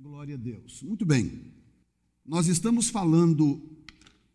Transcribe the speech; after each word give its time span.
Glória 0.00 0.36
a 0.36 0.38
Deus. 0.38 0.80
Muito 0.84 1.04
bem. 1.04 1.52
Nós 2.24 2.46
estamos 2.46 2.88
falando 2.88 3.60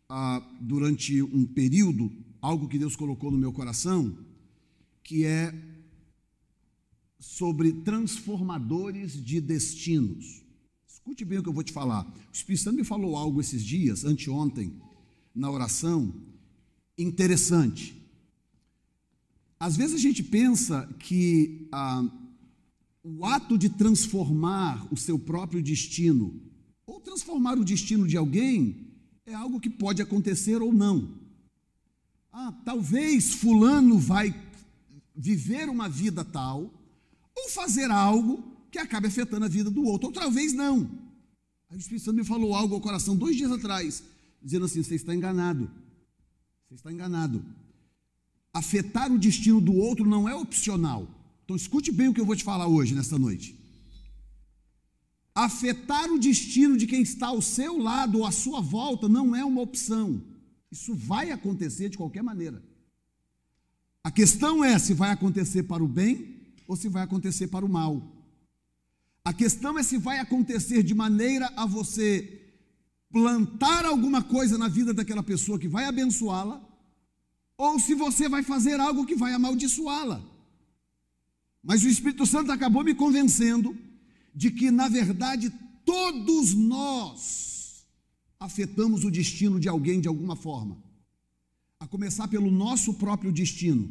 ah, 0.09 0.45
durante 0.59 1.21
um 1.21 1.45
período 1.45 2.11
algo 2.41 2.67
que 2.67 2.77
Deus 2.77 2.97
colocou 2.97 3.31
no 3.31 3.37
meu 3.37 3.53
coração, 3.53 4.13
que 5.01 5.23
é 5.23 5.53
sobre 7.17 7.71
transformadores 7.71 9.13
de 9.23 9.39
destinos. 9.39 10.43
Escute 10.85 11.23
bem 11.23 11.37
o 11.37 11.43
que 11.43 11.47
eu 11.47 11.53
vou 11.53 11.63
te 11.63 11.71
falar. 11.71 12.05
O 12.05 12.33
Espírito 12.33 12.63
Santo 12.65 12.75
me 12.75 12.83
falou 12.83 13.15
algo 13.15 13.39
esses 13.39 13.63
dias, 13.63 14.03
anteontem, 14.03 14.81
na 15.33 15.49
oração, 15.49 16.13
interessante. 16.97 17.95
Às 19.57 19.77
vezes 19.77 19.95
a 19.95 19.99
gente 19.99 20.23
pensa 20.23 20.93
que 20.99 21.69
ah, 21.71 22.03
o 23.03 23.25
ato 23.25 23.57
de 23.57 23.69
transformar 23.69 24.87
o 24.91 24.95
seu 24.95 25.19
próprio 25.19 25.61
destino, 25.61 26.41
ou 26.85 27.01
transformar 27.01 27.57
o 27.57 27.65
destino 27.65 28.07
de 28.07 28.15
alguém, 28.15 28.87
é 29.25 29.33
algo 29.33 29.59
que 29.59 29.69
pode 29.69 30.01
acontecer 30.01 30.61
ou 30.61 30.71
não. 30.71 31.09
Ah, 32.31 32.53
talvez 32.63 33.33
Fulano 33.33 33.99
vai 33.99 34.33
viver 35.15 35.69
uma 35.69 35.89
vida 35.89 36.23
tal, 36.23 36.73
ou 37.35 37.49
fazer 37.49 37.91
algo 37.91 38.43
que 38.71 38.79
acabe 38.79 39.07
afetando 39.07 39.45
a 39.45 39.49
vida 39.49 39.69
do 39.69 39.83
outro, 39.83 40.07
ou 40.07 40.13
talvez 40.13 40.53
não. 40.53 40.89
O 41.69 41.75
Espírito 41.75 42.05
Santo 42.05 42.17
me 42.17 42.23
falou 42.23 42.55
algo 42.55 42.75
ao 42.75 42.81
coração 42.81 43.15
dois 43.15 43.35
dias 43.35 43.51
atrás, 43.51 44.03
dizendo 44.41 44.65
assim: 44.65 44.81
você 44.81 44.95
está 44.95 45.13
enganado. 45.13 45.69
Você 46.67 46.75
está 46.75 46.91
enganado. 46.91 47.43
Afetar 48.53 49.11
o 49.11 49.19
destino 49.19 49.59
do 49.59 49.73
outro 49.73 50.05
não 50.05 50.29
é 50.29 50.35
opcional. 50.35 51.07
Então 51.43 51.55
escute 51.55 51.91
bem 51.91 52.07
o 52.07 52.13
que 52.13 52.21
eu 52.21 52.25
vou 52.25 52.35
te 52.35 52.43
falar 52.43 52.67
hoje, 52.67 52.95
nesta 52.95 53.17
noite. 53.19 53.59
Afetar 55.35 56.11
o 56.11 56.19
destino 56.19 56.77
de 56.77 56.85
quem 56.85 57.01
está 57.01 57.27
ao 57.27 57.41
seu 57.41 57.77
lado 57.77 58.19
ou 58.19 58.25
à 58.25 58.31
sua 58.31 58.61
volta 58.61 59.09
não 59.09 59.35
é 59.35 59.43
uma 59.43 59.61
opção. 59.61 60.21
Isso 60.71 60.95
vai 60.95 61.31
acontecer 61.31 61.89
de 61.89 61.97
qualquer 61.97 62.23
maneira. 62.23 62.63
A 64.03 64.11
questão 64.11 64.63
é 64.63 64.77
se 64.77 64.93
vai 64.93 65.11
acontecer 65.11 65.63
para 65.63 65.83
o 65.83 65.87
bem 65.87 66.53
ou 66.67 66.75
se 66.75 66.87
vai 66.87 67.03
acontecer 67.03 67.47
para 67.47 67.65
o 67.65 67.69
mal. 67.69 68.11
A 69.25 69.33
questão 69.33 69.79
é 69.79 69.83
se 69.83 69.97
vai 69.97 70.19
acontecer 70.19 70.83
de 70.83 70.93
maneira 70.93 71.51
a 71.55 71.65
você 71.65 72.41
plantar 73.11 73.85
alguma 73.85 74.21
coisa 74.21 74.57
na 74.57 74.67
vida 74.67 74.93
daquela 74.93 75.23
pessoa 75.23 75.59
que 75.59 75.67
vai 75.67 75.85
abençoá-la, 75.85 76.61
ou 77.57 77.79
se 77.79 77.93
você 77.93 78.27
vai 78.27 78.43
fazer 78.43 78.79
algo 78.79 79.05
que 79.05 79.15
vai 79.15 79.33
amaldiçoá-la. 79.33 80.32
Mas 81.63 81.83
o 81.83 81.87
Espírito 81.87 82.25
Santo 82.25 82.51
acabou 82.51 82.83
me 82.83 82.93
convencendo 82.93 83.75
de 84.35 84.51
que, 84.51 84.69
na 84.69 84.89
verdade, 84.89 85.51
todos 85.85 86.53
nós 86.53 87.85
afetamos 88.37 89.05
o 89.05 89.11
destino 89.11 89.59
de 89.59 89.69
alguém 89.69 90.01
de 90.01 90.07
alguma 90.09 90.35
forma. 90.35 90.77
A 91.79 91.87
começar 91.87 92.27
pelo 92.27 92.51
nosso 92.51 92.93
próprio 92.95 93.31
destino. 93.31 93.89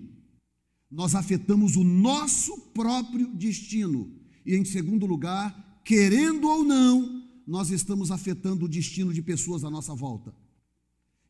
Nós 0.90 1.14
afetamos 1.14 1.76
o 1.76 1.82
nosso 1.82 2.58
próprio 2.74 3.28
destino. 3.34 4.12
E, 4.44 4.54
em 4.54 4.64
segundo 4.64 5.06
lugar, 5.06 5.80
querendo 5.82 6.46
ou 6.46 6.62
não, 6.62 7.22
nós 7.46 7.70
estamos 7.70 8.10
afetando 8.10 8.66
o 8.66 8.68
destino 8.68 9.14
de 9.14 9.22
pessoas 9.22 9.64
à 9.64 9.70
nossa 9.70 9.94
volta. 9.94 10.34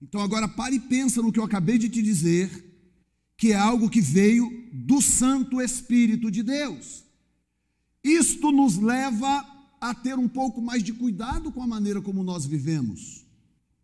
Então, 0.00 0.20
agora 0.20 0.48
pare 0.48 0.76
e 0.76 0.80
pensa 0.80 1.22
no 1.22 1.30
que 1.30 1.38
eu 1.38 1.44
acabei 1.44 1.78
de 1.78 1.88
te 1.88 2.02
dizer 2.02 2.71
que 3.42 3.50
é 3.50 3.56
algo 3.56 3.90
que 3.90 4.00
veio 4.00 4.68
do 4.72 5.02
Santo 5.02 5.60
Espírito 5.60 6.30
de 6.30 6.44
Deus. 6.44 7.02
Isto 8.04 8.52
nos 8.52 8.76
leva 8.76 9.44
a 9.80 9.92
ter 9.92 10.16
um 10.16 10.28
pouco 10.28 10.62
mais 10.62 10.80
de 10.80 10.92
cuidado 10.92 11.50
com 11.50 11.60
a 11.60 11.66
maneira 11.66 12.00
como 12.00 12.22
nós 12.22 12.46
vivemos. 12.46 13.26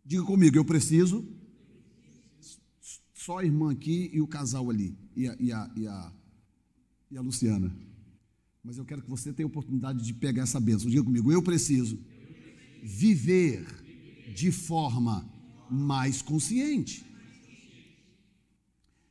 Diga 0.04 0.22
comigo, 0.22 0.56
eu 0.56 0.64
preciso. 0.64 1.26
Só 3.12 3.38
a 3.38 3.44
irmã 3.44 3.72
aqui 3.72 4.08
e 4.12 4.20
o 4.20 4.28
casal 4.28 4.70
ali, 4.70 4.96
e 5.16 5.26
a, 5.26 5.36
e 5.40 5.52
a, 5.52 5.70
e 5.74 5.86
a, 5.88 6.12
e 7.10 7.16
a 7.18 7.20
Luciana. 7.20 7.76
Mas 8.62 8.78
eu 8.78 8.84
quero 8.84 9.02
que 9.02 9.10
você 9.10 9.32
tenha 9.32 9.44
a 9.44 9.50
oportunidade 9.50 10.04
de 10.04 10.14
pegar 10.14 10.44
essa 10.44 10.60
bênção. 10.60 10.88
Diga 10.88 11.02
comigo, 11.02 11.32
eu 11.32 11.42
preciso 11.42 11.98
viver 12.80 13.66
de 14.36 14.52
forma 14.52 15.28
mais 15.68 16.22
consciente. 16.22 17.07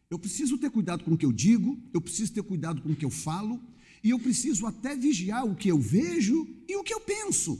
Eu 0.10 0.18
preciso 0.18 0.58
ter 0.58 0.70
cuidado 0.70 1.04
com 1.04 1.14
o 1.14 1.18
que 1.18 1.26
eu 1.26 1.34
digo, 1.34 1.78
eu 1.94 2.00
preciso 2.00 2.34
ter 2.34 2.44
cuidado 2.44 2.82
com 2.82 2.92
o 2.92 2.96
que 2.96 3.06
eu 3.06 3.10
falo, 3.10 3.60
e 4.04 4.10
eu 4.12 4.20
preciso 4.20 4.66
até 4.66 4.96
vigiar 4.96 5.46
o 5.46 5.56
que 5.56 5.70
eu 5.70 5.80
vejo 5.80 6.48
e 6.68 6.76
o 6.78 6.84
que 6.84 6.94
eu 6.94 7.00
penso. 7.00 7.60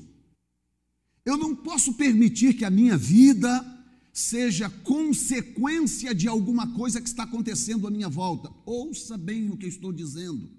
Eu 1.26 1.36
não 1.36 1.54
posso 1.54 1.94
permitir 1.96 2.54
que 2.54 2.64
a 2.64 2.70
minha 2.70 2.98
vida 2.98 3.66
seja 4.14 4.70
consequência 4.70 6.16
de 6.16 6.28
alguma 6.28 6.74
coisa 6.74 7.02
que 7.02 7.08
está 7.08 7.24
acontecendo 7.24 7.86
à 7.86 7.92
minha 7.92 8.08
volta. 8.08 8.50
Ouça 8.66 9.18
bem 9.18 9.50
o 9.50 9.58
que 9.58 9.66
eu 9.66 9.70
estou 9.70 9.92
dizendo. 9.92 10.50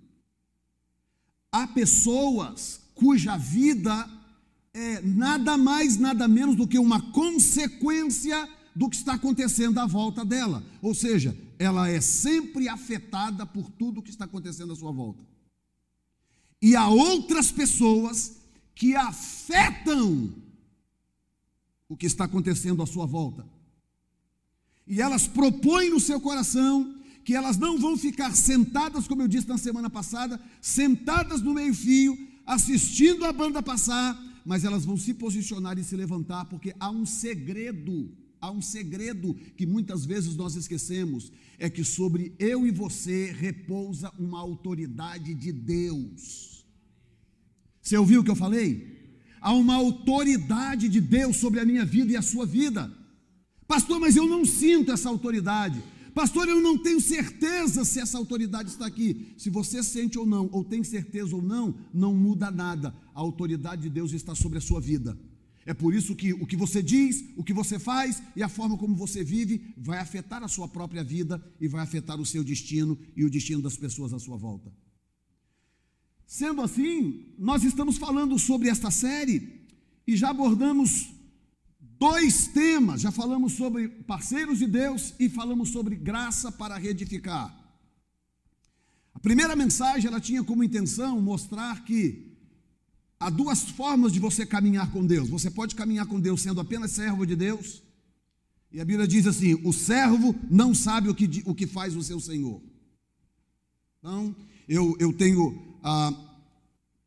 Há 1.50 1.66
pessoas 1.66 2.80
cuja 2.94 3.36
vida 3.38 4.08
é 4.74 5.00
nada 5.00 5.56
mais, 5.56 5.96
nada 5.96 6.28
menos 6.28 6.54
do 6.54 6.68
que 6.68 6.78
uma 6.78 7.00
consequência 7.12 8.48
do 8.76 8.88
que 8.88 8.96
está 8.96 9.14
acontecendo 9.14 9.78
à 9.80 9.86
volta 9.86 10.24
dela. 10.24 10.62
Ou 10.82 10.94
seja, 10.94 11.34
ela 11.58 11.88
é 11.88 12.00
sempre 12.00 12.68
afetada 12.68 13.44
por 13.44 13.70
tudo 13.70 14.02
que 14.02 14.10
está 14.10 14.24
acontecendo 14.24 14.72
à 14.72 14.76
sua 14.76 14.92
volta. 14.92 15.26
E 16.62 16.76
há 16.76 16.88
outras 16.88 17.50
pessoas 17.50 18.36
que 18.74 18.94
afetam 18.94 20.32
o 21.88 21.96
que 21.96 22.06
está 22.06 22.24
acontecendo 22.24 22.82
à 22.82 22.86
sua 22.86 23.06
volta. 23.06 23.44
E 24.86 25.00
elas 25.02 25.26
propõem 25.26 25.90
no 25.90 26.00
seu 26.00 26.20
coração 26.20 26.94
que 27.24 27.34
elas 27.34 27.58
não 27.58 27.78
vão 27.78 27.96
ficar 27.96 28.34
sentadas, 28.34 29.06
como 29.06 29.22
eu 29.22 29.28
disse 29.28 29.48
na 29.48 29.58
semana 29.58 29.90
passada, 29.90 30.40
sentadas 30.62 31.42
no 31.42 31.52
meio-fio, 31.52 32.16
assistindo 32.46 33.24
a 33.24 33.32
banda 33.32 33.62
passar, 33.62 34.18
mas 34.46 34.64
elas 34.64 34.84
vão 34.84 34.96
se 34.96 35.12
posicionar 35.12 35.78
e 35.78 35.84
se 35.84 35.94
levantar, 35.94 36.46
porque 36.46 36.74
há 36.80 36.88
um 36.90 37.04
segredo 37.04 38.10
há 38.40 38.50
um 38.50 38.62
segredo 38.62 39.34
que 39.56 39.66
muitas 39.66 40.04
vezes 40.04 40.36
nós 40.36 40.54
esquecemos: 40.56 41.32
é 41.58 41.68
que 41.68 41.84
sobre 41.84 42.34
eu 42.38 42.66
e 42.66 42.70
você 42.70 43.32
repousa 43.32 44.12
uma 44.18 44.40
autoridade 44.40 45.34
de 45.34 45.52
Deus. 45.52 46.64
Você 47.82 47.96
ouviu 47.96 48.20
o 48.20 48.24
que 48.24 48.30
eu 48.30 48.36
falei? 48.36 48.98
Há 49.40 49.52
uma 49.52 49.74
autoridade 49.74 50.88
de 50.88 51.00
Deus 51.00 51.36
sobre 51.36 51.60
a 51.60 51.64
minha 51.64 51.84
vida 51.84 52.12
e 52.12 52.16
a 52.16 52.22
sua 52.22 52.44
vida. 52.44 52.92
Pastor, 53.66 54.00
mas 54.00 54.16
eu 54.16 54.26
não 54.26 54.44
sinto 54.44 54.92
essa 54.92 55.08
autoridade. 55.08 55.82
Pastor, 56.14 56.48
eu 56.48 56.60
não 56.60 56.76
tenho 56.76 57.00
certeza 57.00 57.84
se 57.84 58.00
essa 58.00 58.18
autoridade 58.18 58.70
está 58.70 58.86
aqui. 58.86 59.34
Se 59.36 59.50
você 59.50 59.82
sente 59.82 60.18
ou 60.18 60.26
não, 60.26 60.48
ou 60.52 60.64
tem 60.64 60.82
certeza 60.82 61.36
ou 61.36 61.42
não, 61.42 61.76
não 61.94 62.14
muda 62.14 62.50
nada. 62.50 62.94
A 63.14 63.20
autoridade 63.20 63.82
de 63.82 63.90
Deus 63.90 64.12
está 64.12 64.34
sobre 64.34 64.58
a 64.58 64.60
sua 64.60 64.80
vida. 64.80 65.16
É 65.68 65.74
por 65.74 65.92
isso 65.92 66.16
que 66.16 66.32
o 66.32 66.46
que 66.46 66.56
você 66.56 66.82
diz, 66.82 67.22
o 67.36 67.44
que 67.44 67.52
você 67.52 67.78
faz 67.78 68.22
e 68.34 68.42
a 68.42 68.48
forma 68.48 68.78
como 68.78 68.96
você 68.96 69.22
vive 69.22 69.74
vai 69.76 69.98
afetar 69.98 70.42
a 70.42 70.48
sua 70.48 70.66
própria 70.66 71.04
vida 71.04 71.34
e 71.60 71.68
vai 71.68 71.82
afetar 71.82 72.18
o 72.18 72.24
seu 72.24 72.42
destino 72.42 72.98
e 73.14 73.22
o 73.22 73.28
destino 73.28 73.60
das 73.60 73.76
pessoas 73.76 74.14
à 74.14 74.18
sua 74.18 74.38
volta. 74.38 74.72
Sendo 76.26 76.62
assim, 76.62 77.34
nós 77.38 77.64
estamos 77.64 77.98
falando 77.98 78.38
sobre 78.38 78.70
esta 78.70 78.90
série 78.90 79.66
e 80.06 80.16
já 80.16 80.30
abordamos 80.30 81.10
dois 81.98 82.46
temas. 82.46 83.02
Já 83.02 83.12
falamos 83.12 83.52
sobre 83.52 83.88
parceiros 83.88 84.60
de 84.60 84.66
Deus 84.66 85.12
e 85.20 85.28
falamos 85.28 85.68
sobre 85.68 85.96
graça 85.96 86.50
para 86.50 86.78
reedificar. 86.78 87.54
A 89.12 89.20
primeira 89.20 89.54
mensagem 89.54 90.08
ela 90.08 90.18
tinha 90.18 90.42
como 90.42 90.64
intenção 90.64 91.20
mostrar 91.20 91.84
que 91.84 92.27
Há 93.20 93.30
duas 93.30 93.64
formas 93.64 94.12
de 94.12 94.20
você 94.20 94.46
caminhar 94.46 94.92
com 94.92 95.04
Deus. 95.04 95.28
Você 95.28 95.50
pode 95.50 95.74
caminhar 95.74 96.06
com 96.06 96.20
Deus 96.20 96.40
sendo 96.40 96.60
apenas 96.60 96.92
servo 96.92 97.26
de 97.26 97.34
Deus. 97.34 97.82
E 98.70 98.80
a 98.80 98.84
Bíblia 98.84 99.08
diz 99.08 99.26
assim: 99.26 99.54
o 99.64 99.72
servo 99.72 100.34
não 100.48 100.72
sabe 100.72 101.08
o 101.08 101.14
que, 101.14 101.42
o 101.44 101.54
que 101.54 101.66
faz 101.66 101.96
o 101.96 102.02
seu 102.02 102.20
senhor. 102.20 102.62
Então, 103.98 104.34
eu, 104.68 104.96
eu 105.00 105.12
tenho, 105.12 105.60
ah, 105.82 106.12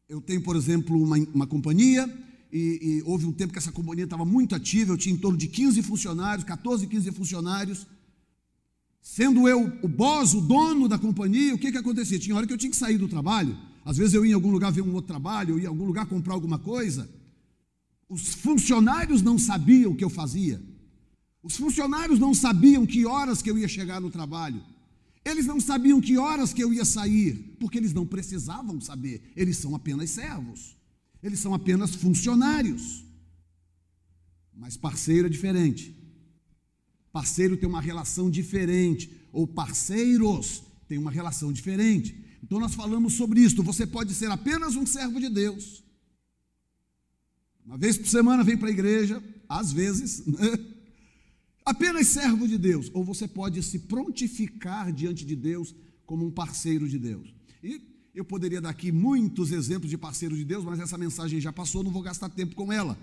eu 0.10 0.20
tenho, 0.20 0.42
por 0.42 0.58
exemplo, 0.58 1.02
uma, 1.02 1.16
uma 1.34 1.48
companhia, 1.48 2.10
e, 2.52 2.80
e 2.82 3.04
houve 3.04 3.26
um 3.26 3.32
tempo 3.32 3.54
que 3.54 3.60
essa 3.60 3.72
companhia 3.72 4.04
estava 4.04 4.26
muito 4.26 4.54
ativa, 4.54 4.92
eu 4.92 4.98
tinha 4.98 5.16
em 5.16 5.18
torno 5.18 5.38
de 5.38 5.48
15 5.48 5.82
funcionários, 5.82 6.44
14, 6.44 6.88
15 6.88 7.12
funcionários. 7.12 7.88
Sendo 9.02 9.48
eu 9.48 9.80
o 9.82 9.88
boss, 9.88 10.34
o 10.34 10.42
dono 10.42 10.90
da 10.90 11.00
companhia, 11.00 11.56
o 11.56 11.58
que, 11.58 11.72
que 11.72 11.78
acontecia? 11.78 12.20
Tinha 12.20 12.36
hora 12.36 12.46
que 12.46 12.54
eu 12.54 12.58
tinha 12.58 12.70
que 12.70 12.76
sair 12.76 12.98
do 12.98 13.08
trabalho 13.08 13.58
às 13.84 13.98
vezes 13.98 14.14
eu 14.14 14.26
ia 14.26 14.32
em 14.32 14.36
algum 14.36 14.52
lugar 14.52 14.72
ver 14.72 14.82
um 14.82 14.94
outro 14.94 15.08
trabalho, 15.08 15.56
eu 15.56 15.60
ia 15.60 15.66
em 15.66 15.68
algum 15.68 15.86
lugar 15.86 16.06
comprar 16.06 16.34
alguma 16.34 16.60
coisa. 16.60 17.10
Os 18.08 18.34
funcionários 18.36 19.22
não 19.22 19.38
sabiam 19.38 19.92
o 19.92 19.96
que 19.96 20.04
eu 20.04 20.10
fazia. 20.10 20.62
Os 21.42 21.56
funcionários 21.56 22.20
não 22.20 22.34
sabiam 22.34 22.86
que 22.86 23.06
horas 23.06 23.42
que 23.42 23.50
eu 23.50 23.58
ia 23.58 23.68
chegar 23.68 24.00
no 24.00 24.12
trabalho. 24.12 24.62
Eles 25.24 25.46
não 25.46 25.60
sabiam 25.60 26.02
que 26.02 26.18
horas 26.18 26.54
que 26.54 26.64
eu 26.64 26.74
ia 26.74 26.86
sair, 26.86 27.56
porque 27.60 27.78
eles 27.78 27.94
não 27.94 28.06
precisavam 28.06 28.82
saber, 28.82 29.32
eles 29.36 29.58
são 29.58 29.76
apenas 29.76 30.10
servos. 30.10 30.76
Eles 31.22 31.40
são 31.40 31.54
apenas 31.54 31.94
funcionários. 31.94 33.04
Mas 34.54 34.76
parceiro 34.76 35.28
é 35.28 35.30
diferente. 35.30 35.96
Parceiro 37.12 37.58
tem 37.58 37.70
uma 37.70 37.82
relação 37.82 38.30
diferente, 38.30 39.12
ou 39.32 39.46
parceiros 39.46 40.64
têm 40.88 40.98
uma 40.98 41.12
relação 41.12 41.52
diferente. 41.52 42.16
Então 42.44 42.60
nós 42.60 42.74
falamos 42.74 43.14
sobre 43.14 43.42
isso. 43.42 43.62
Você 43.64 43.86
pode 43.86 44.14
ser 44.14 44.30
apenas 44.32 44.76
um 44.76 44.86
servo 44.86 45.20
de 45.20 45.30
Deus. 45.30 45.84
Uma 47.66 47.78
vez 47.78 47.98
por 47.98 48.08
semana 48.08 48.44
vem 48.44 48.58
para 48.58 48.68
a 48.68 48.72
igreja, 48.72 49.24
às 49.48 49.72
vezes, 49.72 50.26
né? 50.26 50.60
apenas 51.66 52.08
servo 52.08 52.48
de 52.48 52.58
Deus. 52.58 52.90
Ou 52.94 53.04
você 53.04 53.28
pode 53.28 53.62
se 53.64 53.80
prontificar 53.80 54.92
diante 54.92 55.26
de 55.26 55.36
Deus 55.36 55.74
como 56.06 56.26
um 56.26 56.32
parceiro 56.32 56.90
de 56.90 56.98
Deus. 56.98 57.34
E 57.64 57.82
eu 58.14 58.26
poderia 58.26 58.60
dar 58.60 58.70
aqui 58.70 58.92
muitos 58.92 59.52
exemplos 59.52 59.90
de 59.90 59.98
parceiros 59.98 60.38
de 60.38 60.44
Deus, 60.44 60.66
mas 60.66 60.80
essa 60.80 60.98
mensagem 60.98 61.40
já 61.40 61.54
passou, 61.54 61.84
não 61.84 61.92
vou 61.92 62.02
gastar 62.02 62.30
tempo 62.30 62.56
com 62.56 62.72
ela. 62.74 62.98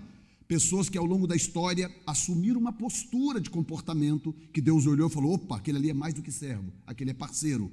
Pessoas 0.47 0.89
que 0.89 0.97
ao 0.97 1.05
longo 1.05 1.25
da 1.25 1.35
história 1.35 1.91
assumiram 2.05 2.59
uma 2.59 2.73
postura 2.73 3.39
de 3.39 3.49
comportamento 3.49 4.33
que 4.53 4.61
Deus 4.61 4.85
olhou 4.85 5.07
e 5.07 5.11
falou: 5.11 5.33
opa, 5.33 5.57
aquele 5.57 5.77
ali 5.77 5.89
é 5.89 5.93
mais 5.93 6.13
do 6.13 6.21
que 6.21 6.31
servo, 6.31 6.71
aquele 6.85 7.11
é 7.11 7.13
parceiro. 7.13 7.71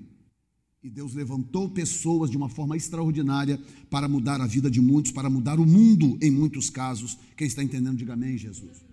E 0.86 0.88
Deus 0.88 1.14
levantou 1.14 1.68
pessoas 1.68 2.30
de 2.30 2.36
uma 2.36 2.48
forma 2.48 2.76
extraordinária 2.76 3.60
para 3.90 4.06
mudar 4.06 4.40
a 4.40 4.46
vida 4.46 4.70
de 4.70 4.80
muitos, 4.80 5.10
para 5.10 5.28
mudar 5.28 5.58
o 5.58 5.66
mundo 5.66 6.16
em 6.22 6.30
muitos 6.30 6.70
casos. 6.70 7.18
Quem 7.36 7.48
está 7.48 7.60
entendendo, 7.60 7.96
diga 7.96 8.12
amém, 8.12 8.38
Jesus. 8.38 8.84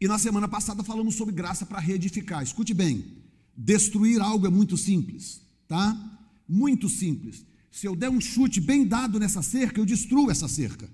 E 0.00 0.06
na 0.06 0.20
semana 0.20 0.46
passada 0.46 0.84
falamos 0.84 1.16
sobre 1.16 1.34
graça 1.34 1.66
para 1.66 1.80
reedificar. 1.80 2.44
Escute 2.44 2.72
bem, 2.72 3.04
destruir 3.56 4.20
algo 4.20 4.46
é 4.46 4.50
muito 4.50 4.76
simples, 4.76 5.40
tá? 5.66 6.30
Muito 6.48 6.88
simples. 6.88 7.44
Se 7.68 7.88
eu 7.88 7.96
der 7.96 8.08
um 8.10 8.20
chute 8.20 8.60
bem 8.60 8.86
dado 8.86 9.18
nessa 9.18 9.42
cerca, 9.42 9.80
eu 9.80 9.84
destruo 9.84 10.30
essa 10.30 10.46
cerca. 10.46 10.88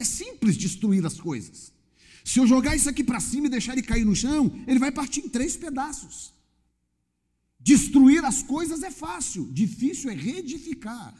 É 0.00 0.04
simples 0.04 0.56
destruir 0.56 1.06
as 1.06 1.20
coisas. 1.20 1.72
Se 2.24 2.40
eu 2.40 2.48
jogar 2.48 2.74
isso 2.74 2.88
aqui 2.88 3.04
para 3.04 3.20
cima 3.20 3.46
e 3.46 3.50
deixar 3.50 3.74
ele 3.74 3.82
cair 3.82 4.04
no 4.04 4.16
chão, 4.16 4.52
ele 4.66 4.80
vai 4.80 4.90
partir 4.90 5.20
em 5.20 5.28
três 5.28 5.56
pedaços. 5.56 6.36
Destruir 7.68 8.24
as 8.24 8.42
coisas 8.42 8.82
é 8.82 8.90
fácil, 8.90 9.42
difícil 9.52 10.10
é 10.10 10.14
reedificar. 10.14 11.14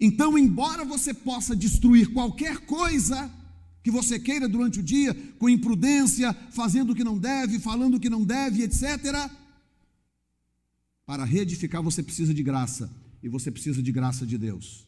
Então, 0.00 0.36
embora 0.36 0.84
você 0.84 1.14
possa 1.14 1.54
destruir 1.54 2.12
qualquer 2.12 2.56
coisa 2.66 3.32
que 3.80 3.92
você 3.92 4.18
queira 4.18 4.48
durante 4.48 4.80
o 4.80 4.82
dia, 4.82 5.14
com 5.38 5.48
imprudência, 5.48 6.34
fazendo 6.50 6.90
o 6.90 6.96
que 6.96 7.04
não 7.04 7.16
deve, 7.16 7.60
falando 7.60 7.94
o 7.94 8.00
que 8.00 8.10
não 8.10 8.24
deve, 8.24 8.64
etc., 8.64 8.82
para 11.06 11.24
reedificar 11.24 11.80
você 11.80 12.02
precisa 12.02 12.34
de 12.34 12.42
graça, 12.42 12.90
e 13.22 13.28
você 13.28 13.52
precisa 13.52 13.80
de 13.80 13.92
graça 13.92 14.26
de 14.26 14.36
Deus. 14.36 14.84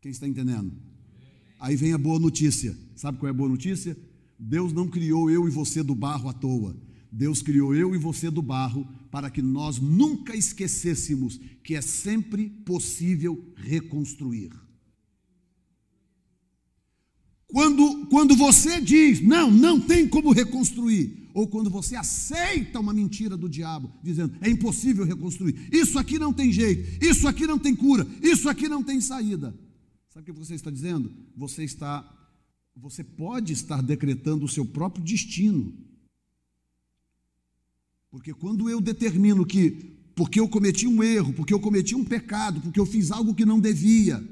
Quem 0.00 0.10
está 0.10 0.26
entendendo? 0.26 0.72
Aí 1.60 1.76
vem 1.76 1.92
a 1.92 1.98
boa 1.98 2.18
notícia. 2.18 2.76
Sabe 2.96 3.18
qual 3.18 3.28
é 3.28 3.30
a 3.30 3.40
boa 3.42 3.48
notícia? 3.48 3.96
Deus 4.36 4.72
não 4.72 4.88
criou 4.88 5.30
eu 5.30 5.46
e 5.46 5.50
você 5.50 5.80
do 5.80 5.94
barro 5.94 6.28
à 6.28 6.32
toa. 6.32 6.76
Deus 7.12 7.42
criou 7.42 7.74
eu 7.74 7.94
e 7.94 7.98
você 7.98 8.30
do 8.30 8.40
barro 8.40 8.88
para 9.10 9.30
que 9.30 9.42
nós 9.42 9.78
nunca 9.78 10.34
esquecêssemos 10.34 11.38
que 11.62 11.74
é 11.74 11.82
sempre 11.82 12.48
possível 12.48 13.52
reconstruir. 13.54 14.50
Quando, 17.46 18.06
quando 18.06 18.34
você 18.34 18.80
diz, 18.80 19.20
não, 19.20 19.50
não 19.50 19.78
tem 19.78 20.08
como 20.08 20.32
reconstruir, 20.32 21.28
ou 21.34 21.46
quando 21.46 21.68
você 21.68 21.94
aceita 21.94 22.80
uma 22.80 22.94
mentira 22.94 23.36
do 23.36 23.46
diabo, 23.46 23.92
dizendo, 24.02 24.34
é 24.40 24.48
impossível 24.48 25.04
reconstruir, 25.04 25.68
isso 25.70 25.98
aqui 25.98 26.18
não 26.18 26.32
tem 26.32 26.50
jeito, 26.50 27.04
isso 27.04 27.28
aqui 27.28 27.46
não 27.46 27.58
tem 27.58 27.76
cura, 27.76 28.06
isso 28.22 28.48
aqui 28.48 28.70
não 28.70 28.82
tem 28.82 29.02
saída. 29.02 29.54
Sabe 30.08 30.30
o 30.30 30.34
que 30.34 30.40
você 30.40 30.54
está 30.54 30.70
dizendo? 30.70 31.12
Você 31.36 31.62
está, 31.62 32.10
você 32.74 33.04
pode 33.04 33.52
estar 33.52 33.82
decretando 33.82 34.46
o 34.46 34.48
seu 34.48 34.64
próprio 34.64 35.04
destino. 35.04 35.91
Porque 38.12 38.34
quando 38.34 38.68
eu 38.68 38.78
determino 38.78 39.46
que, 39.46 39.70
porque 40.14 40.38
eu 40.38 40.46
cometi 40.46 40.86
um 40.86 41.02
erro, 41.02 41.32
porque 41.32 41.54
eu 41.54 41.58
cometi 41.58 41.94
um 41.94 42.04
pecado, 42.04 42.60
porque 42.60 42.78
eu 42.78 42.84
fiz 42.84 43.10
algo 43.10 43.34
que 43.34 43.46
não 43.46 43.58
devia, 43.58 44.22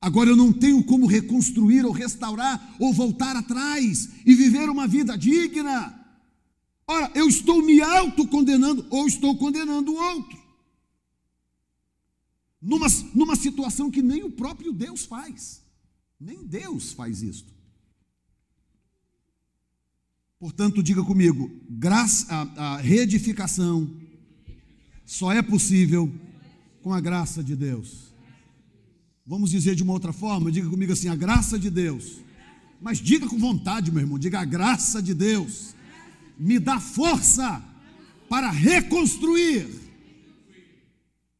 agora 0.00 0.30
eu 0.30 0.36
não 0.36 0.52
tenho 0.52 0.82
como 0.82 1.06
reconstruir 1.06 1.86
ou 1.86 1.92
restaurar 1.92 2.74
ou 2.80 2.92
voltar 2.92 3.36
atrás 3.36 4.08
e 4.26 4.34
viver 4.34 4.68
uma 4.68 4.88
vida 4.88 5.16
digna. 5.16 6.04
Ora, 6.84 7.12
eu 7.14 7.28
estou 7.28 7.62
me 7.62 7.80
autocondenando 7.80 8.84
ou 8.90 9.06
estou 9.06 9.38
condenando 9.38 9.92
o 9.92 9.96
outro. 9.96 10.36
Numa, 12.60 12.88
numa 13.14 13.36
situação 13.36 13.88
que 13.88 14.02
nem 14.02 14.24
o 14.24 14.32
próprio 14.32 14.72
Deus 14.72 15.04
faz. 15.04 15.62
Nem 16.18 16.44
Deus 16.44 16.90
faz 16.90 17.22
isto. 17.22 17.59
Portanto, 20.40 20.82
diga 20.82 21.04
comigo: 21.04 21.50
graça, 21.68 22.26
a, 22.34 22.74
a 22.74 22.76
reedificação 22.78 23.88
só 25.04 25.30
é 25.30 25.42
possível 25.42 26.10
com 26.82 26.94
a 26.94 27.00
graça 27.00 27.44
de 27.44 27.54
Deus. 27.54 28.10
Vamos 29.26 29.50
dizer 29.50 29.74
de 29.74 29.82
uma 29.82 29.92
outra 29.92 30.14
forma, 30.14 30.50
diga 30.50 30.70
comigo 30.70 30.94
assim: 30.94 31.08
a 31.08 31.14
graça 31.14 31.58
de 31.58 31.68
Deus. 31.68 32.22
Mas 32.80 32.98
diga 32.98 33.28
com 33.28 33.38
vontade, 33.38 33.92
meu 33.92 34.00
irmão, 34.00 34.18
diga 34.18 34.40
a 34.40 34.44
graça 34.46 35.02
de 35.02 35.12
Deus. 35.12 35.74
Me 36.38 36.58
dá 36.58 36.80
força 36.80 37.62
para 38.26 38.50
reconstruir. 38.50 39.68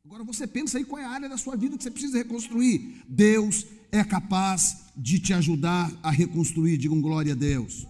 Agora 0.05 0.25
você 0.25 0.47
pensa 0.47 0.77
aí 0.77 0.85
qual 0.85 1.01
é 1.01 1.07
a 1.07 1.11
área 1.11 1.29
da 1.29 1.39
sua 1.39 1.57
vida 1.57 1.79
que 1.79 1.83
você 1.83 1.91
precisa 1.91 2.19
reconstruir. 2.19 3.03
Deus 3.09 3.67
é 3.91 4.05
capaz 4.05 4.77
de 4.95 5.19
te 5.19 5.33
ajudar 5.33 5.91
a 6.03 6.11
reconstruir. 6.11 6.77
Digam 6.77 7.01
glória 7.01 7.33
a 7.33 7.37
Deus. 7.37 7.87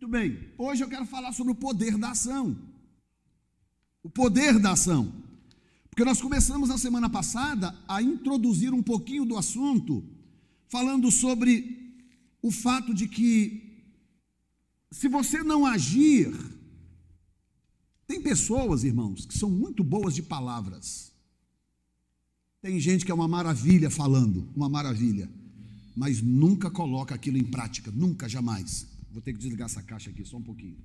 Muito 0.00 0.12
bem, 0.12 0.48
hoje 0.56 0.82
eu 0.82 0.88
quero 0.88 1.04
falar 1.04 1.30
sobre 1.30 1.52
o 1.52 1.54
poder 1.54 1.98
da 1.98 2.12
ação. 2.12 2.56
O 4.02 4.08
poder 4.08 4.58
da 4.58 4.72
ação. 4.72 5.12
Porque 5.90 6.06
nós 6.06 6.22
começamos 6.22 6.70
na 6.70 6.78
semana 6.78 7.10
passada 7.10 7.78
a 7.86 8.00
introduzir 8.00 8.72
um 8.72 8.82
pouquinho 8.82 9.26
do 9.26 9.36
assunto, 9.36 10.02
falando 10.68 11.10
sobre 11.10 12.00
o 12.40 12.50
fato 12.50 12.94
de 12.94 13.06
que, 13.06 13.84
se 14.90 15.06
você 15.06 15.42
não 15.42 15.66
agir, 15.66 16.32
tem 18.06 18.22
pessoas, 18.22 18.84
irmãos, 18.84 19.26
que 19.26 19.36
são 19.36 19.50
muito 19.50 19.84
boas 19.84 20.14
de 20.14 20.22
palavras. 20.22 21.12
Tem 22.62 22.80
gente 22.80 23.04
que 23.04 23.12
é 23.12 23.14
uma 23.14 23.28
maravilha 23.28 23.90
falando, 23.90 24.48
uma 24.56 24.70
maravilha, 24.70 25.30
mas 25.94 26.22
nunca 26.22 26.70
coloca 26.70 27.14
aquilo 27.14 27.36
em 27.36 27.44
prática, 27.44 27.90
nunca, 27.90 28.26
jamais. 28.26 28.98
Vou 29.10 29.20
ter 29.20 29.32
que 29.32 29.38
desligar 29.38 29.66
essa 29.66 29.82
caixa 29.82 30.10
aqui 30.10 30.24
só 30.24 30.36
um 30.36 30.42
pouquinho. 30.42 30.78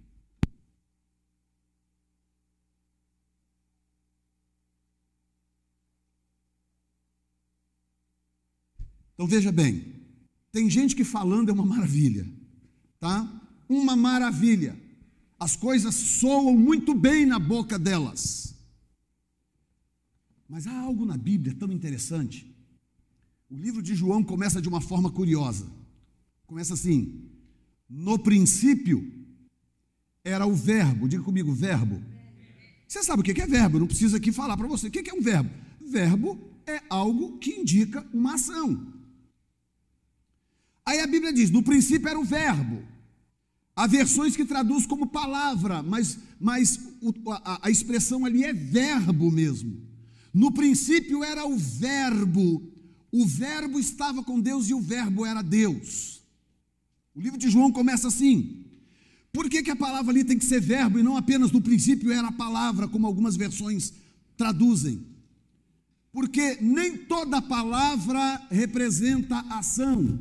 Então 9.14 9.28
veja 9.28 9.52
bem, 9.52 9.96
tem 10.52 10.70
gente 10.70 10.96
que 10.96 11.06
falando 11.06 11.50
é 11.50 11.54
uma 11.54 11.66
maravilha, 11.66 12.28
tá? 13.00 13.42
Uma 13.70 13.96
maravilha. 13.96 14.78
As 15.40 15.56
coisas 15.56 15.96
soam 15.96 16.58
muito 16.58 16.94
bem 16.94 17.26
na 17.26 17.40
boca 17.40 17.80
delas. 17.80 18.56
Mas 20.48 20.68
há 20.68 20.80
algo 20.80 21.06
na 21.06 21.18
Bíblia 21.18 21.56
tão 21.56 21.72
interessante. 21.72 22.54
O 23.50 23.56
livro 23.56 23.82
de 23.82 23.96
João 23.96 24.24
começa 24.24 24.62
de 24.62 24.68
uma 24.68 24.82
forma 24.82 25.10
curiosa. 25.10 25.66
Começa 26.46 26.74
assim: 26.74 27.25
no 27.90 28.18
princípio 28.20 29.12
era 30.24 30.46
o 30.46 30.54
verbo, 30.54 31.08
diga 31.08 31.24
comigo, 31.24 31.54
verbo. 31.54 32.02
Você 32.88 33.04
sabe 33.04 33.22
o 33.22 33.24
que 33.24 33.42
é 33.42 33.48
verbo, 33.48 33.80
não 33.80 33.88
precisa 33.88 34.18
aqui 34.18 34.32
falar 34.32 34.58
para 34.58 34.68
você. 34.68 34.88
O 34.88 34.92
que 34.92 35.10
é 35.10 35.14
um 35.14 35.22
verbo? 35.22 35.50
Verbo 35.82 36.40
é 36.66 36.82
algo 36.90 37.38
que 37.38 37.52
indica 37.52 38.06
uma 38.14 38.36
ação. 38.36 38.94
Aí 40.86 41.00
a 41.00 41.08
Bíblia 41.08 41.34
diz: 41.34 41.50
no 41.50 41.64
princípio 41.64 42.08
era 42.08 42.20
o 42.20 42.24
verbo. 42.24 42.84
Há 43.76 43.88
versões 43.88 44.36
que 44.38 44.46
traduz 44.46 44.86
como 44.86 45.08
palavra, 45.08 45.84
mas, 45.84 46.18
mas 46.40 46.80
a, 47.44 47.68
a 47.68 47.70
expressão 47.70 48.24
ali 48.24 48.44
é 48.44 48.54
verbo 48.54 49.30
mesmo. 49.30 49.86
No 50.34 50.52
princípio 50.52 51.24
era 51.24 51.46
o 51.46 51.58
verbo, 51.58 52.62
o 53.12 53.26
verbo 53.26 53.78
estava 53.78 54.24
com 54.24 54.40
Deus 54.40 54.70
e 54.70 54.74
o 54.74 54.80
verbo 54.80 55.26
era 55.26 55.42
Deus. 55.42 56.15
O 57.16 57.22
livro 57.22 57.40
de 57.40 57.50
João 57.50 57.72
começa 57.72 58.10
assim. 58.10 58.66
Por 59.32 59.50
que, 59.50 59.64
que 59.64 59.72
a 59.72 59.76
palavra 59.76 60.12
ali 60.12 60.24
tem 60.24 60.38
que 60.38 60.46
ser 60.46 60.60
verbo 60.60 61.00
e 61.00 61.04
não 61.04 61.18
apenas 61.18 61.52
no 61.52 61.62
princípio 61.62 62.12
era 62.12 62.28
a 62.28 62.32
palavra, 62.32 62.88
como 62.88 63.08
algumas 63.08 63.36
versões 63.36 63.94
traduzem? 64.38 65.06
Porque 66.12 66.58
nem 66.62 66.98
toda 66.98 67.42
palavra 67.42 68.42
representa 68.50 69.40
ação. 69.50 70.20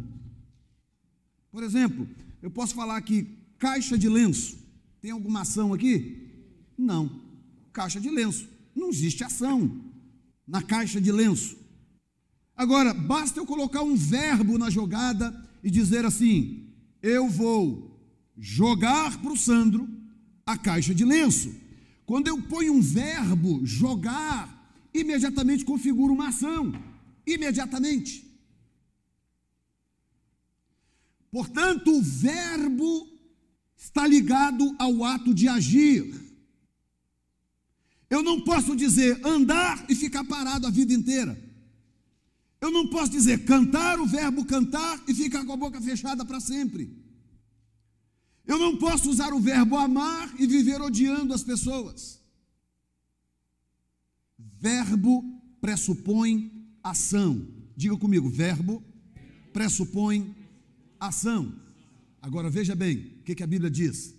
Por 1.51 1.63
exemplo, 1.63 2.09
eu 2.43 2.51
posso 2.51 2.75
falar 2.75 2.97
aqui, 2.97 3.29
caixa 3.59 3.97
de 3.97 4.09
lenço. 4.09 4.59
Tem 5.01 5.11
alguma 5.11 5.43
ação 5.43 5.73
aqui? 5.73 6.29
Não. 6.77 7.21
Caixa 7.73 8.01
de 8.01 8.11
lenço. 8.11 8.49
Não 8.75 8.89
existe 8.89 9.23
ação 9.23 9.81
na 10.47 10.63
caixa 10.63 11.01
de 11.01 11.13
lenço. 11.13 11.57
Agora, 12.57 12.93
basta 12.93 13.39
eu 13.39 13.47
colocar 13.47 13.83
um 13.83 13.95
verbo 13.95 14.59
na 14.59 14.71
jogada 14.71 15.35
e 15.63 15.71
dizer 15.71 16.05
assim: 16.05 16.64
eu 17.05 17.29
vou 17.29 18.01
jogar 18.35 19.21
para 19.21 19.31
o 19.31 19.37
Sandro 19.37 19.87
a 20.47 20.57
caixa 20.57 20.95
de 20.95 21.05
lenço. 21.05 21.55
Quando 22.07 22.29
eu 22.29 22.41
ponho 22.41 22.73
um 22.73 22.81
verbo, 22.81 23.61
jogar, 23.65 24.89
imediatamente 24.93 25.67
configura 25.67 26.15
uma 26.15 26.29
ação. 26.29 26.73
Imediatamente. 27.27 28.25
Portanto, 31.31 31.95
o 31.95 32.01
verbo 32.01 33.07
está 33.77 34.07
ligado 34.07 34.75
ao 34.79 35.05
ato 35.05 35.35
de 35.35 35.47
agir. 35.47 36.15
Eu 38.09 38.23
não 38.23 38.41
posso 38.41 38.75
dizer 38.75 39.21
andar 39.27 39.85
e 39.91 39.95
ficar 39.95 40.25
parado 40.25 40.67
a 40.67 40.71
vida 40.71 40.95
inteira. 40.95 41.39
Eu 42.65 42.71
não 42.71 42.89
posso 42.89 43.13
dizer 43.13 43.45
cantar 43.45 44.01
o 44.01 44.07
verbo 44.07 44.43
cantar 44.47 45.05
e 45.07 45.13
ficar 45.13 45.45
com 45.45 45.53
a 45.53 45.57
boca 45.57 45.79
fechada 45.83 46.25
para 46.25 46.41
sempre. 46.41 46.91
Eu 48.47 48.59
não 48.59 48.79
posso 48.79 49.11
usar 49.11 49.35
o 49.35 49.39
verbo 49.39 49.77
amar 49.77 50.35
e 50.41 50.47
viver 50.47 50.81
odiando 50.81 51.35
as 51.35 51.45
pessoas. 51.45 52.19
Verbo 54.39 55.23
pressupõe 55.61 56.51
ação. 56.83 57.47
Diga 57.77 57.99
comigo, 57.99 58.31
verbo 58.31 58.83
pressupõe 59.53 60.35
ação. 60.99 61.55
Agora 62.23 62.49
veja 62.49 62.75
bem, 62.75 62.97
o 63.21 63.25
que, 63.25 63.35
que 63.35 63.43
a 63.43 63.47
Bíblia 63.47 63.71
diz? 63.71 64.15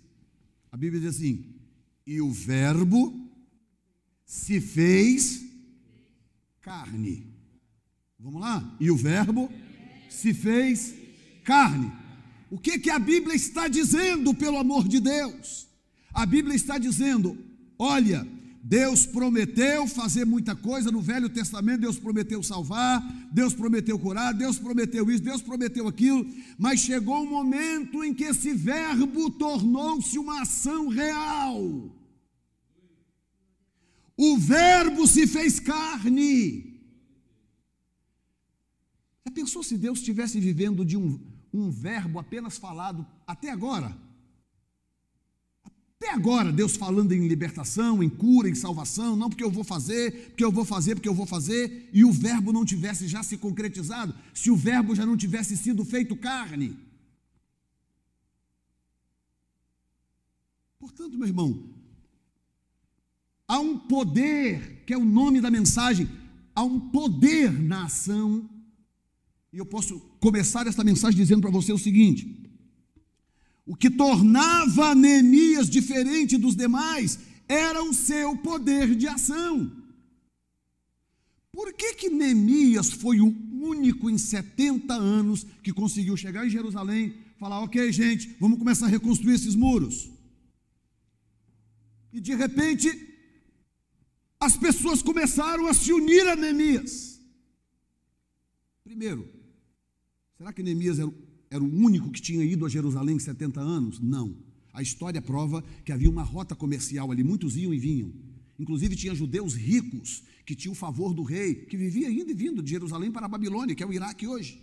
A 0.70 0.76
Bíblia 0.76 1.00
diz 1.00 1.16
assim: 1.16 1.52
e 2.06 2.20
o 2.20 2.30
verbo 2.30 3.28
se 4.24 4.60
fez 4.60 5.44
carne. 6.60 7.35
Vamos 8.18 8.40
lá? 8.40 8.76
E 8.80 8.90
o 8.90 8.96
verbo 8.96 9.50
se 10.08 10.32
fez 10.32 10.94
carne. 11.44 11.92
O 12.50 12.58
que, 12.58 12.78
que 12.78 12.90
a 12.90 12.98
Bíblia 12.98 13.34
está 13.34 13.68
dizendo, 13.68 14.32
pelo 14.32 14.56
amor 14.56 14.88
de 14.88 15.00
Deus? 15.00 15.68
A 16.14 16.24
Bíblia 16.24 16.56
está 16.56 16.78
dizendo: 16.78 17.36
olha, 17.78 18.26
Deus 18.62 19.04
prometeu 19.04 19.86
fazer 19.86 20.24
muita 20.24 20.56
coisa 20.56 20.90
no 20.90 21.00
Velho 21.00 21.28
Testamento, 21.28 21.82
Deus 21.82 21.98
prometeu 21.98 22.42
salvar, 22.42 23.00
Deus 23.30 23.54
prometeu 23.54 23.98
curar, 23.98 24.32
Deus 24.32 24.58
prometeu 24.58 25.10
isso, 25.10 25.22
Deus 25.22 25.42
prometeu 25.42 25.86
aquilo, 25.86 26.26
mas 26.58 26.80
chegou 26.80 27.22
um 27.22 27.30
momento 27.30 28.02
em 28.02 28.14
que 28.14 28.24
esse 28.24 28.54
verbo 28.54 29.30
tornou-se 29.30 30.18
uma 30.18 30.40
ação 30.40 30.88
real. 30.88 31.94
O 34.16 34.38
verbo 34.38 35.06
se 35.06 35.26
fez 35.26 35.60
carne. 35.60 36.75
Já 39.26 39.32
pensou 39.32 39.60
se 39.60 39.76
Deus 39.76 39.98
estivesse 39.98 40.38
vivendo 40.38 40.84
de 40.84 40.96
um, 40.96 41.18
um 41.52 41.68
verbo 41.68 42.20
apenas 42.20 42.56
falado 42.56 43.04
até 43.26 43.50
agora. 43.50 43.96
Até 45.96 46.12
agora, 46.12 46.52
Deus 46.52 46.76
falando 46.76 47.10
em 47.10 47.26
libertação, 47.26 48.04
em 48.04 48.08
cura, 48.08 48.48
em 48.48 48.54
salvação, 48.54 49.16
não 49.16 49.28
porque 49.28 49.42
eu 49.42 49.50
vou 49.50 49.64
fazer, 49.64 50.28
porque 50.28 50.44
eu 50.44 50.52
vou 50.52 50.64
fazer, 50.64 50.94
porque 50.94 51.08
eu 51.08 51.14
vou 51.14 51.26
fazer, 51.26 51.90
e 51.92 52.04
o 52.04 52.12
verbo 52.12 52.52
não 52.52 52.64
tivesse 52.64 53.08
já 53.08 53.20
se 53.24 53.36
concretizado, 53.36 54.14
se 54.32 54.48
o 54.48 54.54
verbo 54.54 54.94
já 54.94 55.04
não 55.04 55.16
tivesse 55.16 55.56
sido 55.56 55.84
feito 55.84 56.14
carne. 56.14 56.78
Portanto, 60.78 61.18
meu 61.18 61.26
irmão, 61.26 61.68
há 63.48 63.58
um 63.58 63.76
poder, 63.76 64.84
que 64.86 64.92
é 64.92 64.96
o 64.96 65.04
nome 65.04 65.40
da 65.40 65.50
mensagem, 65.50 66.08
há 66.54 66.62
um 66.62 66.78
poder 66.78 67.50
na 67.50 67.86
ação 67.86 68.48
e 69.56 69.58
eu 69.58 69.64
posso 69.64 69.98
começar 70.20 70.66
esta 70.66 70.84
mensagem 70.84 71.18
dizendo 71.18 71.40
para 71.40 71.50
você 71.50 71.72
o 71.72 71.78
seguinte: 71.78 72.46
o 73.64 73.74
que 73.74 73.88
tornava 73.88 74.94
Neemias 74.94 75.70
diferente 75.70 76.36
dos 76.36 76.54
demais 76.54 77.18
era 77.48 77.82
o 77.82 77.94
seu 77.94 78.36
poder 78.36 78.94
de 78.94 79.08
ação. 79.08 79.72
Por 81.50 81.72
que 81.72 81.94
que 81.94 82.10
Neemias 82.10 82.92
foi 82.92 83.18
o 83.18 83.34
único 83.50 84.10
em 84.10 84.18
70 84.18 84.92
anos 84.92 85.46
que 85.62 85.72
conseguiu 85.72 86.18
chegar 86.18 86.46
em 86.46 86.50
Jerusalém, 86.50 87.14
falar, 87.38 87.60
ok, 87.60 87.90
gente, 87.90 88.36
vamos 88.38 88.58
começar 88.58 88.84
a 88.84 88.90
reconstruir 88.90 89.36
esses 89.36 89.54
muros? 89.54 90.10
E 92.12 92.20
de 92.20 92.34
repente, 92.34 92.90
as 94.38 94.54
pessoas 94.54 95.00
começaram 95.00 95.66
a 95.66 95.72
se 95.72 95.94
unir 95.94 96.28
a 96.28 96.36
Neemias. 96.36 97.18
Primeiro, 98.84 99.35
Será 100.36 100.52
que 100.52 100.62
Neemias 100.62 100.98
era, 100.98 101.12
era 101.50 101.62
o 101.62 101.74
único 101.74 102.10
que 102.10 102.20
tinha 102.20 102.44
ido 102.44 102.66
a 102.66 102.68
Jerusalém 102.68 103.16
em 103.16 103.18
70 103.18 103.60
anos? 103.60 103.98
Não. 104.00 104.36
A 104.72 104.82
história 104.82 105.22
prova 105.22 105.64
que 105.84 105.92
havia 105.92 106.10
uma 106.10 106.22
rota 106.22 106.54
comercial 106.54 107.10
ali, 107.10 107.24
muitos 107.24 107.56
iam 107.56 107.72
e 107.72 107.78
vinham. 107.78 108.12
Inclusive 108.58 108.96
tinha 108.96 109.14
judeus 109.14 109.54
ricos 109.54 110.22
que 110.44 110.54
tinham 110.54 110.72
o 110.72 110.76
favor 110.76 111.14
do 111.14 111.22
rei, 111.22 111.54
que 111.54 111.76
vivia 111.76 112.10
indo 112.10 112.30
e 112.30 112.34
vindo 112.34 112.62
de 112.62 112.70
Jerusalém 112.70 113.10
para 113.10 113.26
a 113.26 113.28
Babilônia, 113.28 113.74
que 113.74 113.82
é 113.82 113.86
o 113.86 113.92
Iraque 113.92 114.26
hoje. 114.26 114.62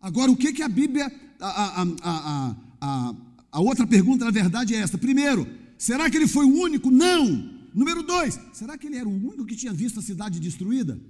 Agora, 0.00 0.30
o 0.30 0.36
que, 0.36 0.52
que 0.52 0.62
a 0.62 0.68
Bíblia. 0.68 1.12
A, 1.40 1.82
a, 1.82 1.86
a, 2.02 2.56
a, 2.80 3.16
a 3.52 3.60
outra 3.60 3.86
pergunta, 3.86 4.24
na 4.24 4.30
verdade, 4.30 4.74
é 4.74 4.78
esta. 4.78 4.96
Primeiro, 4.96 5.46
será 5.76 6.08
que 6.08 6.16
ele 6.16 6.28
foi 6.28 6.44
o 6.44 6.54
único? 6.54 6.90
Não. 6.90 7.60
Número 7.74 8.02
dois, 8.02 8.38
será 8.52 8.78
que 8.78 8.86
ele 8.86 8.96
era 8.96 9.08
o 9.08 9.12
único 9.12 9.46
que 9.46 9.56
tinha 9.56 9.72
visto 9.72 9.98
a 9.98 10.02
cidade 10.02 10.38
destruída? 10.38 11.00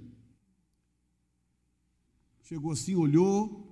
Chegou 2.43 2.71
assim, 2.71 2.95
olhou, 2.95 3.67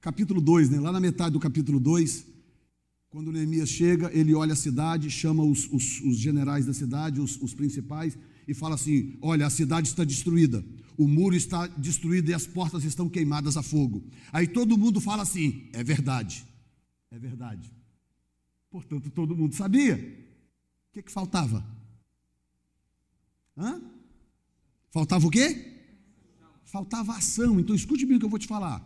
capítulo 0.00 0.40
2, 0.40 0.70
né? 0.70 0.80
lá 0.80 0.92
na 0.92 1.00
metade 1.00 1.32
do 1.32 1.40
capítulo 1.40 1.78
2, 1.78 2.26
quando 3.10 3.32
Neemias 3.32 3.68
chega, 3.68 4.10
ele 4.12 4.34
olha 4.34 4.52
a 4.52 4.56
cidade, 4.56 5.10
chama 5.10 5.42
os, 5.42 5.66
os, 5.72 6.00
os 6.02 6.18
generais 6.18 6.66
da 6.66 6.74
cidade, 6.74 7.20
os, 7.20 7.40
os 7.40 7.54
principais, 7.54 8.18
e 8.46 8.52
fala 8.52 8.74
assim: 8.74 9.16
Olha, 9.22 9.46
a 9.46 9.50
cidade 9.50 9.88
está 9.88 10.04
destruída, 10.04 10.64
o 10.96 11.08
muro 11.08 11.34
está 11.34 11.66
destruído 11.66 12.30
e 12.30 12.34
as 12.34 12.46
portas 12.46 12.84
estão 12.84 13.08
queimadas 13.08 13.56
a 13.56 13.62
fogo. 13.62 14.04
Aí 14.32 14.46
todo 14.46 14.76
mundo 14.76 15.00
fala 15.00 15.22
assim: 15.22 15.68
É 15.72 15.82
verdade, 15.82 16.44
é 17.10 17.18
verdade. 17.18 17.72
Portanto, 18.70 19.10
todo 19.10 19.36
mundo 19.36 19.54
sabia. 19.54 19.96
O 20.90 20.92
que, 20.92 21.02
que 21.02 21.12
faltava? 21.12 21.64
Hã? 23.56 23.80
Faltava 24.90 25.26
o 25.26 25.30
quê? 25.30 25.77
Faltava 26.68 27.16
ação. 27.16 27.58
Então 27.58 27.74
escute 27.74 28.06
bem 28.06 28.16
o 28.16 28.20
que 28.20 28.26
eu 28.26 28.30
vou 28.30 28.38
te 28.38 28.46
falar. 28.46 28.84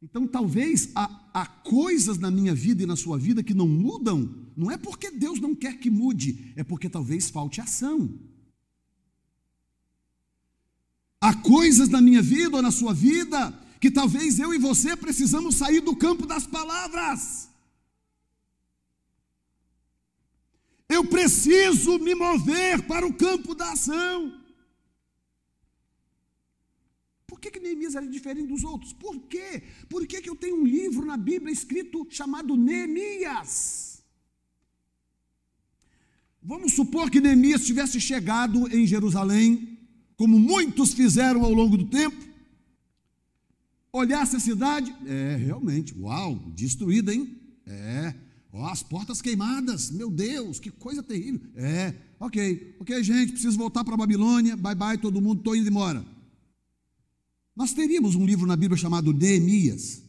Então 0.00 0.26
talvez 0.26 0.90
há, 0.94 1.28
há, 1.32 1.46
coisas 1.46 2.18
na 2.18 2.30
minha 2.30 2.54
vida 2.54 2.82
e 2.82 2.86
na 2.86 2.96
sua 2.96 3.18
vida 3.18 3.42
que 3.42 3.54
não 3.54 3.66
mudam, 3.66 4.46
não 4.56 4.70
é 4.70 4.76
porque 4.76 5.10
Deus 5.10 5.40
não 5.40 5.54
quer 5.54 5.78
que 5.78 5.90
mude, 5.90 6.52
é 6.54 6.62
porque 6.62 6.88
talvez 6.88 7.30
falte 7.30 7.60
ação. 7.60 8.16
Há 11.20 11.34
coisas 11.34 11.88
na 11.88 12.00
minha 12.00 12.22
vida 12.22 12.56
ou 12.56 12.62
na 12.62 12.70
sua 12.70 12.94
vida 12.94 13.50
que 13.80 13.90
talvez 13.90 14.38
eu 14.38 14.54
e 14.54 14.58
você 14.58 14.96
precisamos 14.96 15.56
sair 15.56 15.80
do 15.80 15.96
campo 15.96 16.26
das 16.26 16.46
palavras. 16.46 17.48
Eu 20.88 21.04
preciso 21.04 21.98
me 21.98 22.14
mover 22.14 22.86
para 22.86 23.06
o 23.06 23.12
campo 23.12 23.54
da 23.54 23.72
ação. 23.72 24.37
Por 27.28 27.38
que, 27.38 27.50
que 27.50 27.60
Neemias 27.60 27.94
era 27.94 28.06
diferente 28.06 28.48
dos 28.48 28.64
outros? 28.64 28.94
Por 28.94 29.20
quê? 29.20 29.62
Por 29.86 30.06
que, 30.06 30.22
que 30.22 30.30
eu 30.30 30.34
tenho 30.34 30.56
um 30.56 30.64
livro 30.64 31.04
na 31.04 31.18
Bíblia 31.18 31.52
escrito 31.52 32.06
chamado 32.08 32.56
Neemias? 32.56 34.02
Vamos 36.42 36.72
supor 36.72 37.10
que 37.10 37.20
Neemias 37.20 37.66
tivesse 37.66 38.00
chegado 38.00 38.66
em 38.74 38.86
Jerusalém, 38.86 39.78
como 40.16 40.38
muitos 40.38 40.94
fizeram 40.94 41.44
ao 41.44 41.52
longo 41.52 41.76
do 41.76 41.84
tempo, 41.84 42.16
olhasse 43.92 44.36
a 44.36 44.40
cidade, 44.40 44.94
é, 45.06 45.36
realmente, 45.36 45.94
uau, 45.98 46.34
destruída, 46.56 47.12
hein? 47.12 47.36
É, 47.66 48.14
ó, 48.50 48.68
as 48.68 48.82
portas 48.82 49.20
queimadas, 49.20 49.90
meu 49.90 50.10
Deus, 50.10 50.58
que 50.58 50.70
coisa 50.70 51.02
terrível. 51.02 51.42
É, 51.54 51.94
ok, 52.18 52.76
ok, 52.80 53.04
gente, 53.04 53.32
preciso 53.32 53.58
voltar 53.58 53.84
para 53.84 53.98
Babilônia, 53.98 54.56
bye 54.56 54.74
bye 54.74 54.96
todo 54.96 55.20
mundo, 55.20 55.40
estou 55.40 55.54
indo 55.54 55.68
embora. 55.68 56.17
Nós 57.58 57.72
teríamos 57.72 58.14
um 58.14 58.24
livro 58.24 58.46
na 58.46 58.54
Bíblia 58.54 58.80
chamado 58.80 59.12
Neemias. 59.12 60.00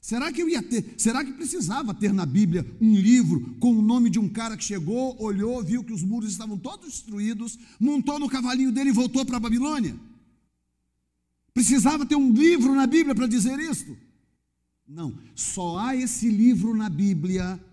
Será 0.00 0.32
que 0.32 0.42
eu 0.42 0.48
ia 0.48 0.60
ter? 0.60 0.92
Será 0.98 1.24
que 1.24 1.32
precisava 1.34 1.94
ter 1.94 2.12
na 2.12 2.26
Bíblia 2.26 2.66
um 2.80 2.96
livro 2.96 3.54
com 3.60 3.70
o 3.78 3.80
nome 3.80 4.10
de 4.10 4.18
um 4.18 4.28
cara 4.28 4.56
que 4.56 4.64
chegou, 4.64 5.14
olhou, 5.22 5.62
viu 5.62 5.84
que 5.84 5.92
os 5.92 6.02
muros 6.02 6.32
estavam 6.32 6.58
todos 6.58 6.90
destruídos, 6.90 7.56
montou 7.78 8.18
no 8.18 8.28
cavalinho 8.28 8.72
dele 8.72 8.90
e 8.90 8.92
voltou 8.92 9.24
para 9.24 9.36
a 9.36 9.40
Babilônia? 9.40 9.94
Precisava 11.54 12.04
ter 12.04 12.16
um 12.16 12.32
livro 12.32 12.74
na 12.74 12.88
Bíblia 12.88 13.14
para 13.14 13.28
dizer 13.28 13.60
isto? 13.60 13.96
Não, 14.84 15.16
só 15.36 15.78
há 15.78 15.94
esse 15.94 16.28
livro 16.28 16.74
na 16.74 16.88
Bíblia 16.88 17.64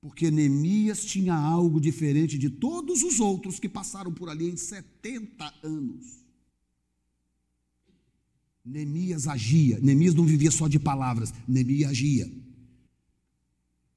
porque 0.00 0.30
Neemias 0.30 1.04
tinha 1.04 1.34
algo 1.34 1.78
diferente 1.78 2.38
de 2.38 2.48
todos 2.48 3.02
os 3.02 3.20
outros 3.20 3.60
que 3.60 3.68
passaram 3.68 4.10
por 4.10 4.30
ali 4.30 4.48
em 4.48 4.56
70 4.56 5.52
anos. 5.62 6.21
Neemias 8.64 9.26
agia. 9.26 9.78
Neemias 9.80 10.14
não 10.14 10.24
vivia 10.24 10.50
só 10.50 10.68
de 10.68 10.78
palavras, 10.78 11.32
Neemias 11.46 11.90
agia. 11.90 12.30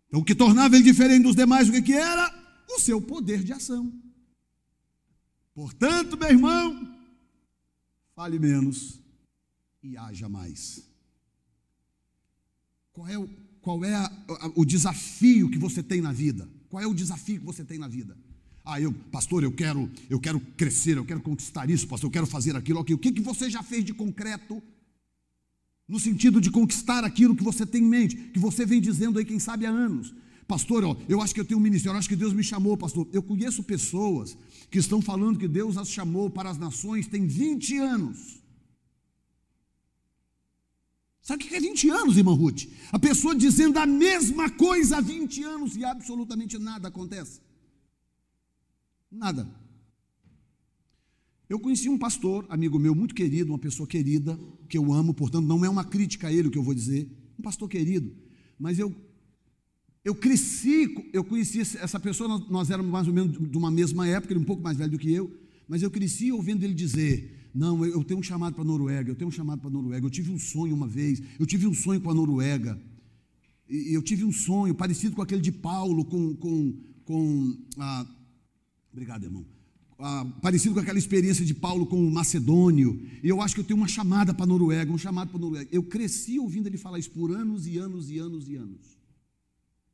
Então, 0.08 0.20
o 0.22 0.26
que 0.26 0.36
tornava 0.36 0.76
ele 0.76 0.84
diferente 0.84 1.24
dos 1.24 1.36
demais, 1.36 1.70
o 1.70 1.72
que, 1.72 1.82
que 1.82 1.94
era? 1.94 2.34
O 2.70 2.80
seu 2.80 3.02
poder 3.02 3.44
de 3.44 3.54
ação. 3.54 3.94
Portanto, 5.54 6.18
meu 6.18 6.30
irmão, 6.30 6.98
fale 8.16 8.40
menos 8.40 9.00
e 9.82 9.96
haja 9.98 10.28
mais. 10.28 10.84
Qual 12.92 13.08
é, 13.08 13.18
o, 13.18 13.28
qual 13.62 13.84
é 13.86 13.94
a, 13.94 14.06
a, 14.06 14.52
o 14.56 14.66
desafio 14.66 15.50
que 15.50 15.58
você 15.58 15.84
tem 15.84 16.02
na 16.02 16.12
vida? 16.12 16.50
Qual 16.70 16.82
é 16.82 16.88
o 16.88 16.94
desafio 16.94 17.40
que 17.40 17.46
você 17.46 17.64
tem 17.64 17.78
na 17.78 17.88
vida? 17.88 18.18
Ah, 18.66 18.82
eu, 18.82 18.92
pastor, 19.12 19.44
eu 19.44 19.52
quero, 19.52 19.90
eu 20.10 20.20
quero 20.20 20.40
crescer, 20.40 20.98
eu 20.98 21.06
quero 21.06 21.22
conquistar 21.22 21.70
isso, 21.70 21.88
pastor, 21.88 22.08
eu 22.08 22.12
quero 22.12 22.26
fazer 22.26 22.56
aquilo, 22.56 22.80
aquilo. 22.80 22.98
O 22.98 23.02
que, 23.02 23.12
que 23.12 23.22
você 23.22 23.50
já 23.50 23.62
fez 23.62 23.86
de 23.86 23.94
concreto 23.94 24.62
no 25.88 26.00
sentido 26.00 26.42
de 26.42 26.50
conquistar 26.50 27.04
aquilo 27.04 27.36
que 27.36 27.44
você 27.44 27.66
tem 27.66 27.84
em 27.84 27.88
mente, 27.88 28.16
que 28.16 28.40
você 28.40 28.66
vem 28.66 28.82
dizendo 28.82 29.20
aí, 29.20 29.26
quem 29.26 29.38
sabe, 29.38 29.66
há 29.66 29.70
anos. 29.70 30.14
Pastor, 30.48 30.84
ó, 30.84 30.98
eu 31.08 31.22
acho 31.22 31.34
que 31.34 31.40
eu 31.40 31.46
tenho 31.46 31.60
um 31.60 31.64
ministério, 31.64 31.96
eu 31.96 32.00
acho 32.00 32.10
que 32.10 32.16
Deus 32.16 32.34
me 32.34 32.44
chamou, 32.44 32.78
pastor. 32.78 33.08
Eu 33.12 33.22
conheço 33.22 33.64
pessoas 33.64 34.38
que 34.70 34.80
estão 34.80 35.02
falando 35.02 35.40
que 35.40 35.48
Deus 35.48 35.78
as 35.78 35.90
chamou 35.90 36.30
para 36.30 36.50
as 36.50 36.58
nações 36.58 37.08
tem 37.08 37.26
20 37.26 37.78
anos. 37.78 38.44
Sabe 41.22 41.44
o 41.44 41.48
que 41.48 41.56
é 41.56 41.60
20 41.60 41.90
anos, 41.90 42.18
irmã 42.18 42.36
Ruth? 42.36 42.66
A 42.92 43.00
pessoa 43.00 43.36
dizendo 43.36 43.80
a 43.80 43.86
mesma 43.88 44.48
coisa 44.52 44.98
há 44.98 45.02
20 45.02 45.44
anos 45.44 45.76
e 45.76 45.84
absolutamente 45.84 46.60
nada 46.60 46.88
acontece. 46.90 47.45
Nada. 49.16 49.48
Eu 51.48 51.60
conheci 51.60 51.88
um 51.88 51.98
pastor, 51.98 52.46
amigo 52.50 52.78
meu, 52.78 52.94
muito 52.94 53.16
querido, 53.16 53.52
uma 53.52 53.60
pessoa 53.60 53.88
querida, 53.88 54.38
que 54.68 54.78
eu 54.78 54.92
amo, 54.92 55.14
portanto, 55.14 55.46
não 55.46 55.64
é 55.64 55.70
uma 55.70 55.86
crítica 55.86 56.28
a 56.28 56.34
ele 56.34 56.48
o 56.48 56.52
que 56.52 56.58
eu 56.58 56.64
vou 56.64 56.74
dizer, 56.74 57.08
um 57.38 57.42
pastor 57.42 57.70
querido, 57.70 58.14
mas 58.60 58.80
eu 58.80 58.94
eu 60.04 60.14
cresci, 60.14 61.10
eu 61.12 61.24
conheci 61.24 61.62
essa 61.62 62.00
pessoa, 62.00 62.46
nós, 62.48 62.70
éramos 62.70 62.92
mais 62.92 63.08
ou 63.08 63.14
menos 63.14 63.50
de 63.50 63.58
uma 63.58 63.72
mesma 63.72 64.08
época, 64.08 64.34
ele 64.34 64.40
um 64.40 64.46
pouco 64.46 64.62
mais 64.62 64.78
velho 64.78 64.92
do 64.92 65.00
que 65.00 65.12
eu, 65.12 65.36
mas 65.68 65.82
eu 65.82 65.90
cresci 65.90 66.32
ouvindo 66.32 66.64
ele 66.64 66.76
dizer: 66.76 67.50
Não, 67.52 67.84
eu 67.84 68.04
tenho 68.04 68.20
um 68.20 68.24
chamado 68.24 68.54
para 68.54 68.62
a 68.62 68.68
Noruega, 68.68 69.10
eu 69.10 69.16
tenho 69.16 69.30
um 69.30 69.32
chamado 69.32 69.62
para 69.62 69.68
a 69.68 69.74
Noruega. 69.74 70.06
Eu 70.06 70.12
tive 70.12 70.30
um 70.30 70.38
sonho 70.38 70.76
uma 70.76 70.88
vez, 70.88 71.24
eu 71.40 71.46
tive 71.48 71.66
um 71.66 71.74
sonho 71.74 72.00
com 72.00 72.12
a 72.12 72.14
Noruega. 72.14 72.80
Eu 73.68 74.04
tive 74.04 74.24
um 74.24 74.32
sonho 74.32 74.76
parecido 74.76 75.16
com 75.16 75.24
aquele 75.24 75.42
de 75.42 75.52
Paulo, 75.52 76.06
com, 76.06 76.36
com, 76.36 76.78
com 77.04 77.58
ah, 77.80 78.06
Obrigado, 78.96 79.26
irmão. 79.26 79.46
Ah, 80.00 80.26
parecido 80.42 80.74
com 80.74 80.80
aquela 80.80 80.98
experiência 80.98 81.44
de 81.44 81.54
Paulo 81.54 81.86
com 81.86 82.02
o 82.02 82.10
macedônio. 82.10 83.06
E 83.22 83.28
eu 83.28 83.42
acho 83.42 83.54
que 83.54 83.60
eu 83.60 83.66
tenho 83.66 83.78
uma 83.78 83.90
chamada 83.90 84.34
para 84.34 84.46
a 84.46 84.48
Noruega, 84.48 84.90
um 84.90 84.98
chamado 84.98 85.28
para 85.28 85.38
a 85.38 85.42
Noruega. 85.42 85.70
Eu 85.70 85.84
cresci 85.84 86.40
ouvindo 86.40 86.68
ele 86.68 86.78
falar 86.78 86.98
isso 86.98 87.12
por 87.12 87.30
anos 87.30 87.68
e 87.68 87.78
anos 87.78 88.10
e 88.10 88.18
anos 88.20 88.48
e 88.48 88.56
anos. 88.56 88.98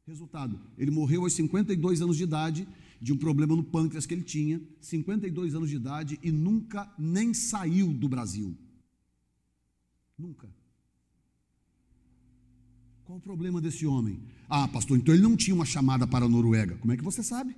Resultado, 0.05 0.59
ele 0.77 0.91
morreu 0.91 1.23
aos 1.23 1.33
52 1.33 1.99
anos 1.99 2.15
de 2.15 2.23
idade 2.23 2.67
de 3.01 3.11
um 3.11 3.17
problema 3.17 3.55
no 3.55 3.63
pâncreas 3.63 4.05
que 4.05 4.13
ele 4.13 4.21
tinha, 4.21 4.61
52 4.79 5.55
anos 5.55 5.69
de 5.71 5.77
idade 5.77 6.19
e 6.21 6.31
nunca 6.31 6.87
nem 6.99 7.33
saiu 7.33 7.91
do 7.91 8.07
Brasil. 8.07 8.55
Nunca. 10.15 10.47
Qual 13.03 13.17
o 13.17 13.21
problema 13.21 13.59
desse 13.59 13.87
homem? 13.87 14.21
Ah, 14.47 14.67
pastor, 14.67 14.95
então 14.99 15.11
ele 15.11 15.23
não 15.23 15.35
tinha 15.35 15.55
uma 15.55 15.65
chamada 15.65 16.05
para 16.05 16.25
a 16.25 16.29
Noruega. 16.29 16.77
Como 16.77 16.93
é 16.93 16.97
que 16.97 17.03
você 17.03 17.23
sabe? 17.23 17.55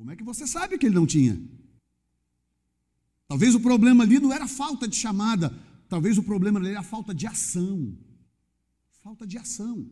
Como 0.00 0.10
é 0.10 0.16
que 0.16 0.24
você 0.24 0.46
sabe 0.46 0.78
que 0.78 0.86
ele 0.86 0.94
não 0.94 1.06
tinha? 1.06 1.38
Talvez 3.28 3.54
o 3.54 3.60
problema 3.60 4.02
ali 4.02 4.18
não 4.18 4.32
era 4.32 4.48
falta 4.48 4.88
de 4.88 4.96
chamada, 4.96 5.54
talvez 5.90 6.16
o 6.16 6.22
problema 6.22 6.58
ali 6.58 6.70
era 6.70 6.82
falta 6.82 7.12
de 7.12 7.26
ação. 7.26 7.94
Falta 9.02 9.26
de 9.26 9.36
ação. 9.36 9.86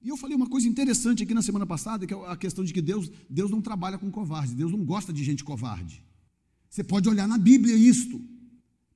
E 0.00 0.08
eu 0.08 0.16
falei 0.16 0.36
uma 0.36 0.48
coisa 0.48 0.68
interessante 0.68 1.24
aqui 1.24 1.34
na 1.34 1.42
semana 1.42 1.66
passada, 1.66 2.06
que 2.06 2.14
é 2.14 2.30
a 2.30 2.36
questão 2.36 2.64
de 2.64 2.72
que 2.72 2.80
Deus, 2.80 3.10
Deus 3.28 3.50
não 3.50 3.60
trabalha 3.60 3.98
com 3.98 4.08
covarde, 4.08 4.54
Deus 4.54 4.70
não 4.70 4.84
gosta 4.84 5.12
de 5.12 5.24
gente 5.24 5.42
covarde. 5.42 6.00
Você 6.70 6.84
pode 6.84 7.08
olhar 7.08 7.26
na 7.26 7.38
Bíblia 7.38 7.74
isto. 7.74 8.24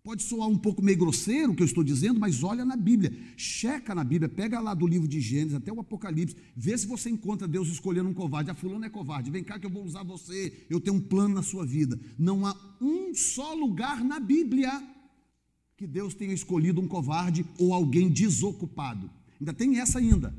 Pode 0.05 0.25
soar 0.25 0.49
um 0.49 0.59
pouco 0.59 0.83
meio 0.83 0.99
grosseiro 0.99 1.53
o 1.53 1.55
que 1.55 1.63
eu 1.63 1.67
estou 1.67 1.85
dizendo, 1.85 2.19
mas 2.19 2.43
olha 2.43 2.65
na 2.65 2.75
Bíblia, 2.75 3.17
checa 3.37 3.95
na 3.95 4.03
Bíblia, 4.03 4.29
pega 4.29 4.59
lá 4.59 4.75
do 4.75 4.85
livro 4.85 5.07
de 5.07 5.21
Gênesis 5.21 5.55
até 5.55 5.73
o 5.73 5.79
Apocalipse, 5.79 6.35
vê 6.57 6.77
se 6.77 6.89
você 6.89 7.09
encontra 7.09 7.47
Deus 7.47 7.69
escolhendo 7.69 8.09
um 8.09 8.15
covarde. 8.15 8.51
Ah, 8.51 8.55
fulano 8.55 8.85
é 8.85 8.91
covarde, 8.91 9.31
vem 9.31 9.45
cá 9.45 9.61
que 9.61 9.67
eu 9.67 9.71
vou 9.71 9.85
usar 9.85 10.03
você, 10.03 10.67
eu 10.69 10.81
tenho 10.81 10.97
um 10.97 11.01
plano 11.01 11.37
na 11.37 11.43
sua 11.43 11.65
vida. 11.65 11.97
Não 12.19 12.45
há 12.45 12.57
um 12.81 13.15
só 13.15 13.55
lugar 13.55 14.03
na 14.03 14.19
Bíblia 14.19 14.73
que 15.77 15.87
Deus 15.87 16.15
tenha 16.15 16.35
escolhido 16.35 16.81
um 16.81 16.89
covarde 16.89 17.47
ou 17.57 17.73
alguém 17.73 18.11
desocupado. 18.11 19.09
Ainda 19.39 19.53
tem 19.53 19.79
essa 19.79 20.01
ainda. 20.01 20.35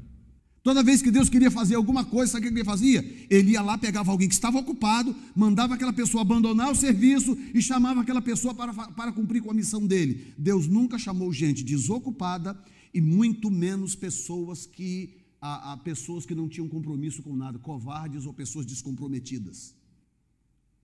Toda 0.63 0.81
vez 0.81 1.01
que 1.01 1.11
Deus 1.11 1.27
queria 1.27 1.51
fazer 1.51 1.75
alguma 1.75 2.05
coisa, 2.05 2.31
sabe 2.31 2.47
o 2.47 2.49
que 2.49 2.57
ele 2.57 2.63
fazia? 2.63 3.03
Ele 3.29 3.51
ia 3.51 3.61
lá, 3.61 3.77
pegava 3.77 4.09
alguém 4.09 4.29
que 4.29 4.33
estava 4.33 4.57
ocupado, 4.57 5.13
mandava 5.35 5.75
aquela 5.75 5.91
pessoa 5.91 6.21
abandonar 6.21 6.71
o 6.71 6.75
serviço 6.75 7.37
e 7.53 7.61
chamava 7.61 7.99
aquela 7.99 8.21
pessoa 8.21 8.53
para, 8.53 8.73
para 8.73 9.11
cumprir 9.11 9.41
com 9.41 9.51
a 9.51 9.53
missão 9.53 9.85
dele. 9.85 10.33
Deus 10.37 10.65
nunca 10.65 10.97
chamou 10.97 11.33
gente 11.33 11.65
desocupada 11.65 12.57
e 12.93 13.01
muito 13.01 13.51
menos 13.51 13.93
pessoas 13.93 14.65
que 14.65 15.17
a, 15.41 15.73
a 15.73 15.77
pessoas 15.77 16.25
que 16.25 16.33
não 16.33 16.47
tinham 16.47 16.69
compromisso 16.69 17.21
com 17.21 17.35
nada, 17.35 17.59
covardes 17.59 18.25
ou 18.25 18.33
pessoas 18.33 18.65
descomprometidas. 18.65 19.75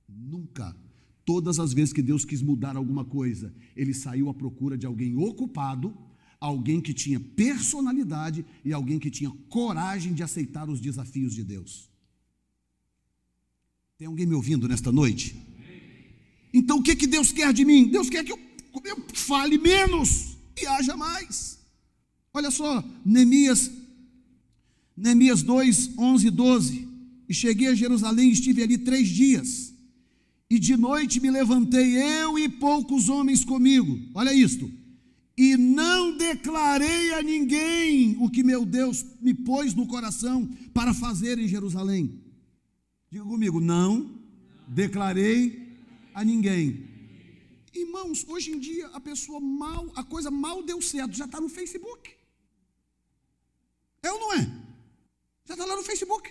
Nunca. 0.10 0.76
Todas 1.24 1.58
as 1.58 1.72
vezes 1.72 1.94
que 1.94 2.02
Deus 2.02 2.26
quis 2.26 2.42
mudar 2.42 2.76
alguma 2.76 3.06
coisa, 3.06 3.54
ele 3.78 3.94
saiu 3.94 4.28
à 4.28 4.34
procura 4.34 4.78
de 4.78 4.86
alguém 4.86 5.16
ocupado 5.16 5.96
alguém 6.40 6.80
que 6.80 6.94
tinha 6.94 7.20
personalidade 7.20 8.46
e 8.64 8.72
alguém 8.72 8.98
que 8.98 9.12
tinha 9.12 9.30
coragem 9.50 10.14
de 10.14 10.24
aceitar 10.24 10.70
os 10.70 10.80
desafios 10.80 11.34
de 11.34 11.44
Deus. 11.44 11.90
Tem 13.98 14.08
alguém 14.08 14.26
me 14.26 14.36
ouvindo 14.36 14.68
nesta 14.68 14.92
noite? 14.92 15.36
Então 16.54 16.78
o 16.78 16.84
que, 16.84 16.96
que 16.96 17.06
Deus 17.06 17.32
quer 17.32 17.52
de 17.52 17.66
mim? 17.66 17.88
Deus 17.88 18.10
quer 18.10 18.24
que 18.24 18.32
eu, 18.32 18.40
eu 18.86 19.04
fale 19.14 19.58
menos 19.58 20.38
e 20.60 20.66
haja 20.66 20.96
mais. 20.96 21.60
Olha 22.34 22.50
só, 22.50 22.84
Neemias, 23.06 23.70
Neemias 24.96 25.44
2, 25.44 25.98
11 25.98 26.28
e 26.28 26.32
12. 26.32 26.88
E 27.28 27.34
cheguei 27.34 27.68
a 27.68 27.76
Jerusalém 27.76 28.30
e 28.30 28.34
estive 28.34 28.64
ali 28.64 28.78
três 28.78 29.08
dias. 29.08 29.74
E 30.50 30.58
de 30.58 30.76
noite 30.76 31.20
me 31.20 31.30
levantei, 31.30 31.96
eu 31.98 32.40
e 32.40 32.48
poucos 32.50 33.10
homens 33.10 33.44
comigo. 33.44 34.00
Olha 34.16 34.34
isto 34.34 34.79
e 35.40 35.56
não 35.56 36.18
declarei 36.18 37.14
a 37.14 37.24
ninguém 37.24 38.18
o 38.20 38.30
que 38.30 38.44
meu 38.44 38.66
Deus 38.66 39.06
me 39.22 39.34
pôs 39.34 39.74
no 39.74 39.88
coração 39.88 40.46
para 40.74 40.94
fazer 40.94 41.40
em 41.40 41.48
Jerusalém. 41.48 42.22
Diga 43.10 43.24
comigo, 43.24 43.62
não 43.62 44.20
declarei 44.68 45.78
a 46.14 46.26
ninguém. 46.26 46.90
Irmãos, 47.74 48.26
hoje 48.28 48.52
em 48.52 48.60
dia 48.60 48.88
a 48.88 49.00
pessoa 49.00 49.40
mal, 49.40 49.90
a 49.96 50.04
coisa 50.04 50.30
mal 50.30 50.62
deu 50.62 50.82
certo, 50.82 51.16
já 51.16 51.24
está 51.24 51.40
no 51.40 51.48
Facebook. 51.48 52.12
É 54.04 54.12
ou 54.12 54.20
não 54.20 54.34
é? 54.34 54.40
Já 55.46 55.54
está 55.54 55.66
lá 55.66 55.78
no 55.78 55.84
Facebook. 55.84 56.30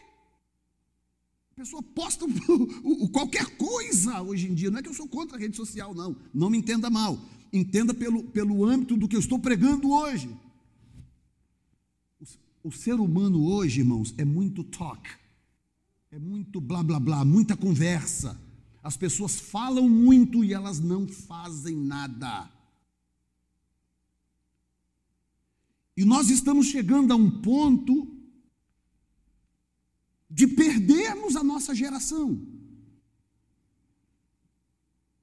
A 1.52 1.54
pessoa 1.54 1.82
posta 1.82 2.26
qualquer 3.10 3.56
coisa 3.56 4.20
hoje 4.20 4.48
em 4.48 4.54
dia. 4.54 4.70
Não 4.70 4.80
é 4.80 4.82
que 4.82 4.88
eu 4.90 4.94
sou 4.94 5.08
contra 5.08 5.38
a 5.38 5.40
rede 5.40 5.56
social, 5.56 5.94
não. 5.94 6.14
Não 6.34 6.50
me 6.50 6.58
entenda 6.58 6.90
mal 6.90 7.18
entenda 7.52 7.94
pelo, 7.94 8.24
pelo 8.24 8.64
âmbito 8.64 8.96
do 8.96 9.08
que 9.08 9.16
eu 9.16 9.20
estou 9.20 9.38
pregando 9.38 9.90
hoje. 9.90 10.28
O, 12.20 12.68
o 12.68 12.72
ser 12.72 12.94
humano 12.94 13.44
hoje, 13.44 13.80
irmãos, 13.80 14.14
é 14.18 14.24
muito 14.24 14.64
talk, 14.64 15.08
é 16.10 16.18
muito 16.18 16.60
blá 16.60 16.82
blá 16.82 16.98
blá, 16.98 17.24
muita 17.24 17.56
conversa. 17.56 18.38
As 18.82 18.96
pessoas 18.96 19.38
falam 19.38 19.88
muito 19.88 20.44
e 20.44 20.54
elas 20.54 20.78
não 20.80 21.06
fazem 21.06 21.76
nada. 21.76 22.50
E 25.96 26.04
nós 26.04 26.30
estamos 26.30 26.68
chegando 26.68 27.12
a 27.12 27.16
um 27.16 27.28
ponto 27.28 28.06
de 30.30 30.46
perdermos 30.46 31.34
a 31.34 31.42
nossa 31.42 31.74
geração. 31.74 32.57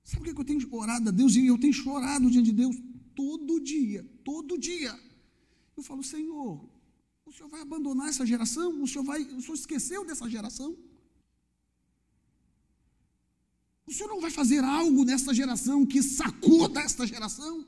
Sabe 0.05 0.29
o 0.29 0.35
que 0.35 0.39
eu 0.39 0.45
tenho 0.45 0.75
orado 0.75 1.09
a 1.09 1.11
Deus? 1.11 1.35
E 1.35 1.47
eu 1.47 1.57
tenho 1.57 1.73
chorado 1.73 2.29
diante 2.29 2.51
de 2.51 2.53
Deus 2.53 2.75
todo 3.15 3.59
dia, 3.59 4.05
todo 4.23 4.55
dia. 4.55 4.97
Eu 5.75 5.81
falo, 5.81 6.03
Senhor, 6.03 6.63
o 7.25 7.31
Senhor 7.33 7.49
vai 7.49 7.61
abandonar 7.61 8.07
essa 8.07 8.23
geração? 8.23 8.83
O 8.83 8.87
Senhor, 8.87 9.03
vai, 9.03 9.23
o 9.23 9.41
Senhor 9.41 9.55
esqueceu 9.55 10.05
dessa 10.05 10.29
geração? 10.29 10.77
O 13.87 13.91
Senhor 13.91 14.07
não 14.07 14.21
vai 14.21 14.29
fazer 14.29 14.63
algo 14.63 15.03
nessa 15.03 15.33
geração 15.33 15.83
que 15.83 16.03
sacuda 16.03 16.81
esta 16.81 17.07
geração? 17.07 17.65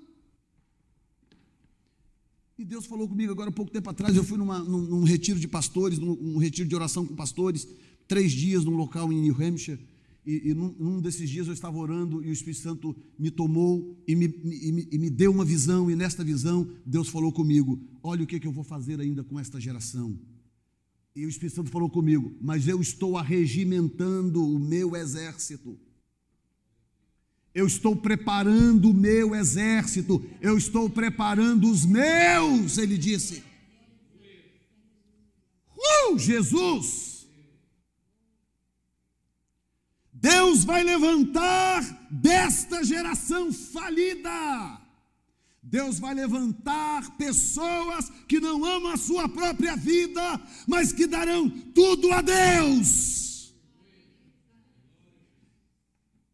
E 2.55 2.63
Deus 2.63 2.85
falou 2.85 3.07
comigo 3.09 3.31
agora, 3.31 3.51
pouco 3.51 3.71
tempo 3.71 3.89
atrás, 3.89 4.15
eu 4.15 4.23
fui 4.23 4.37
numa, 4.37 4.59
num, 4.59 4.81
num, 4.81 5.03
retiro 5.03 5.39
de 5.39 5.47
pastores, 5.47 5.97
num, 5.97 6.15
num 6.15 6.37
retiro 6.37 6.69
de 6.69 6.75
oração 6.75 7.05
com 7.05 7.15
pastores, 7.15 7.67
três 8.07 8.31
dias 8.31 8.63
num 8.63 8.75
local 8.75 9.11
em 9.11 9.21
New 9.21 9.35
Hampshire, 9.39 9.79
E, 10.27 10.49
e 10.49 10.53
num, 10.53 10.75
num, 10.77 11.01
desses 11.01 11.29
dias 11.29 11.47
eu 11.47 11.53
estava 11.53 11.77
orando 11.77 12.21
e 12.21 12.27
o 12.27 12.33
Espírito 12.33 12.61
Santo 12.61 12.93
me 13.17 13.31
tomou 13.31 13.97
e 14.05 14.13
me, 14.13 14.27
me, 14.27 14.85
e 14.91 14.97
me 14.97 15.09
deu 15.09 15.31
uma 15.31 15.45
visão, 15.45 15.89
e 15.89 15.95
nesta 15.95 16.21
visão 16.21 16.69
Deus 16.85 17.07
falou 17.07 17.31
comigo: 17.31 17.81
Olha 18.03 18.25
o 18.25 18.27
que, 18.27 18.37
que 18.37 18.45
eu 18.45 18.51
vou 18.51 18.65
fazer 18.65 18.99
ainda 18.99 19.23
com 19.23 19.39
esta 19.39 19.57
geração. 19.57 20.19
E 21.15 21.25
o 21.25 21.29
Espírito 21.29 21.55
Santo 21.55 21.71
falou 21.71 21.89
comigo: 21.89 22.35
Mas 22.41 22.67
eu 22.67 22.81
estou 22.81 23.17
arregimentando 23.17 24.45
o 24.45 24.59
meu 24.59 24.97
exército. 24.97 25.79
Eu 27.55 27.65
estou 27.65 27.95
preparando 27.95 28.89
o 28.89 28.93
meu 28.93 29.33
exército, 29.33 30.23
eu 30.41 30.57
estou 30.57 30.89
preparando 30.89 31.71
os 31.71 31.85
meus, 31.85 32.77
ele 32.77 32.97
disse. 32.97 33.41
Uh, 35.73 36.19
Jesus! 36.19 37.16
Deus 40.19 40.63
vai 40.63 40.83
levantar 40.83 41.83
desta 42.09 42.83
geração 42.83 43.53
falida. 43.53 44.81
Deus 45.61 45.99
vai 45.99 46.13
levantar 46.13 47.17
pessoas 47.17 48.09
que 48.27 48.39
não 48.39 48.65
amam 48.65 48.91
a 48.93 48.97
sua 48.97 49.29
própria 49.29 49.75
vida, 49.75 50.41
mas 50.65 50.91
que 50.91 51.05
darão 51.05 51.49
tudo 51.49 52.11
a 52.11 52.21
Deus. 52.21 53.53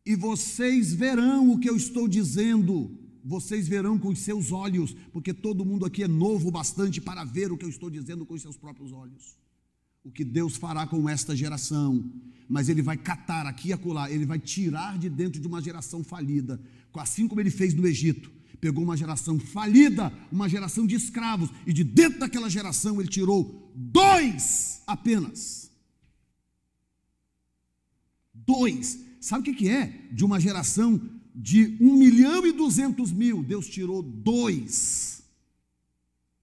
E 0.06 0.16
vocês 0.16 0.94
verão 0.94 1.52
o 1.52 1.60
que 1.60 1.70
eu 1.70 1.76
estou 1.76 2.08
dizendo, 2.08 2.98
vocês 3.24 3.68
verão 3.68 3.98
com 3.98 4.10
os 4.10 4.20
seus 4.20 4.52
olhos, 4.52 4.96
porque 5.12 5.34
todo 5.34 5.66
mundo 5.66 5.86
aqui 5.86 6.04
é 6.04 6.08
novo 6.08 6.52
bastante 6.52 7.02
para 7.02 7.24
ver 7.26 7.52
o 7.52 7.58
que 7.58 7.66
eu 7.66 7.70
estou 7.70 7.90
dizendo 7.90 8.26
com 8.26 8.34
os 8.34 8.42
seus 8.42 8.56
próprios 8.56 8.92
olhos. 8.94 9.43
O 10.04 10.12
que 10.12 10.24
Deus 10.24 10.56
fará 10.58 10.86
com 10.86 11.08
esta 11.08 11.36
geração 11.36 12.04
mas 12.48 12.70
ele 12.70 12.82
vai 12.82 12.98
catar 12.98 13.46
aqui 13.46 13.70
e 13.70 13.74
acolá, 13.74 14.12
ele 14.12 14.26
vai 14.26 14.40
tirar 14.40 14.98
de 14.98 15.10
dentro 15.10 15.42
de 15.42 15.48
uma 15.48 15.62
geração 15.62 16.04
falida, 16.04 16.62
assim 16.94 17.28
como 17.28 17.42
ele 17.42 17.50
fez 17.50 17.74
no 17.74 17.88
Egito. 17.88 18.32
Pegou 18.62 18.84
uma 18.84 18.96
geração 18.96 19.40
falida, 19.40 20.14
uma 20.32 20.48
geração 20.48 20.86
de 20.86 20.96
escravos, 20.96 21.50
e 21.66 21.74
de 21.74 21.84
dentro 21.84 22.20
daquela 22.20 22.50
geração 22.50 23.00
ele 23.00 23.10
tirou 23.10 23.72
dois 23.76 24.84
apenas. 24.86 25.72
Dois. 28.34 29.00
Sabe 29.20 29.50
o 29.50 29.56
que 29.56 29.68
é? 29.68 30.08
De 30.12 30.24
uma 30.24 30.40
geração 30.40 31.02
de 31.36 31.76
um 31.82 31.98
milhão 31.98 32.46
e 32.46 32.52
duzentos 32.52 33.12
mil, 33.12 33.42
Deus 33.42 33.68
tirou 33.68 34.04
dois. 34.04 35.24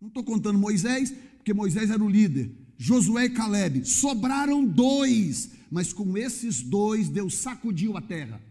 Não 0.00 0.08
estou 0.08 0.24
contando 0.24 0.58
Moisés, 0.58 1.14
porque 1.36 1.54
Moisés 1.54 1.88
era 1.88 2.02
o 2.02 2.08
líder. 2.08 2.50
Josué 2.82 3.26
e 3.26 3.30
Caleb, 3.30 3.84
sobraram 3.84 4.64
dois 4.64 5.50
mas 5.70 5.92
com 5.92 6.18
esses 6.18 6.60
dois 6.60 7.08
Deus 7.08 7.34
sacudiu 7.34 7.96
a 7.96 8.02
terra. 8.02 8.42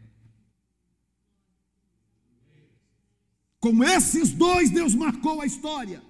Com 3.60 3.84
esses 3.84 4.30
dois 4.30 4.70
Deus 4.70 4.96
marcou 4.96 5.42
a 5.42 5.46
história. 5.46 6.02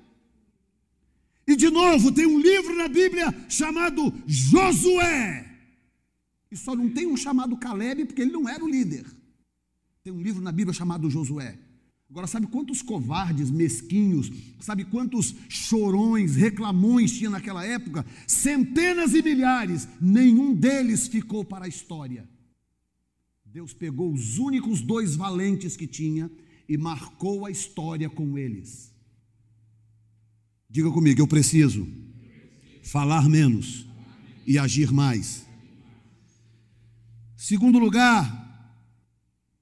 E 1.47 1.55
de 1.55 1.71
novo, 1.71 2.12
tem 2.12 2.27
um 2.27 2.39
livro 2.39 2.75
na 2.75 2.88
Bíblia 2.88 3.34
chamado 3.49 4.13
Josué. 4.27 5.47
E 6.51 6.55
só 6.55 6.75
não 6.75 6.88
tem 6.93 7.08
um 7.08 7.17
chamado 7.17 7.58
Caleb, 7.58 8.05
porque 8.05 8.21
ele 8.21 8.32
não 8.32 8.47
era 8.47 8.63
o 8.63 8.69
líder. 8.69 9.05
Tem 10.03 10.13
um 10.13 10.21
livro 10.21 10.43
na 10.43 10.51
Bíblia 10.51 10.73
chamado 10.73 11.10
Josué. 11.10 11.58
Agora, 12.09 12.25
sabe 12.25 12.47
quantos 12.47 12.81
covardes, 12.81 13.51
mesquinhos, 13.51 14.31
sabe 14.59 14.83
quantos 14.83 15.35
chorões, 15.47 16.35
reclamões 16.35 17.11
tinha 17.11 17.29
naquela 17.29 17.63
época? 17.63 18.03
Centenas 18.25 19.13
e 19.13 19.21
milhares, 19.21 19.87
nenhum 20.01 20.55
deles 20.55 21.07
ficou 21.07 21.45
para 21.45 21.65
a 21.65 21.67
história. 21.67 22.27
Deus 23.45 23.73
pegou 23.73 24.11
os 24.11 24.39
únicos 24.39 24.81
dois 24.81 25.15
valentes 25.15 25.77
que 25.77 25.85
tinha 25.85 26.31
e 26.67 26.77
marcou 26.77 27.45
a 27.45 27.51
história 27.51 28.09
com 28.09 28.37
eles. 28.37 28.91
Diga 30.67 30.91
comigo, 30.91 31.21
eu 31.21 31.27
preciso 31.27 31.87
falar 32.83 33.29
menos 33.29 33.85
e 34.47 34.57
agir 34.57 34.91
mais. 34.91 35.45
Segundo 37.35 37.79
lugar, 37.79 38.38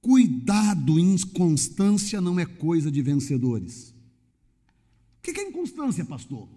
Cuidado, 0.08 0.98
inconstância 0.98 2.18
não 2.18 2.40
é 2.40 2.46
coisa 2.46 2.90
de 2.90 3.02
vencedores. 3.02 3.94
O 5.18 5.20
que 5.20 5.38
é 5.38 5.42
inconstância, 5.42 6.02
pastor? 6.02 6.48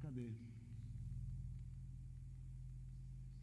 Cadê? 0.00 0.30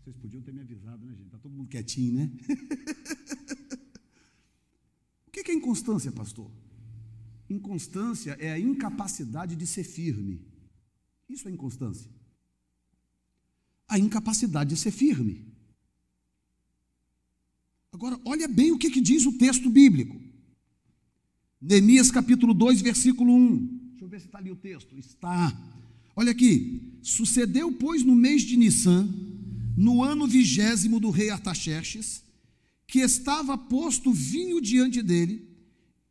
Vocês 0.04 0.16
podiam 0.16 0.42
ter 0.42 0.52
me 0.52 0.62
avisado, 0.62 1.06
né, 1.06 1.14
gente? 1.14 1.28
Está 1.28 1.38
todo 1.38 1.52
mundo 1.52 1.70
quietinho, 1.70 2.16
né? 2.16 2.32
o 5.28 5.32
que 5.32 5.52
é 5.52 5.54
inconstância, 5.54 6.12
pastor? 6.12 6.50
Inconstância 7.48 8.36
é 8.40 8.52
a 8.52 8.58
incapacidade 8.58 9.56
de 9.56 9.68
ser 9.68 9.84
firme. 9.84 10.44
Isso 11.30 11.48
é 11.48 11.52
inconstância. 11.52 12.10
A 13.88 14.00
incapacidade 14.00 14.72
de 14.72 14.78
ser 14.78 14.90
firme. 14.90 15.53
Agora, 17.94 18.20
olha 18.26 18.48
bem 18.48 18.72
o 18.72 18.78
que, 18.78 18.90
que 18.90 19.00
diz 19.00 19.28
o 19.28 19.34
texto 19.34 19.70
bíblico. 19.70 20.20
Neemias 21.62 22.10
capítulo 22.10 22.52
2, 22.52 22.82
versículo 22.82 23.32
1. 23.32 23.58
Deixa 23.92 24.04
eu 24.04 24.10
ver 24.10 24.20
se 24.20 24.26
está 24.26 24.40
ali 24.40 24.52
o 24.52 24.56
texto. 24.56 24.98
Está. 24.98 25.56
Olha 26.16 26.32
aqui. 26.32 26.98
Sucedeu, 27.04 27.72
pois, 27.72 28.04
no 28.04 28.16
mês 28.16 28.42
de 28.42 28.58
Nissan, 28.58 29.08
no 29.78 30.04
ano 30.04 30.28
vigésimo 30.28 31.00
do 31.00 31.12
rei 31.12 31.30
Artaxerxes, 31.30 32.24
que 32.88 33.00
estava 33.00 33.56
posto 33.56 34.12
vinho 34.12 34.60
diante 34.60 35.04
dele, 35.04 35.48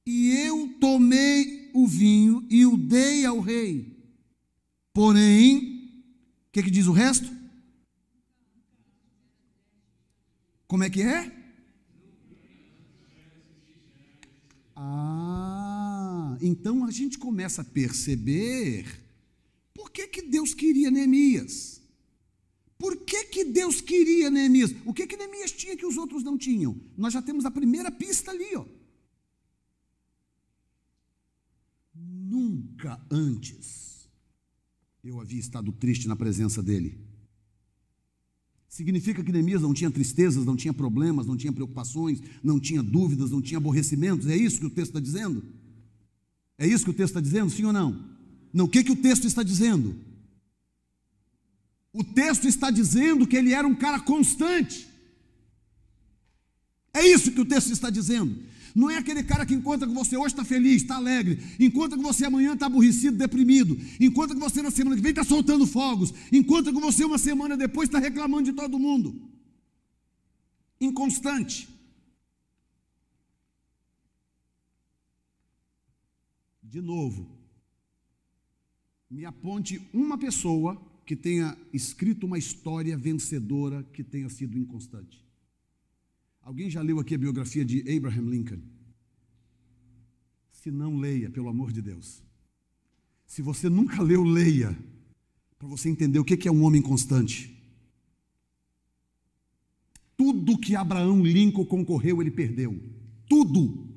e 0.06 0.30
eu 0.46 0.76
tomei 0.80 1.68
o 1.74 1.84
vinho 1.86 2.46
e 2.48 2.64
o 2.64 2.76
dei 2.76 3.24
ao 3.24 3.40
rei. 3.40 3.98
Porém, 4.92 5.58
o 6.48 6.52
que, 6.52 6.62
que 6.62 6.70
diz 6.70 6.86
o 6.86 6.92
resto? 6.92 7.28
Como 10.68 10.84
é 10.84 10.88
que 10.88 11.02
é? 11.02 11.41
Ah, 14.84 16.36
então 16.40 16.84
a 16.84 16.90
gente 16.90 17.18
começa 17.18 17.62
a 17.62 17.64
perceber 17.64 18.84
por 19.72 19.90
que, 19.90 20.08
que 20.08 20.22
Deus 20.22 20.54
queria 20.54 20.90
Neemias. 20.90 21.80
Por 22.76 22.96
que, 22.96 23.24
que 23.26 23.44
Deus 23.44 23.80
queria 23.80 24.28
Neemias? 24.28 24.74
O 24.84 24.92
que, 24.92 25.06
que 25.06 25.16
Neemias 25.16 25.52
tinha 25.52 25.76
que 25.76 25.86
os 25.86 25.96
outros 25.96 26.24
não 26.24 26.36
tinham? 26.36 26.80
Nós 26.96 27.12
já 27.12 27.22
temos 27.22 27.44
a 27.44 27.50
primeira 27.50 27.92
pista 27.92 28.32
ali, 28.32 28.56
ó. 28.56 28.66
Nunca 31.94 33.00
antes 33.08 34.08
eu 35.04 35.20
havia 35.20 35.38
estado 35.38 35.70
triste 35.72 36.08
na 36.08 36.16
presença 36.16 36.60
dele. 36.60 37.11
Significa 38.72 39.22
que 39.22 39.30
Neemias 39.30 39.60
não 39.60 39.74
tinha 39.74 39.90
tristezas, 39.90 40.46
não 40.46 40.56
tinha 40.56 40.72
problemas, 40.72 41.26
não 41.26 41.36
tinha 41.36 41.52
preocupações, 41.52 42.22
não 42.42 42.58
tinha 42.58 42.82
dúvidas, 42.82 43.30
não 43.30 43.42
tinha 43.42 43.58
aborrecimentos. 43.58 44.26
É 44.26 44.34
isso 44.34 44.58
que 44.58 44.64
o 44.64 44.70
texto 44.70 44.96
está 44.96 45.00
dizendo? 45.00 45.44
É 46.56 46.66
isso 46.66 46.82
que 46.82 46.90
o 46.90 46.94
texto 46.94 47.10
está 47.10 47.20
dizendo, 47.20 47.50
sim 47.50 47.66
ou 47.66 47.72
não? 47.74 48.02
Não, 48.50 48.64
o 48.64 48.68
que, 48.68 48.82
que 48.82 48.90
o 48.90 48.96
texto 48.96 49.26
está 49.26 49.42
dizendo? 49.42 49.94
O 51.92 52.02
texto 52.02 52.48
está 52.48 52.70
dizendo 52.70 53.26
que 53.26 53.36
ele 53.36 53.52
era 53.52 53.68
um 53.68 53.74
cara 53.74 54.00
constante. 54.00 54.88
É 56.94 57.06
isso 57.06 57.30
que 57.30 57.42
o 57.42 57.44
texto 57.44 57.72
está 57.72 57.90
dizendo. 57.90 58.42
Não 58.74 58.90
é 58.90 58.96
aquele 58.96 59.22
cara 59.22 59.44
que 59.44 59.54
encontra 59.54 59.86
com 59.86 59.94
você 59.94 60.16
hoje 60.16 60.28
está 60.28 60.44
feliz, 60.44 60.82
está 60.82 60.96
alegre, 60.96 61.38
encontra 61.58 61.96
com 61.96 62.02
você 62.02 62.24
amanhã 62.24 62.54
está 62.54 62.66
aborrecido, 62.66 63.16
deprimido, 63.16 63.78
encontra 64.00 64.34
com 64.34 64.40
você 64.40 64.62
na 64.62 64.70
semana 64.70 64.96
que 64.96 65.02
vem 65.02 65.10
está 65.10 65.24
soltando 65.24 65.66
fogos, 65.66 66.12
encontra 66.30 66.72
com 66.72 66.80
você 66.80 67.04
uma 67.04 67.18
semana 67.18 67.56
depois 67.56 67.88
está 67.88 67.98
reclamando 67.98 68.44
de 68.44 68.52
todo 68.52 68.78
mundo. 68.78 69.30
Inconstante. 70.80 71.68
De 76.62 76.80
novo, 76.80 77.38
me 79.10 79.26
aponte 79.26 79.86
uma 79.92 80.16
pessoa 80.16 80.80
que 81.04 81.14
tenha 81.14 81.56
escrito 81.72 82.24
uma 82.24 82.38
história 82.38 82.96
vencedora 82.96 83.82
que 83.92 84.02
tenha 84.02 84.30
sido 84.30 84.56
inconstante. 84.56 85.22
Alguém 86.42 86.68
já 86.68 86.82
leu 86.82 86.98
aqui 86.98 87.14
a 87.14 87.18
biografia 87.18 87.64
de 87.64 87.80
Abraham 87.96 88.28
Lincoln? 88.28 88.60
Se 90.50 90.70
não, 90.70 90.96
leia, 90.96 91.30
pelo 91.30 91.48
amor 91.48 91.72
de 91.72 91.80
Deus. 91.80 92.22
Se 93.26 93.40
você 93.42 93.68
nunca 93.68 94.02
leu, 94.02 94.22
leia, 94.22 94.76
para 95.58 95.68
você 95.68 95.88
entender 95.88 96.18
o 96.18 96.24
que 96.24 96.48
é 96.48 96.52
um 96.52 96.64
homem 96.64 96.82
constante. 96.82 97.56
Tudo 100.16 100.58
que 100.58 100.76
Abraão 100.76 101.24
Lincoln 101.24 101.64
concorreu, 101.64 102.20
ele 102.20 102.30
perdeu. 102.30 102.80
Tudo. 103.28 103.91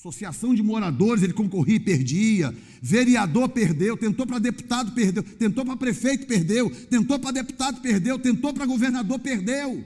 Associação 0.00 0.54
de 0.54 0.62
moradores, 0.62 1.22
ele 1.22 1.34
concorria 1.34 1.76
e 1.76 1.80
perdia. 1.80 2.56
Vereador 2.80 3.50
perdeu, 3.50 3.98
tentou 3.98 4.26
para 4.26 4.38
deputado, 4.38 4.92
perdeu, 4.92 5.22
tentou 5.22 5.62
para 5.62 5.76
prefeito, 5.76 6.26
perdeu, 6.26 6.70
tentou 6.86 7.18
para 7.18 7.32
deputado, 7.32 7.82
perdeu, 7.82 8.18
tentou 8.18 8.54
para 8.54 8.64
governador, 8.64 9.18
perdeu. 9.18 9.84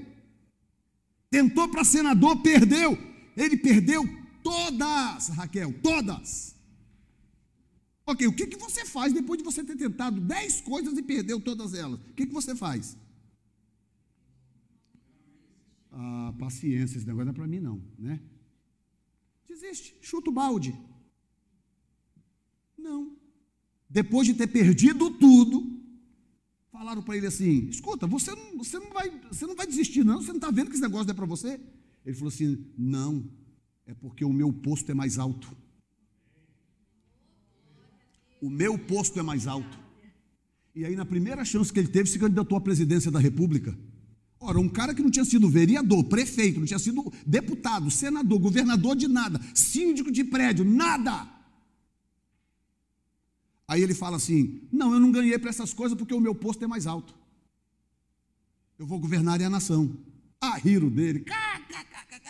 Tentou 1.29 1.69
para 1.69 1.83
senador, 1.83 2.41
perdeu. 2.43 2.97
Ele 3.37 3.57
perdeu 3.57 4.05
todas, 4.41 5.31
Raquel, 5.31 5.73
todas. 5.83 6.55
Ok, 8.07 8.25
o 8.29 8.33
que, 8.33 8.47
que 8.47 8.57
você 8.57 8.85
faz 8.85 9.13
depois 9.13 9.39
de 9.39 9.45
você 9.45 9.65
ter 9.65 9.75
tentado 9.75 10.21
dez 10.21 10.61
coisas 10.61 10.97
e 10.97 11.03
perdeu 11.03 11.41
todas 11.41 11.75
elas? 11.75 11.99
O 11.99 12.15
que, 12.15 12.25
que 12.25 12.33
você 12.33 12.55
faz? 12.55 12.97
Ah, 15.91 16.33
paciência, 16.39 16.99
esse 16.99 17.05
negócio 17.05 17.25
não 17.25 17.33
é 17.33 17.35
para 17.35 17.49
mim, 17.49 17.59
não, 17.59 17.83
né? 17.99 18.21
Desiste, 19.49 19.97
chuta 20.01 20.31
o 20.31 20.33
balde. 20.33 20.75
Não. 22.77 23.17
Depois 23.89 24.27
de 24.27 24.35
ter 24.35 24.49
perdido 24.49 25.11
tudo, 25.11 25.81
falaram 26.71 27.03
para 27.03 27.17
ele 27.17 27.27
assim: 27.27 27.69
escuta, 27.69 28.07
você 28.07 28.35
não, 28.35 28.59
você, 28.59 28.79
não 28.79 28.91
vai, 28.93 29.11
você 29.29 29.47
não 29.47 29.55
vai 29.55 29.67
desistir, 29.67 30.05
não? 30.05 30.21
Você 30.21 30.29
não 30.29 30.37
está 30.37 30.51
vendo 30.51 30.69
que 30.69 30.75
esse 30.75 30.83
negócio 30.83 31.07
não 31.07 31.13
é 31.13 31.17
para 31.17 31.27
você? 31.27 31.61
Ele 32.05 32.17
falou 32.17 32.29
assim: 32.29 32.67
não, 32.77 33.31
é 33.87 33.95
porque 33.95 34.25
o 34.25 34.33
meu 34.33 34.53
posto 34.53 34.91
é 34.91 34.95
mais 34.95 35.19
alto. 35.19 35.57
O 38.41 38.51
meu 38.51 38.79
posto 38.79 39.19
é 39.19 39.23
mais 39.23 39.47
alto. 39.47 39.79
E 40.75 40.85
aí, 40.85 40.97
na 40.97 41.07
primeira 41.07 41.45
chance 41.45 41.73
que 41.73 41.79
ele 41.79 41.89
teve, 41.89 42.11
se 42.11 42.19
candidatou 42.19 42.59
à 42.59 42.61
presidência 42.61 43.11
da 43.11 43.19
República. 43.19 43.79
Ora, 44.47 44.61
um 44.61 44.69
cara 44.69 44.95
que 44.95 45.03
não 45.03 45.11
tinha 45.11 45.25
sido 45.25 45.49
vereador, 45.49 46.05
prefeito, 46.05 46.61
não 46.61 46.67
tinha 46.67 46.79
sido 46.79 47.11
deputado, 47.27 47.91
senador, 47.91 48.39
governador 48.39 48.95
de 48.95 49.09
nada, 49.09 49.41
síndico 49.55 50.13
de 50.13 50.23
prédio, 50.23 50.67
nada. 50.67 51.27
Aí 53.67 53.83
ele 53.83 53.95
fala 53.95 54.19
assim: 54.19 54.61
Não, 54.71 54.93
eu 54.93 55.01
não 55.01 55.11
ganhei 55.11 55.39
para 55.39 55.49
essas 55.49 55.73
coisas 55.73 55.97
porque 55.97 56.13
o 56.13 56.21
meu 56.21 56.35
posto 56.35 56.63
é 56.63 56.67
mais 56.67 56.87
alto. 56.87 57.15
Eu 58.79 58.87
vou 58.87 58.99
governar 58.99 59.41
a 59.41 59.49
nação. 59.49 59.97
Ah, 60.39 60.59
riro 60.59 60.91
dele. 60.91 61.25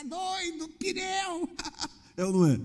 Doido, 0.06 0.68
pireu. 0.78 1.48
É 2.16 2.24
ou 2.24 2.32
não 2.32 2.46
é? 2.46 2.60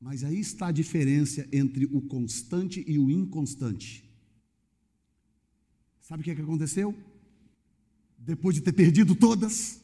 Mas 0.00 0.24
aí 0.24 0.40
está 0.40 0.68
a 0.68 0.72
diferença 0.72 1.46
entre 1.52 1.84
o 1.84 2.00
constante 2.00 2.82
e 2.88 2.98
o 2.98 3.10
inconstante. 3.10 4.10
Sabe 6.00 6.22
o 6.22 6.24
que, 6.24 6.30
é 6.30 6.34
que 6.34 6.40
aconteceu? 6.40 6.94
Depois 8.26 8.56
de 8.56 8.60
ter 8.60 8.72
perdido 8.72 9.14
todas, 9.14 9.80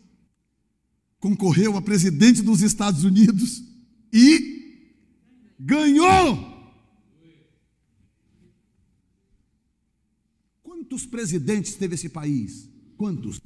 concorreu 1.21 1.77
a 1.77 1.83
presidente 1.83 2.43
dos 2.43 2.61
Estados 2.61 3.05
Unidos 3.05 3.63
e 4.13 4.91
ganhou. 5.59 6.51
Quantos 10.61 11.07
presidentes 11.07 11.77
teve 11.77 11.95
esse 11.95 12.09
país? 12.09 12.69
Quantos? 12.97 13.41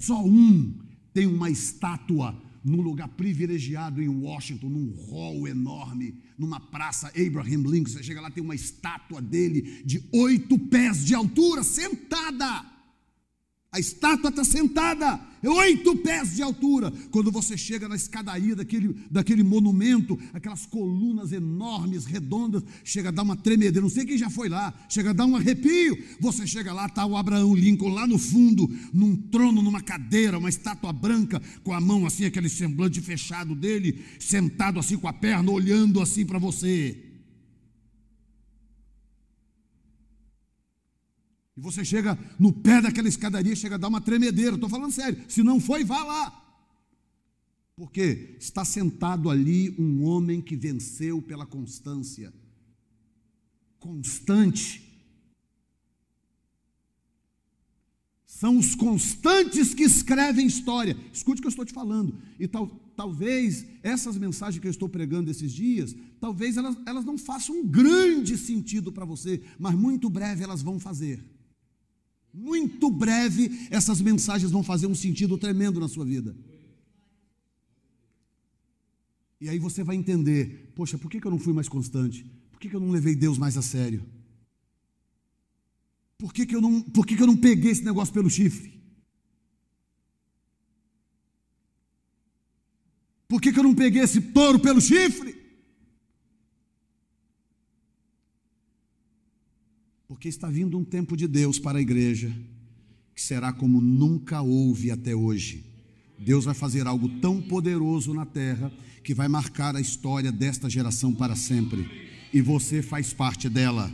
Só 0.00 0.24
um 0.24 0.80
tem 1.12 1.26
uma 1.26 1.50
estátua 1.50 2.40
num 2.64 2.80
lugar 2.80 3.08
privilegiado 3.08 4.00
em 4.00 4.08
Washington, 4.08 4.70
num 4.70 4.94
hall 5.10 5.46
enorme, 5.46 6.14
numa 6.38 6.58
praça 6.58 7.08
Abraham 7.08 7.62
Lincoln. 7.68 7.90
Você 7.90 8.02
chega 8.02 8.20
lá, 8.20 8.30
tem 8.30 8.42
uma 8.42 8.54
estátua 8.54 9.20
dele 9.20 9.82
de 9.84 10.02
oito 10.10 10.58
pés 10.58 11.04
de 11.04 11.14
altura, 11.14 11.62
sentada. 11.62 12.71
A 13.74 13.80
estátua 13.80 14.28
está 14.28 14.44
sentada, 14.44 15.18
oito 15.42 15.96
pés 15.96 16.36
de 16.36 16.42
altura. 16.42 16.92
Quando 17.10 17.32
você 17.32 17.56
chega 17.56 17.88
na 17.88 17.96
escadaria 17.96 18.54
daquele, 18.54 18.94
daquele 19.10 19.42
monumento, 19.42 20.18
aquelas 20.34 20.66
colunas 20.66 21.32
enormes, 21.32 22.04
redondas, 22.04 22.62
chega 22.84 23.08
a 23.08 23.12
dar 23.12 23.22
uma 23.22 23.34
tremedeira. 23.34 23.80
Não 23.80 23.88
sei 23.88 24.04
quem 24.04 24.18
já 24.18 24.28
foi 24.28 24.50
lá, 24.50 24.74
chega 24.90 25.08
a 25.08 25.12
dar 25.14 25.24
um 25.24 25.36
arrepio. 25.36 25.96
Você 26.20 26.46
chega 26.46 26.70
lá, 26.70 26.84
está 26.84 27.06
o 27.06 27.16
Abraão 27.16 27.54
Lincoln 27.54 27.94
lá 27.94 28.06
no 28.06 28.18
fundo, 28.18 28.70
num 28.92 29.16
trono, 29.16 29.62
numa 29.62 29.80
cadeira, 29.80 30.36
uma 30.36 30.50
estátua 30.50 30.92
branca, 30.92 31.40
com 31.64 31.72
a 31.72 31.80
mão 31.80 32.04
assim, 32.04 32.26
aquele 32.26 32.50
semblante 32.50 33.00
fechado 33.00 33.54
dele, 33.54 34.04
sentado 34.20 34.78
assim 34.78 34.98
com 34.98 35.08
a 35.08 35.14
perna, 35.14 35.50
olhando 35.50 36.02
assim 36.02 36.26
para 36.26 36.38
você. 36.38 37.11
E 41.56 41.60
você 41.60 41.84
chega 41.84 42.18
no 42.38 42.52
pé 42.52 42.80
daquela 42.80 43.08
escadaria, 43.08 43.54
chega 43.54 43.74
a 43.74 43.78
dar 43.78 43.88
uma 43.88 44.00
tremedeira. 44.00 44.54
Estou 44.54 44.70
falando 44.70 44.92
sério. 44.92 45.22
Se 45.28 45.42
não 45.42 45.60
foi, 45.60 45.84
vá 45.84 46.02
lá. 46.02 46.38
Porque 47.76 48.36
está 48.38 48.64
sentado 48.64 49.28
ali 49.28 49.74
um 49.78 50.04
homem 50.04 50.40
que 50.40 50.56
venceu 50.56 51.20
pela 51.20 51.44
constância. 51.44 52.32
Constante. 53.78 54.92
São 58.24 58.58
os 58.58 58.74
constantes 58.74 59.74
que 59.74 59.84
escrevem 59.84 60.46
história. 60.46 60.96
Escute 61.12 61.38
o 61.38 61.42
que 61.42 61.46
eu 61.46 61.50
estou 61.50 61.64
te 61.64 61.72
falando. 61.72 62.18
E 62.40 62.48
tal, 62.48 62.66
talvez 62.96 63.66
essas 63.82 64.16
mensagens 64.16 64.60
que 64.60 64.66
eu 64.66 64.70
estou 64.70 64.88
pregando 64.88 65.30
esses 65.30 65.52
dias, 65.52 65.94
talvez 66.20 66.56
elas, 66.56 66.76
elas 66.86 67.04
não 67.04 67.18
façam 67.18 67.56
um 67.56 67.66
grande 67.66 68.36
sentido 68.38 68.90
para 68.90 69.04
você, 69.04 69.42
mas 69.58 69.74
muito 69.74 70.10
breve 70.10 70.42
elas 70.42 70.62
vão 70.62 70.78
fazer. 70.78 71.31
Muito 72.32 72.90
breve, 72.90 73.68
essas 73.70 74.00
mensagens 74.00 74.50
vão 74.50 74.62
fazer 74.62 74.86
um 74.86 74.94
sentido 74.94 75.36
tremendo 75.36 75.78
na 75.78 75.88
sua 75.88 76.04
vida. 76.04 76.34
E 79.40 79.48
aí 79.48 79.58
você 79.58 79.82
vai 79.82 79.96
entender: 79.96 80.72
poxa, 80.74 80.96
por 80.96 81.10
que 81.10 81.24
eu 81.24 81.30
não 81.30 81.38
fui 81.38 81.52
mais 81.52 81.68
constante? 81.68 82.24
Por 82.50 82.60
que 82.60 82.74
eu 82.74 82.80
não 82.80 82.90
levei 82.90 83.14
Deus 83.14 83.36
mais 83.36 83.58
a 83.58 83.62
sério? 83.62 84.06
Por 86.16 86.32
que, 86.32 86.46
eu, 86.54 86.60
não, 86.60 86.80
por 86.80 87.04
que 87.04 87.20
eu 87.20 87.26
não 87.26 87.36
peguei 87.36 87.72
esse 87.72 87.82
negócio 87.82 88.14
pelo 88.14 88.30
chifre? 88.30 88.80
Por 93.26 93.40
que, 93.40 93.48
eu 93.48 93.62
não 93.62 93.74
peguei 93.74 94.02
esse 94.02 94.20
touro 94.20 94.60
pelo 94.60 94.80
chifre? 94.80 95.41
Porque 100.12 100.28
está 100.28 100.46
vindo 100.50 100.76
um 100.76 100.84
tempo 100.84 101.16
de 101.16 101.26
Deus 101.26 101.58
para 101.58 101.78
a 101.78 101.80
igreja 101.80 102.30
que 103.14 103.22
será 103.22 103.50
como 103.50 103.80
nunca 103.80 104.42
houve 104.42 104.90
até 104.90 105.14
hoje. 105.16 105.64
Deus 106.18 106.44
vai 106.44 106.52
fazer 106.52 106.86
algo 106.86 107.08
tão 107.18 107.40
poderoso 107.40 108.12
na 108.12 108.26
terra 108.26 108.70
que 109.02 109.14
vai 109.14 109.26
marcar 109.26 109.74
a 109.74 109.80
história 109.80 110.30
desta 110.30 110.68
geração 110.68 111.14
para 111.14 111.34
sempre. 111.34 111.88
E 112.30 112.42
você 112.42 112.82
faz 112.82 113.14
parte 113.14 113.48
dela. 113.48 113.90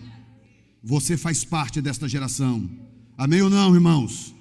Você 0.83 1.17
faz 1.17 1.45
parte 1.45 1.81
desta 1.81 2.09
geração. 2.09 2.69
Amém 3.17 3.41
ou 3.41 3.49
não, 3.49 3.73
irmãos? 3.73 4.35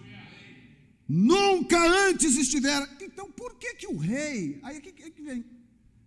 Nunca 1.07 1.77
antes 2.09 2.37
estiver. 2.37 2.89
Então, 3.03 3.29
por 3.29 3.53
que 3.53 3.75
que 3.75 3.85
o 3.85 3.97
rei. 3.97 4.59
Aí 4.63 4.81
que, 4.81 4.91
que 4.91 5.21
vem. 5.21 5.45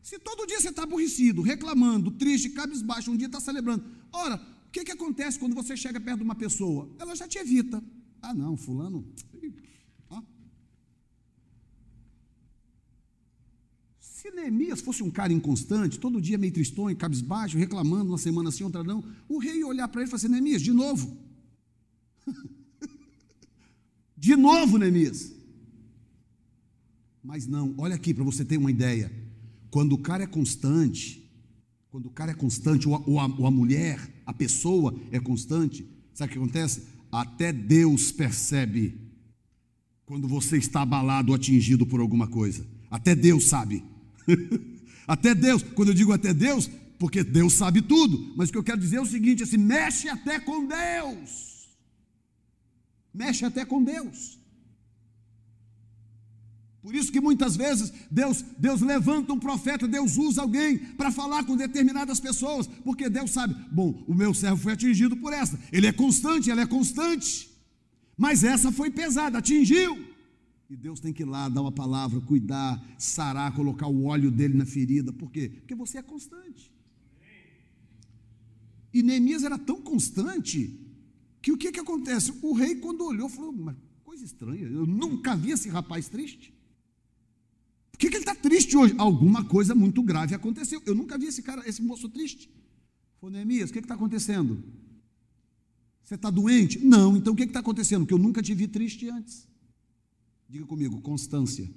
Se 0.03 0.19
todo 0.19 0.49
dia 0.49 0.61
você 0.61 0.71
está 0.71 0.83
aborrecido, 0.83 1.43
reclamando, 1.43 2.11
triste, 2.11 2.51
cabisbaixo, 2.51 3.13
um 3.13 3.17
dia 3.17 3.29
está 3.29 3.39
celebrando. 3.39 3.85
Ora, 4.13 4.59
o 4.71 4.73
que, 4.73 4.85
que 4.85 4.93
acontece 4.93 5.37
quando 5.37 5.53
você 5.53 5.77
chega 5.77 6.01
perto 6.01 6.19
de 6.19 6.25
uma 6.25 6.37
pessoa? 6.37 6.89
Ela 6.97 7.17
já 7.17 7.27
te 7.27 7.39
evita. 7.39 7.83
Ah, 8.23 8.33
não, 8.33 8.57
fulano. 8.57 9.05
Se 13.99 14.31
Neemias 14.31 14.81
fosse 14.81 15.03
um 15.03 15.11
cara 15.11 15.33
inconstante, 15.33 15.99
todo 15.99 16.21
dia 16.21 16.39
meio 16.39 16.53
tristonho, 16.53 16.97
cabisbaixo, 16.97 17.59
reclamando 17.59 18.13
uma 18.13 18.19
semana 18.19 18.51
assim, 18.51 18.63
outra 18.63 18.85
não, 18.85 19.03
o 19.29 19.39
rei 19.39 19.59
ia 19.59 19.67
olhar 19.67 19.89
para 19.89 20.03
ele 20.03 20.09
e 20.09 20.11
falar 20.11 20.19
assim: 20.19 20.29
Neemias, 20.29 20.63
de 20.63 20.73
novo. 20.73 21.17
de 24.17 24.37
novo, 24.37 24.79
Neemias. 24.79 25.33
Mas 27.25 27.45
não, 27.49 27.75
olha 27.77 27.97
aqui 27.97 28.15
para 28.15 28.23
você 28.23 28.45
ter 28.45 28.57
uma 28.57 28.71
ideia. 28.71 29.11
Quando 29.69 29.95
o 29.95 29.99
cara 29.99 30.23
é 30.23 30.29
constante, 30.29 31.29
quando 31.91 32.07
o 32.07 32.11
cara 32.11 32.31
é 32.31 32.35
constante, 32.35 32.87
ou 32.87 32.95
a, 32.95 32.99
ou, 33.01 33.19
a, 33.19 33.27
ou 33.27 33.47
a, 33.47 33.51
mulher, 33.51 34.20
a 34.31 34.33
pessoa 34.33 34.95
é 35.11 35.19
constante, 35.19 35.85
sabe 36.15 36.31
o 36.31 36.33
que 36.33 36.39
acontece? 36.39 36.85
Até 37.11 37.53
Deus 37.53 38.13
percebe 38.13 38.97
quando 40.07 40.29
você 40.29 40.57
está 40.57 40.83
abalado 40.83 41.33
ou 41.33 41.35
atingido 41.37 41.85
por 41.85 42.01
alguma 42.01 42.29
coisa. 42.29 42.65
Até 42.89 43.13
Deus 43.13 43.49
sabe. 43.49 43.83
até 45.07 45.35
Deus, 45.35 45.65
quando 45.75 45.89
eu 45.89 45.95
digo 45.95 46.13
até 46.13 46.33
Deus, 46.33 46.71
porque 46.97 47.25
Deus 47.25 47.55
sabe 47.55 47.83
tudo, 47.83 48.33
mas 48.37 48.49
o 48.49 48.53
que 48.53 48.59
eu 48.59 48.63
quero 48.63 48.81
dizer 48.81 48.97
é 48.97 49.01
o 49.01 49.07
seguinte: 49.07 49.43
assim, 49.43 49.59
mexe 49.59 50.09
até 50.09 50.39
com 50.39 50.65
Deus. 50.65 51.69
Mexe 53.13 53.45
até 53.45 53.65
com 53.65 53.83
Deus. 53.83 54.39
Por 56.83 56.95
isso 56.95 57.13
que 57.13 57.21
muitas 57.21 57.57
vezes 57.57 57.93
Deus, 58.11 58.43
Deus 58.59 58.81
levanta 58.81 59.33
um 59.33 59.39
profeta, 59.39 59.87
Deus 59.87 60.17
usa 60.17 60.41
alguém 60.41 60.79
para 60.79 61.11
falar 61.11 61.45
com 61.45 61.55
determinadas 61.55 62.19
pessoas, 62.19 62.67
porque 62.67 63.09
Deus 63.11 63.31
sabe, 63.31 63.55
bom, 63.71 64.03
o 64.09 64.15
meu 64.15 64.33
servo 64.33 64.57
foi 64.57 64.73
atingido 64.73 65.17
por 65.17 65.33
essa. 65.33 65.59
Ele 65.71 65.87
é 65.87 65.93
constante, 65.93 66.51
ela 66.51 66.63
é 66.63 66.67
constante. 66.67 67.51
Mas 68.17 68.45
essa 68.45 68.73
foi 68.73 68.91
pesada, 68.91 69.39
atingiu. 69.39 70.07
E 70.71 70.77
Deus 70.77 71.01
tem 71.01 71.13
que 71.13 71.23
ir 71.23 71.27
lá, 71.27 71.49
dar 71.49 71.61
uma 71.61 71.73
palavra, 71.73 72.21
cuidar, 72.21 72.83
sarar, 72.97 73.53
colocar 73.55 73.87
o 73.87 74.05
óleo 74.05 74.31
dele 74.31 74.55
na 74.55 74.65
ferida. 74.65 75.13
Por 75.13 75.31
quê? 75.31 75.49
Porque 75.49 75.75
você 75.75 75.99
é 75.99 76.03
constante. 76.03 76.73
E 78.93 79.03
Neemias 79.03 79.43
era 79.43 79.59
tão 79.59 79.83
constante 79.83 80.79
que 81.43 81.53
o 81.53 81.59
que, 81.59 81.73
que 81.73 81.81
acontece? 81.81 82.33
O 82.41 82.53
rei, 82.53 82.77
quando 82.77 83.05
olhou, 83.05 83.29
falou: 83.29 83.53
Mas 83.53 83.77
coisa 84.05 84.25
estranha, 84.25 84.63
eu 84.63 84.87
nunca 84.87 85.37
vi 85.37 85.51
esse 85.51 85.69
rapaz 85.69 86.09
triste. 86.09 86.55
Que, 88.01 88.09
que 88.09 88.17
ele 88.17 88.23
está 88.23 88.35
triste 88.35 88.75
hoje? 88.75 88.95
Alguma 88.97 89.45
coisa 89.45 89.75
muito 89.75 90.03
grave 90.03 90.35
aconteceu. 90.35 90.83
Eu 90.87 90.95
nunca 90.95 91.19
vi 91.19 91.27
esse 91.27 91.43
cara, 91.43 91.69
esse 91.69 91.83
moço 91.83 92.09
triste. 92.09 92.51
Falou, 93.21 93.31
Neemias, 93.31 93.69
o 93.69 93.73
que 93.75 93.79
está 93.79 93.93
acontecendo? 93.95 94.65
Você 96.03 96.15
está 96.15 96.31
doente? 96.31 96.79
Não, 96.79 97.15
então 97.15 97.35
o 97.35 97.37
que 97.37 97.43
está 97.43 97.61
acontecendo? 97.61 98.07
Que 98.07 98.15
eu 98.15 98.19
nunca 98.19 98.43
te 98.43 98.55
vi 98.55 98.67
triste 98.67 99.07
antes. 99.11 99.47
Diga 100.49 100.65
comigo, 100.65 100.99
constância 101.03 101.71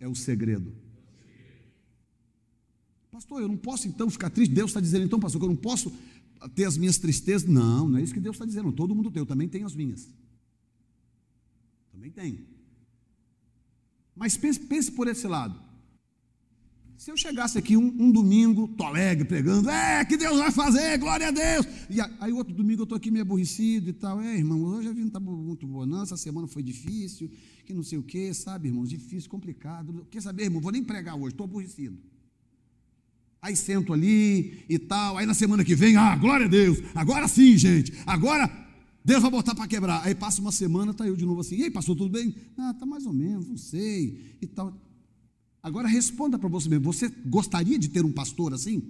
é 0.00 0.08
o 0.08 0.14
segredo. 0.14 0.74
Pastor, 3.10 3.42
eu 3.42 3.48
não 3.48 3.58
posso 3.58 3.86
então 3.86 4.08
ficar 4.08 4.30
triste. 4.30 4.54
Deus 4.54 4.70
está 4.70 4.80
dizendo 4.80 5.04
então, 5.04 5.20
pastor, 5.20 5.42
que 5.42 5.44
eu 5.44 5.50
não 5.50 5.56
posso 5.56 5.92
ter 6.54 6.64
as 6.64 6.78
minhas 6.78 6.96
tristezas. 6.96 7.46
Não, 7.46 7.86
não 7.86 7.98
é 7.98 8.02
isso 8.02 8.14
que 8.14 8.20
Deus 8.20 8.36
está 8.36 8.46
dizendo. 8.46 8.72
Todo 8.72 8.94
mundo 8.94 9.10
tem, 9.10 9.20
eu 9.20 9.26
também 9.26 9.46
tenho 9.46 9.66
as 9.66 9.74
minhas. 9.74 10.08
Também 11.92 12.10
tenho. 12.10 12.57
Mas 14.18 14.36
pense, 14.36 14.58
pense 14.58 14.90
por 14.90 15.06
esse 15.06 15.26
lado. 15.26 15.68
Se 16.96 17.12
eu 17.12 17.16
chegasse 17.16 17.56
aqui 17.56 17.76
um, 17.76 17.86
um, 17.86 18.10
domingo, 18.10 18.66
tô 18.66 18.82
alegre, 18.82 19.24
pregando, 19.24 19.70
é, 19.70 20.04
que 20.04 20.16
Deus 20.16 20.36
vai 20.36 20.50
fazer, 20.50 20.98
glória 20.98 21.28
a 21.28 21.30
Deus. 21.30 21.64
E 21.88 22.00
aí 22.00 22.32
outro 22.32 22.52
domingo 22.52 22.80
eu 22.80 22.84
estou 22.84 22.96
aqui 22.96 23.08
meio 23.08 23.22
aborrecido 23.22 23.88
e 23.88 23.92
tal. 23.92 24.20
É, 24.20 24.36
irmão, 24.36 24.60
hoje 24.64 24.88
a 24.88 24.90
vida 24.90 25.02
não 25.02 25.06
está 25.06 25.20
muito 25.20 25.64
boa, 25.64 25.86
não, 25.86 26.02
essa 26.02 26.16
semana 26.16 26.48
foi 26.48 26.60
difícil, 26.60 27.30
que 27.64 27.72
não 27.72 27.84
sei 27.84 27.98
o 27.98 28.02
quê, 28.02 28.34
sabe, 28.34 28.66
irmãos, 28.66 28.90
difícil, 28.90 29.30
complicado. 29.30 30.04
Quer 30.10 30.20
saber, 30.20 30.44
irmão, 30.44 30.60
vou 30.60 30.72
nem 30.72 30.82
pregar 30.82 31.14
hoje, 31.14 31.28
estou 31.28 31.44
aborrecido. 31.44 31.96
Aí 33.40 33.54
sento 33.54 33.92
ali 33.92 34.64
e 34.68 34.80
tal, 34.80 35.16
aí 35.16 35.24
na 35.24 35.34
semana 35.34 35.64
que 35.64 35.76
vem, 35.76 35.96
ah, 35.96 36.16
glória 36.16 36.46
a 36.46 36.48
Deus, 36.48 36.78
agora 36.96 37.28
sim, 37.28 37.56
gente, 37.56 37.92
agora 38.04 38.67
Deus 39.08 39.22
vai 39.22 39.30
botar 39.30 39.54
para 39.54 39.66
quebrar. 39.66 40.04
Aí 40.04 40.14
passa 40.14 40.38
uma 40.38 40.52
semana, 40.52 40.92
tá 40.92 41.08
eu 41.08 41.16
de 41.16 41.24
novo 41.24 41.40
assim, 41.40 41.56
e 41.56 41.62
aí, 41.62 41.70
passou 41.70 41.96
tudo 41.96 42.10
bem? 42.10 42.34
Ah, 42.58 42.74
tá 42.74 42.84
mais 42.84 43.06
ou 43.06 43.12
menos, 43.14 43.48
não 43.48 43.56
sei, 43.56 44.36
e 44.38 44.46
tal. 44.46 44.78
Agora 45.62 45.88
responda 45.88 46.38
para 46.38 46.46
você 46.46 46.68
mesmo: 46.68 46.84
você 46.84 47.08
gostaria 47.24 47.78
de 47.78 47.88
ter 47.88 48.04
um 48.04 48.12
pastor 48.12 48.52
assim? 48.52 48.82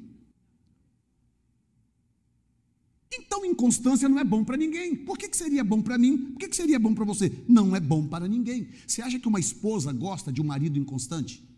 Então, 3.13 3.45
inconstância 3.45 4.09
não 4.09 4.19
é 4.19 4.25
bom 4.25 4.43
para 4.43 4.57
ninguém. 4.57 4.97
Por 4.97 5.17
que, 5.17 5.29
que 5.29 5.37
seria 5.37 5.63
bom 5.63 5.81
para 5.81 5.97
mim? 5.97 6.19
Por 6.19 6.39
que, 6.41 6.49
que 6.49 6.57
seria 6.57 6.81
bom 6.81 6.93
para 6.95 7.05
você? 7.05 7.31
Não 7.49 7.77
é 7.77 7.81
bom 7.81 8.05
para 8.05 8.27
ninguém. 8.27 8.67
Você 8.89 9.01
acha 9.01 9.21
que 9.21 9.29
uma 9.29 9.39
esposa 9.39 9.93
gosta 9.93 10.33
de 10.33 10.43
um 10.43 10.45
marido 10.45 10.81
inconstante? 10.81 11.49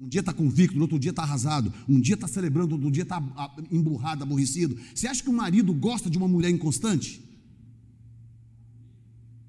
Um 0.00 0.08
dia 0.08 0.20
está 0.20 0.32
convicto, 0.32 0.74
no 0.74 0.82
outro 0.82 0.98
dia 0.98 1.10
está 1.10 1.22
arrasado. 1.22 1.70
Um 1.86 2.00
dia 2.00 2.14
está 2.14 2.26
celebrando, 2.26 2.76
outro 2.76 2.90
dia 2.90 3.02
está 3.02 3.22
emburrado, 3.70 4.22
aborrecido. 4.22 4.74
Você 4.94 5.06
acha 5.06 5.22
que 5.22 5.28
um 5.28 5.34
marido 5.34 5.74
gosta 5.74 6.08
de 6.08 6.16
uma 6.16 6.26
mulher 6.26 6.48
inconstante? 6.48 7.31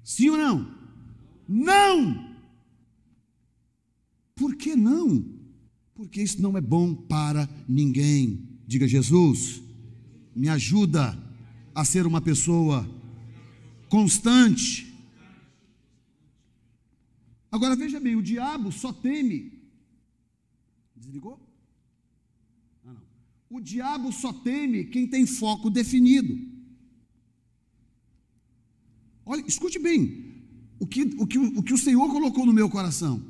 Sim 0.04 0.28
ou 0.28 0.36
não? 0.36 0.74
Não! 1.48 2.36
Por 4.36 4.54
que 4.54 4.76
não? 4.76 5.24
Porque 5.94 6.22
isso 6.22 6.42
não 6.42 6.56
é 6.58 6.60
bom 6.60 6.94
para 6.94 7.48
ninguém. 7.66 8.46
Diga, 8.66 8.86
Jesus, 8.86 9.62
me 10.36 10.48
ajuda 10.48 11.18
a 11.74 11.84
ser 11.84 12.06
uma 12.06 12.20
pessoa 12.20 12.88
constante. 13.88 14.92
Agora 17.50 17.74
veja 17.74 17.98
bem, 17.98 18.16
o 18.16 18.22
diabo 18.22 18.70
só 18.72 18.92
teme. 18.92 19.52
Desligou? 20.94 21.40
Ah, 22.84 22.92
não. 22.92 23.02
O 23.48 23.60
diabo 23.60 24.12
só 24.12 24.32
teme 24.32 24.84
quem 24.84 25.06
tem 25.06 25.24
foco 25.24 25.70
definido. 25.70 26.53
Olha, 29.24 29.42
escute 29.46 29.78
bem. 29.78 30.34
O 30.78 30.86
que, 30.86 31.02
o, 31.18 31.26
que, 31.26 31.38
o 31.38 31.62
que 31.62 31.72
o 31.72 31.78
Senhor 31.78 32.08
colocou 32.10 32.44
no 32.44 32.52
meu 32.52 32.68
coração. 32.68 33.22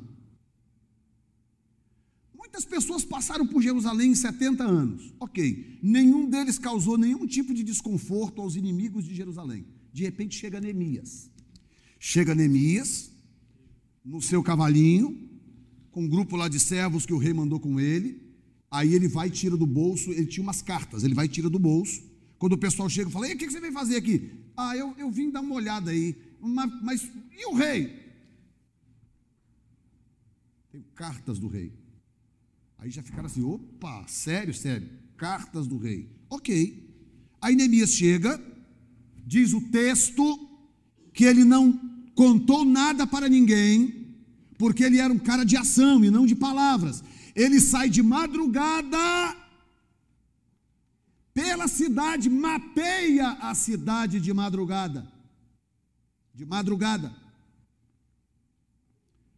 Muitas 2.55 2.65
pessoas 2.65 3.03
passaram 3.03 3.45
por 3.45 3.61
Jerusalém 3.61 4.11
em 4.11 4.15
70 4.15 4.63
anos. 4.63 5.13
Ok, 5.19 5.79
nenhum 5.81 6.29
deles 6.29 6.57
causou 6.57 6.97
nenhum 6.97 7.25
tipo 7.27 7.53
de 7.53 7.63
desconforto 7.63 8.41
aos 8.41 8.55
inimigos 8.55 9.05
de 9.05 9.13
Jerusalém. 9.13 9.65
De 9.91 10.03
repente 10.03 10.37
chega 10.37 10.61
Neemias. 10.61 11.29
Chega 11.99 12.35
Neemias, 12.35 13.11
no 14.03 14.21
seu 14.21 14.43
cavalinho, 14.43 15.17
com 15.91 16.03
um 16.03 16.07
grupo 16.07 16.35
lá 16.35 16.47
de 16.47 16.59
servos 16.59 17.05
que 17.05 17.13
o 17.13 17.17
rei 17.17 17.33
mandou 17.33 17.59
com 17.59 17.79
ele. 17.79 18.21
Aí 18.69 18.93
ele 18.93 19.07
vai 19.07 19.27
e 19.27 19.31
tira 19.31 19.55
do 19.55 19.65
bolso, 19.65 20.11
ele 20.11 20.25
tinha 20.25 20.43
umas 20.43 20.61
cartas, 20.61 21.03
ele 21.03 21.13
vai 21.13 21.25
e 21.25 21.29
tira 21.29 21.49
do 21.49 21.57
bolso. 21.57 22.01
Quando 22.37 22.53
o 22.53 22.57
pessoal 22.57 22.89
chega, 22.89 23.09
fala: 23.09 23.27
Ei, 23.27 23.35
o 23.35 23.37
que 23.37 23.49
você 23.49 23.59
veio 23.59 23.73
fazer 23.73 23.95
aqui? 23.95 24.29
Ah, 24.57 24.75
eu, 24.75 24.95
eu 24.97 25.09
vim 25.11 25.29
dar 25.29 25.41
uma 25.41 25.55
olhada 25.55 25.91
aí. 25.91 26.15
Mas, 26.39 26.81
mas 26.81 27.11
e 27.37 27.45
o 27.47 27.53
rei? 27.53 28.05
Tem 30.71 30.83
cartas 30.93 31.39
do 31.39 31.47
rei. 31.47 31.73
Aí 32.77 32.89
já 32.89 33.01
ficaram 33.01 33.25
assim: 33.25 33.43
opa, 33.43 34.05
sério, 34.07 34.53
sério, 34.53 34.89
cartas 35.17 35.67
do 35.67 35.77
rei. 35.77 36.09
Ok. 36.29 36.83
Aí 37.41 37.55
Neemias 37.55 37.91
chega, 37.91 38.41
diz 39.25 39.53
o 39.53 39.61
texto 39.69 40.49
que 41.13 41.25
ele 41.25 41.43
não 41.43 41.73
contou 42.15 42.65
nada 42.65 43.05
para 43.05 43.29
ninguém, 43.29 44.15
porque 44.57 44.83
ele 44.83 44.99
era 44.99 45.13
um 45.13 45.19
cara 45.19 45.43
de 45.43 45.55
ação 45.55 46.03
e 46.03 46.11
não 46.11 46.25
de 46.25 46.35
palavras. 46.35 47.03
Ele 47.35 47.59
sai 47.59 47.89
de 47.89 48.01
madrugada 48.01 48.97
pela 51.35 51.67
cidade, 51.67 52.29
mapeia 52.29 53.31
a 53.41 53.53
cidade 53.53 54.21
de 54.21 54.33
madrugada. 54.33 55.05
De 56.33 56.45
madrugada. 56.45 57.13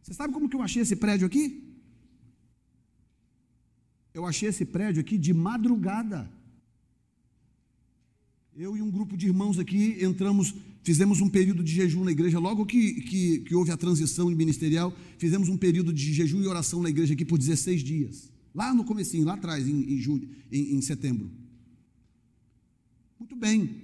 Você 0.00 0.14
sabe 0.14 0.32
como 0.32 0.48
que 0.48 0.54
eu 0.54 0.62
achei 0.62 0.82
esse 0.82 0.94
prédio 0.94 1.26
aqui? 1.26 1.44
Eu 4.14 4.24
achei 4.24 4.48
esse 4.48 4.64
prédio 4.64 5.00
aqui 5.00 5.18
de 5.18 5.34
madrugada. 5.34 6.30
Eu 8.56 8.76
e 8.76 8.82
um 8.82 8.90
grupo 8.90 9.16
de 9.16 9.26
irmãos 9.26 9.58
aqui 9.58 9.98
entramos, 10.00 10.54
fizemos 10.84 11.20
um 11.20 11.28
período 11.28 11.64
de 11.64 11.72
jejum 11.72 12.04
na 12.04 12.12
igreja, 12.12 12.38
logo 12.38 12.64
que, 12.64 13.00
que, 13.02 13.40
que 13.40 13.54
houve 13.56 13.72
a 13.72 13.76
transição 13.76 14.30
ministerial, 14.30 14.96
fizemos 15.18 15.48
um 15.48 15.56
período 15.56 15.92
de 15.92 16.12
jejum 16.12 16.42
e 16.42 16.46
oração 16.46 16.80
na 16.80 16.90
igreja 16.90 17.14
aqui 17.14 17.24
por 17.24 17.38
16 17.38 17.82
dias. 17.82 18.32
Lá 18.54 18.72
no 18.72 18.84
comecinho, 18.84 19.24
lá 19.24 19.34
atrás, 19.34 19.66
em, 19.68 19.94
em, 19.94 20.00
julho, 20.00 20.28
em, 20.50 20.76
em 20.76 20.80
setembro. 20.80 21.30
Bem. 23.38 23.82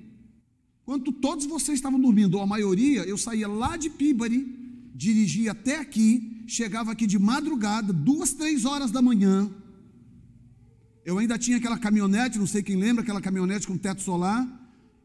Quando 0.84 1.12
todos 1.12 1.46
vocês 1.46 1.78
estavam 1.78 1.98
dormindo, 2.00 2.34
ou 2.34 2.42
a 2.42 2.46
maioria, 2.46 3.02
eu 3.04 3.16
saía 3.16 3.48
lá 3.48 3.76
de 3.76 3.88
Pibari, 3.88 4.46
dirigia 4.94 5.52
até 5.52 5.78
aqui, 5.78 6.42
chegava 6.46 6.92
aqui 6.92 7.06
de 7.06 7.18
madrugada, 7.18 7.92
duas, 7.92 8.32
três 8.32 8.64
horas 8.64 8.90
da 8.90 9.00
manhã, 9.00 9.50
eu 11.04 11.18
ainda 11.18 11.38
tinha 11.38 11.58
aquela 11.58 11.78
caminhonete, 11.78 12.38
não 12.38 12.46
sei 12.46 12.62
quem 12.62 12.76
lembra, 12.76 13.02
aquela 13.02 13.20
caminhonete 13.20 13.66
com 13.66 13.76
teto 13.76 14.00
solar. 14.00 14.48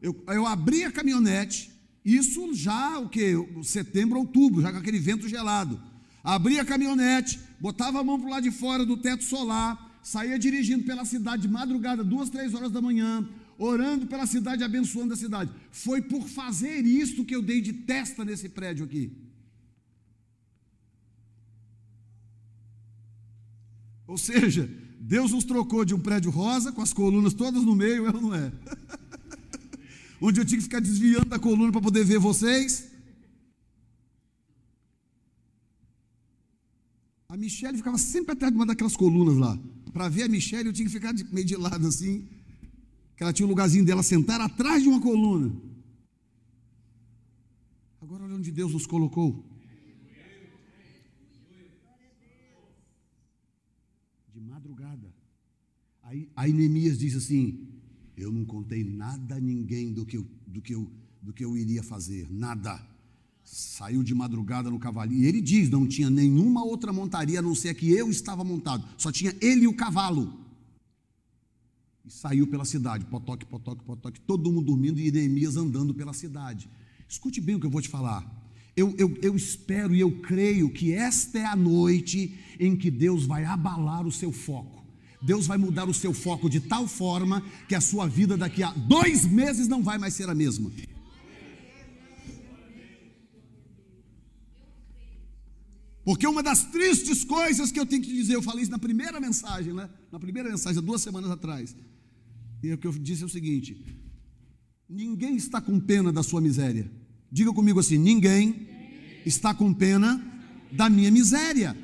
Eu, 0.00 0.16
eu 0.28 0.46
abri 0.46 0.82
a 0.84 0.90
caminhonete, 0.90 1.70
isso 2.02 2.54
já 2.54 2.98
o 2.98 3.08
que? 3.08 3.34
Setembro, 3.62 4.18
outubro, 4.18 4.62
já 4.62 4.72
com 4.72 4.78
aquele 4.78 4.98
vento 4.98 5.28
gelado. 5.28 5.78
Abri 6.24 6.58
a 6.58 6.64
caminhonete, 6.64 7.38
botava 7.60 8.00
a 8.00 8.04
mão 8.04 8.18
para 8.18 8.28
o 8.28 8.30
lado 8.30 8.42
de 8.42 8.50
fora 8.50 8.84
do 8.86 8.96
teto 8.96 9.24
solar, 9.24 10.00
saía 10.02 10.38
dirigindo 10.38 10.84
pela 10.84 11.04
cidade 11.04 11.42
de 11.42 11.48
madrugada, 11.48 12.02
duas, 12.02 12.30
três 12.30 12.54
horas 12.54 12.72
da 12.72 12.80
manhã, 12.80 13.28
orando 13.60 14.06
pela 14.06 14.26
cidade, 14.26 14.64
abençoando 14.64 15.12
a 15.12 15.16
cidade. 15.16 15.52
Foi 15.70 16.00
por 16.00 16.26
fazer 16.26 16.80
isso 16.86 17.26
que 17.26 17.36
eu 17.36 17.42
dei 17.42 17.60
de 17.60 17.74
testa 17.74 18.24
nesse 18.24 18.48
prédio 18.48 18.86
aqui. 18.86 19.12
Ou 24.06 24.16
seja, 24.16 24.68
Deus 24.98 25.30
nos 25.32 25.44
trocou 25.44 25.84
de 25.84 25.94
um 25.94 26.00
prédio 26.00 26.30
rosa, 26.30 26.72
com 26.72 26.80
as 26.80 26.94
colunas 26.94 27.34
todas 27.34 27.62
no 27.62 27.76
meio, 27.76 28.06
ou 28.06 28.20
não 28.20 28.34
é? 28.34 28.50
Onde 30.20 30.40
eu 30.40 30.44
tinha 30.44 30.56
que 30.56 30.64
ficar 30.64 30.80
desviando 30.80 31.26
da 31.26 31.38
coluna 31.38 31.70
para 31.70 31.82
poder 31.82 32.02
ver 32.02 32.18
vocês. 32.18 32.90
A 37.28 37.36
Michelle 37.36 37.76
ficava 37.76 37.98
sempre 37.98 38.32
atrás 38.32 38.50
de 38.52 38.58
uma 38.58 38.66
daquelas 38.66 38.96
colunas 38.96 39.36
lá. 39.36 39.56
Para 39.92 40.08
ver 40.08 40.22
a 40.22 40.28
Michelle, 40.28 40.66
eu 40.66 40.72
tinha 40.72 40.86
que 40.86 40.92
ficar 40.92 41.12
meio 41.30 41.46
de 41.46 41.56
lado 41.56 41.86
assim. 41.86 42.26
Que 43.20 43.24
ela 43.24 43.34
tinha 43.34 43.44
um 43.44 43.50
lugarzinho 43.50 43.84
dela 43.84 44.02
sentar 44.02 44.40
atrás 44.40 44.82
de 44.82 44.88
uma 44.88 44.98
coluna. 44.98 45.54
Agora 48.00 48.24
olha 48.24 48.34
onde 48.34 48.50
Deus 48.50 48.72
nos 48.72 48.86
colocou. 48.86 49.44
Aí, 56.02 56.30
aí 56.34 56.50
Neemias 56.50 56.98
diz 56.98 57.14
assim: 57.14 57.68
Eu 58.16 58.32
não 58.32 58.46
contei 58.46 58.82
nada 58.82 59.34
a 59.34 59.38
ninguém 59.38 59.92
do 59.92 60.06
que 60.06 60.16
eu, 60.16 60.26
do 60.46 60.62
que 60.62 60.74
eu, 60.74 60.90
do 61.20 61.34
que 61.34 61.44
eu 61.44 61.54
iria 61.58 61.82
fazer, 61.82 62.26
nada. 62.30 62.82
saiu 63.44 64.02
de 64.02 64.14
madrugada 64.14 64.70
no 64.70 64.78
cavalinho. 64.78 65.24
E 65.24 65.26
ele 65.26 65.42
diz: 65.42 65.68
não 65.68 65.86
tinha 65.86 66.08
nenhuma 66.08 66.64
outra 66.64 66.90
montaria 66.90 67.40
a 67.40 67.42
não 67.42 67.54
ser 67.54 67.68
a 67.68 67.74
que 67.74 67.92
eu 67.92 68.08
estava 68.08 68.42
montado. 68.42 68.82
Só 68.96 69.12
tinha 69.12 69.36
ele 69.42 69.64
e 69.64 69.68
o 69.68 69.76
cavalo. 69.76 70.49
E 72.10 72.12
saiu 72.12 72.44
pela 72.44 72.64
cidade, 72.64 73.04
potoque, 73.04 73.46
potoque, 73.46 73.84
potoque, 73.84 74.20
todo 74.20 74.50
mundo 74.50 74.66
dormindo 74.66 74.98
e 74.98 75.12
Neemias 75.12 75.56
andando 75.56 75.94
pela 75.94 76.12
cidade. 76.12 76.68
Escute 77.08 77.40
bem 77.40 77.54
o 77.54 77.60
que 77.60 77.66
eu 77.66 77.70
vou 77.70 77.80
te 77.80 77.88
falar. 77.88 78.28
Eu, 78.76 78.92
eu, 78.98 79.16
eu 79.22 79.36
espero 79.36 79.94
e 79.94 80.00
eu 80.00 80.20
creio 80.20 80.68
que 80.72 80.92
esta 80.92 81.38
é 81.38 81.44
a 81.44 81.54
noite 81.54 82.36
em 82.58 82.74
que 82.74 82.90
Deus 82.90 83.26
vai 83.26 83.44
abalar 83.44 84.04
o 84.04 84.10
seu 84.10 84.32
foco. 84.32 84.84
Deus 85.22 85.46
vai 85.46 85.56
mudar 85.56 85.88
o 85.88 85.94
seu 85.94 86.12
foco 86.12 86.50
de 86.50 86.58
tal 86.58 86.88
forma 86.88 87.44
que 87.68 87.76
a 87.76 87.80
sua 87.80 88.08
vida 88.08 88.36
daqui 88.36 88.64
a 88.64 88.72
dois 88.72 89.24
meses 89.24 89.68
não 89.68 89.80
vai 89.80 89.96
mais 89.96 90.12
ser 90.12 90.28
a 90.28 90.34
mesma. 90.34 90.68
Porque 96.04 96.26
uma 96.26 96.42
das 96.42 96.64
tristes 96.64 97.22
coisas 97.22 97.70
que 97.70 97.78
eu 97.78 97.86
tenho 97.86 98.02
que 98.02 98.12
dizer, 98.12 98.34
eu 98.34 98.42
falei 98.42 98.62
isso 98.62 98.72
na 98.72 98.80
primeira 98.80 99.20
mensagem, 99.20 99.72
né? 99.72 99.88
Na 100.10 100.18
primeira 100.18 100.48
mensagem, 100.48 100.82
duas 100.82 101.02
semanas 101.02 101.30
atrás. 101.30 101.76
E 102.62 102.72
o 102.72 102.78
que 102.78 102.86
eu 102.86 102.92
disse 102.92 103.22
é 103.22 103.26
o 103.26 103.30
seguinte: 103.30 103.84
ninguém 104.88 105.36
está 105.36 105.60
com 105.60 105.78
pena 105.80 106.12
da 106.12 106.22
sua 106.22 106.40
miséria. 106.40 106.90
Diga 107.30 107.52
comigo 107.52 107.80
assim: 107.80 107.98
ninguém 107.98 108.68
está 109.24 109.54
com 109.54 109.72
pena 109.72 110.22
da 110.72 110.88
minha 110.88 111.10
miséria. 111.10 111.76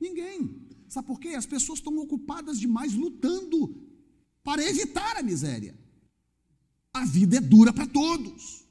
Ninguém. 0.00 0.66
Sabe 0.88 1.06
por 1.06 1.20
quê? 1.20 1.28
As 1.28 1.46
pessoas 1.46 1.78
estão 1.78 1.96
ocupadas 1.98 2.58
demais 2.58 2.94
lutando 2.94 3.76
para 4.42 4.62
evitar 4.68 5.16
a 5.16 5.22
miséria. 5.22 5.78
A 6.92 7.04
vida 7.04 7.36
é 7.36 7.40
dura 7.40 7.72
para 7.72 7.86
todos. 7.86 8.66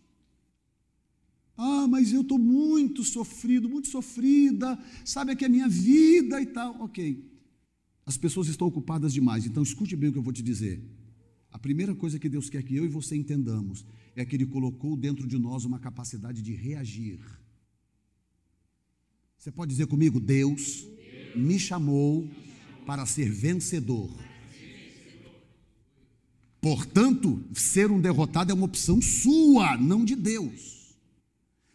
Ah, 1.55 1.87
mas 1.87 2.11
eu 2.11 2.21
estou 2.21 2.39
muito 2.39 3.03
sofrido, 3.03 3.69
muito 3.69 3.89
sofrida, 3.89 4.81
sabe 5.03 5.35
que 5.35 5.43
é 5.43 5.47
a 5.47 5.51
minha 5.51 5.67
vida 5.67 6.41
e 6.41 6.45
tal. 6.45 6.81
Ok. 6.81 7.28
As 8.09 8.17
pessoas 8.17 8.47
estão 8.47 8.67
ocupadas 8.67 9.13
demais, 9.13 9.45
então 9.45 9.61
escute 9.61 9.95
bem 9.95 10.09
o 10.09 10.11
que 10.11 10.17
eu 10.17 10.23
vou 10.23 10.33
te 10.33 10.41
dizer. 10.41 10.81
A 11.51 11.59
primeira 11.59 11.93
coisa 11.93 12.17
que 12.17 12.27
Deus 12.27 12.49
quer 12.49 12.63
que 12.63 12.75
eu 12.75 12.83
e 12.83 12.87
você 12.87 13.15
entendamos 13.15 13.85
é 14.15 14.25
que 14.25 14.35
Ele 14.35 14.47
colocou 14.47 14.97
dentro 14.97 15.27
de 15.27 15.37
nós 15.37 15.63
uma 15.63 15.77
capacidade 15.77 16.41
de 16.41 16.51
reagir. 16.51 17.19
Você 19.37 19.51
pode 19.51 19.69
dizer 19.69 19.85
comigo: 19.85 20.19
Deus 20.19 20.87
me 21.35 21.59
chamou 21.59 22.27
para 22.83 23.05
ser 23.05 23.29
vencedor. 23.31 24.09
Portanto, 26.59 27.43
ser 27.53 27.91
um 27.91 28.01
derrotado 28.01 28.51
é 28.51 28.55
uma 28.55 28.65
opção 28.65 28.99
sua, 28.99 29.77
não 29.77 30.03
de 30.03 30.15
Deus. 30.15 30.78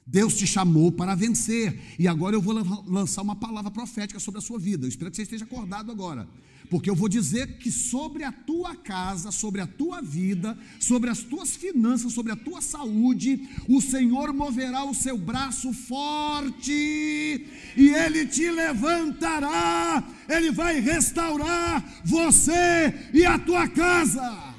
Deus 0.07 0.35
te 0.35 0.47
chamou 0.47 0.93
para 0.93 1.15
vencer. 1.15 1.79
E 1.99 2.07
agora 2.07 2.37
eu 2.37 2.41
vou 2.41 2.55
lançar 2.87 3.23
uma 3.23 3.37
palavra 3.37 3.71
profética 3.71 4.21
sobre 4.21 4.39
a 4.39 4.43
sua 4.43 4.59
vida. 4.59 4.85
Eu 4.85 4.89
espero 4.89 5.11
que 5.11 5.17
você 5.17 5.23
esteja 5.23 5.45
acordado 5.45 5.91
agora. 5.91 6.29
Porque 6.71 6.89
eu 6.89 6.95
vou 6.95 7.09
dizer 7.09 7.59
que 7.59 7.71
sobre 7.71 8.25
a 8.25 8.33
tua 8.33 8.75
casa, 8.75 9.31
sobre 9.31 9.61
a 9.61 9.67
tua 9.67 10.01
vida, 10.01 10.57
sobre 10.81 11.11
as 11.11 11.19
tuas 11.19 11.55
finanças, 11.55 12.13
sobre 12.13 12.33
a 12.33 12.37
tua 12.37 12.61
saúde, 12.61 13.49
o 13.69 13.81
Senhor 13.81 14.33
moverá 14.33 14.85
o 14.85 14.95
seu 14.95 15.19
braço 15.19 15.73
forte 15.73 16.73
e 16.73 17.89
ele 17.89 18.27
te 18.27 18.51
levantará, 18.51 20.03
ele 20.29 20.51
vai 20.51 20.81
restaurar 20.81 22.03
você 22.03 23.11
e 23.13 23.25
a 23.27 23.39
tua 23.39 23.69
casa. 23.69 24.54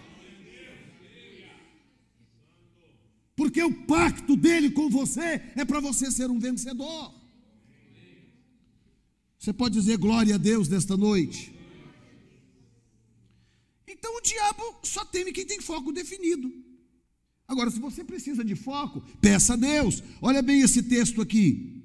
Porque 3.56 3.64
o 3.64 3.86
pacto 3.86 4.36
dele 4.36 4.70
com 4.70 4.90
você 4.90 5.42
é 5.56 5.64
para 5.64 5.80
você 5.80 6.12
ser 6.12 6.30
um 6.30 6.38
vencedor. 6.38 7.14
Você 9.40 9.54
pode 9.54 9.76
dizer 9.76 9.98
glória 9.98 10.36
a 10.36 10.38
Deus 10.38 10.68
nesta 10.68 10.98
noite? 10.98 11.56
Então 13.88 14.14
o 14.18 14.20
diabo 14.20 14.62
só 14.84 15.06
teme 15.06 15.32
quem 15.32 15.46
tem 15.46 15.62
foco 15.62 15.94
definido. 15.94 16.52
Agora, 17.48 17.72
se 17.72 17.80
você 17.80 18.04
precisa 18.04 18.44
de 18.44 18.56
foco, 18.56 19.02
peça 19.22 19.54
a 19.54 19.56
Deus. 19.56 20.04
Olha 20.22 20.42
bem 20.42 20.60
esse 20.60 20.84
texto 20.84 21.22
aqui. 21.22 21.82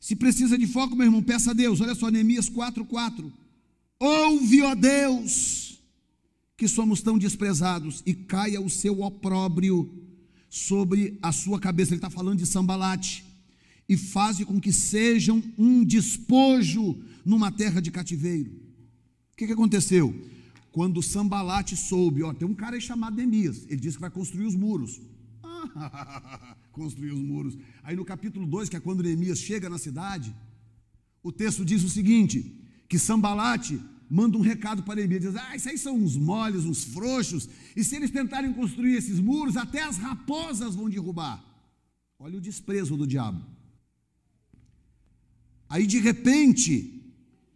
Se 0.00 0.16
precisa 0.16 0.56
de 0.56 0.66
foco, 0.66 0.96
meu 0.96 1.04
irmão, 1.04 1.22
peça 1.22 1.50
a 1.50 1.54
Deus. 1.54 1.82
Olha 1.82 1.94
só, 1.94 2.10
Neemias 2.10 2.48
4,4. 2.48 3.30
Ouve, 4.00 4.62
ó 4.62 4.74
Deus, 4.74 5.82
que 6.56 6.66
somos 6.66 7.02
tão 7.02 7.18
desprezados, 7.18 8.02
e 8.06 8.14
caia 8.14 8.58
o 8.58 8.70
seu 8.70 9.02
opróbrio 9.02 10.05
sobre 10.56 11.18
a 11.20 11.32
sua 11.32 11.60
cabeça. 11.60 11.90
Ele 11.90 11.98
está 11.98 12.10
falando 12.10 12.38
de 12.38 12.46
sambalate. 12.46 13.24
E 13.88 13.96
faz 13.96 14.42
com 14.42 14.60
que 14.60 14.72
sejam 14.72 15.42
um 15.56 15.84
despojo 15.84 16.98
numa 17.24 17.52
terra 17.52 17.80
de 17.80 17.90
cativeiro. 17.90 18.50
O 19.32 19.36
que, 19.36 19.46
que 19.46 19.52
aconteceu? 19.52 20.14
Quando 20.72 21.02
Sambalate 21.02 21.76
soube, 21.76 22.22
ó, 22.22 22.34
tem 22.34 22.48
um 22.48 22.54
cara 22.54 22.76
aí 22.76 22.80
chamado 22.80 23.16
Neemias, 23.16 23.64
ele 23.68 23.80
disse 23.80 23.96
que 23.96 24.00
vai 24.00 24.10
construir 24.10 24.44
os 24.44 24.54
muros. 24.54 25.00
construir 26.72 27.12
os 27.12 27.20
muros. 27.20 27.56
Aí 27.82 27.94
no 27.94 28.04
capítulo 28.04 28.46
2, 28.46 28.68
que 28.68 28.76
é 28.76 28.80
quando 28.80 29.02
Neemias 29.02 29.38
chega 29.38 29.70
na 29.70 29.78
cidade, 29.78 30.34
o 31.22 31.30
texto 31.30 31.64
diz 31.64 31.82
o 31.82 31.88
seguinte: 31.88 32.60
que 32.88 32.98
Sambalate 32.98 33.80
manda 34.08 34.38
um 34.38 34.40
recado 34.40 34.82
para 34.82 34.96
Neemias, 34.96 35.22
diz, 35.22 35.36
ah, 35.36 35.56
isso 35.56 35.68
aí 35.68 35.78
são 35.78 35.96
uns 35.96 36.16
moles, 36.16 36.64
uns 36.64 36.84
frouxos, 36.84 37.48
e 37.74 37.82
se 37.82 37.96
eles 37.96 38.10
tentarem 38.10 38.52
construir 38.52 38.94
esses 38.94 39.18
muros, 39.20 39.56
até 39.56 39.82
as 39.82 39.96
raposas 39.96 40.74
vão 40.74 40.88
derrubar. 40.88 41.44
Olha 42.18 42.38
o 42.38 42.40
desprezo 42.40 42.96
do 42.96 43.06
diabo. 43.06 43.44
Aí 45.68 45.86
de 45.86 45.98
repente, 45.98 47.02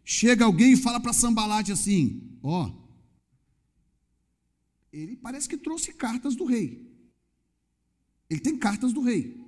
chega 0.05 0.45
alguém 0.45 0.73
e 0.73 0.77
fala 0.77 1.01
para 1.01 1.13
Sambalate 1.13 1.73
assim: 1.73 2.39
ó, 2.43 2.67
oh, 2.67 2.81
ele 4.93 5.17
parece 5.17 5.49
que 5.49 5.57
trouxe 5.57 5.93
cartas 5.93 6.35
do 6.35 6.45
rei. 6.45 6.91
Ele 8.29 8.41
tem 8.41 8.59
cartas 8.59 8.93
do 8.93 9.01
rei. 9.01 9.41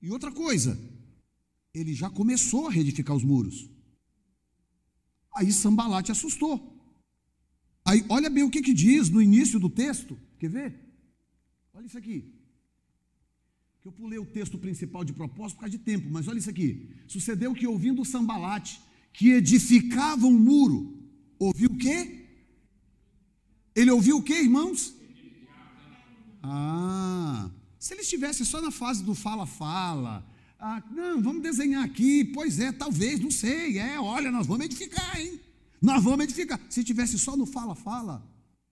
E 0.00 0.10
outra 0.10 0.30
coisa, 0.30 0.78
ele 1.72 1.94
já 1.94 2.10
começou 2.10 2.68
a 2.68 2.70
reedificar 2.70 3.16
os 3.16 3.24
muros. 3.24 3.68
Aí 5.34 5.52
Sambalate 5.52 6.12
assustou. 6.12 6.54
Aí 7.84 8.04
olha 8.08 8.30
bem 8.30 8.44
o 8.44 8.50
que, 8.50 8.62
que 8.62 8.72
diz 8.72 9.10
no 9.10 9.20
início 9.20 9.58
do 9.58 9.68
texto. 9.68 10.16
Quer 10.38 10.48
ver? 10.48 10.80
Olha 11.74 11.86
isso 11.86 11.98
aqui. 11.98 12.32
Que 13.80 13.88
eu 13.88 13.92
pulei 13.92 14.18
o 14.18 14.24
texto 14.24 14.56
principal 14.56 15.04
de 15.04 15.12
propósito 15.12 15.56
por 15.56 15.62
causa 15.62 15.76
de 15.76 15.84
tempo, 15.84 16.08
mas 16.10 16.26
olha 16.28 16.38
isso 16.38 16.48
aqui. 16.48 16.88
Sucedeu 17.06 17.52
que 17.52 17.66
ouvindo 17.66 18.04
Sambalate, 18.04 18.80
que 19.12 19.30
edificava 19.30 20.26
um 20.26 20.38
muro, 20.38 20.98
ouviu 21.38 21.70
o 21.70 21.76
quê? 21.76 22.24
Ele 23.74 23.90
ouviu 23.90 24.18
o 24.18 24.22
quê, 24.22 24.40
irmãos? 24.40 24.94
Ah, 26.42 27.50
se 27.78 27.92
ele 27.92 28.02
estivesse 28.02 28.46
só 28.46 28.60
na 28.62 28.70
fase 28.70 29.02
do 29.02 29.14
fala-fala, 29.14 30.24
ah, 30.66 30.82
não, 30.90 31.20
vamos 31.20 31.42
desenhar 31.42 31.84
aqui. 31.84 32.24
Pois 32.24 32.58
é, 32.58 32.72
talvez, 32.72 33.20
não 33.20 33.30
sei. 33.30 33.78
É, 33.78 34.00
olha, 34.00 34.30
nós 34.30 34.46
vamos 34.46 34.64
edificar, 34.64 35.20
hein? 35.20 35.38
Nós 35.80 36.02
vamos 36.02 36.24
edificar. 36.24 36.58
Se 36.70 36.82
tivesse 36.82 37.18
só 37.18 37.36
no 37.36 37.44
fala-fala, 37.44 38.26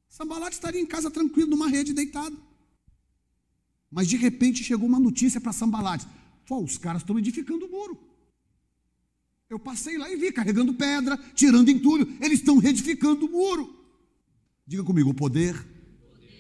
Sambalate 0.09 0.55
estaria 0.55 0.81
em 0.81 0.87
casa 0.87 1.11
tranquilo, 1.11 1.51
numa 1.51 1.69
rede 1.69 1.93
deitado. 1.93 2.35
Mas 3.91 4.09
de 4.09 4.17
repente 4.17 4.65
chegou 4.65 4.89
uma 4.89 4.99
notícia 4.99 5.39
para 5.39 5.53
Sambalate: 5.53 6.07
Pô, 6.47 6.63
os 6.63 6.79
caras 6.79 7.03
estão 7.03 7.19
edificando 7.19 7.67
o 7.67 7.71
muro. 7.71 7.99
Eu 9.51 9.59
passei 9.59 9.99
lá 9.99 10.11
e 10.11 10.17
vi, 10.17 10.33
carregando 10.33 10.73
pedra, 10.73 11.19
tirando 11.35 11.69
entulho. 11.69 12.11
Eles 12.23 12.39
estão 12.39 12.57
reedificando 12.57 13.27
o 13.27 13.31
muro. 13.31 13.77
Diga 14.67 14.83
comigo, 14.83 15.11
o 15.11 15.15
poder 15.15 15.63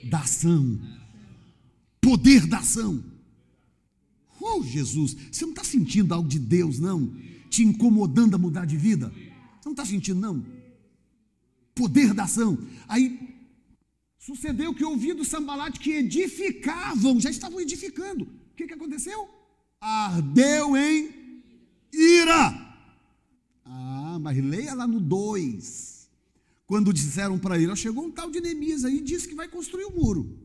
da 0.05 0.21
ação. 0.21 0.81
Poder 2.01 2.47
da 2.47 2.61
ação. 2.61 3.12
Oh, 4.45 4.62
Jesus, 4.62 5.16
você 5.30 5.45
não 5.45 5.53
está 5.53 5.62
sentindo 5.62 6.12
algo 6.12 6.28
de 6.28 6.38
Deus, 6.38 6.80
não? 6.80 7.14
Te 7.49 7.62
incomodando 7.62 8.34
a 8.34 8.38
mudar 8.38 8.66
de 8.66 8.76
vida? 8.76 9.09
Você 9.09 9.66
não 9.66 9.72
está 9.72 9.86
sentindo, 9.86 10.20
não? 10.20 10.45
Poder 11.74 12.12
da 12.12 12.24
ação. 12.24 12.59
Aí 12.88 13.32
sucedeu 14.18 14.74
que 14.74 14.84
ouvi 14.84 15.12
do 15.12 15.24
Sambalate 15.24 15.78
que 15.78 15.93
edificavam, 15.93 17.20
já 17.20 17.30
estavam 17.30 17.61
edificando. 17.61 18.24
O 18.24 18.55
que, 18.57 18.66
que 18.66 18.74
aconteceu? 18.74 19.28
Ardeu 19.80 20.76
em 20.76 21.43
ira. 21.93 22.76
Ah, 23.64 24.18
mas 24.20 24.36
leia 24.43 24.74
lá 24.74 24.86
no 24.86 25.01
2. 25.01 26.11
Quando 26.66 26.93
disseram 26.93 27.38
para 27.38 27.59
ele, 27.59 27.74
chegou 27.76 28.05
um 28.05 28.11
tal 28.11 28.30
de 28.30 28.40
Neemias 28.40 28.84
aí 28.84 28.97
e 28.97 29.01
disse 29.01 29.28
que 29.28 29.34
vai 29.34 29.49
construir 29.49 29.84
o 29.84 29.90
um 29.90 29.97
muro. 29.97 30.38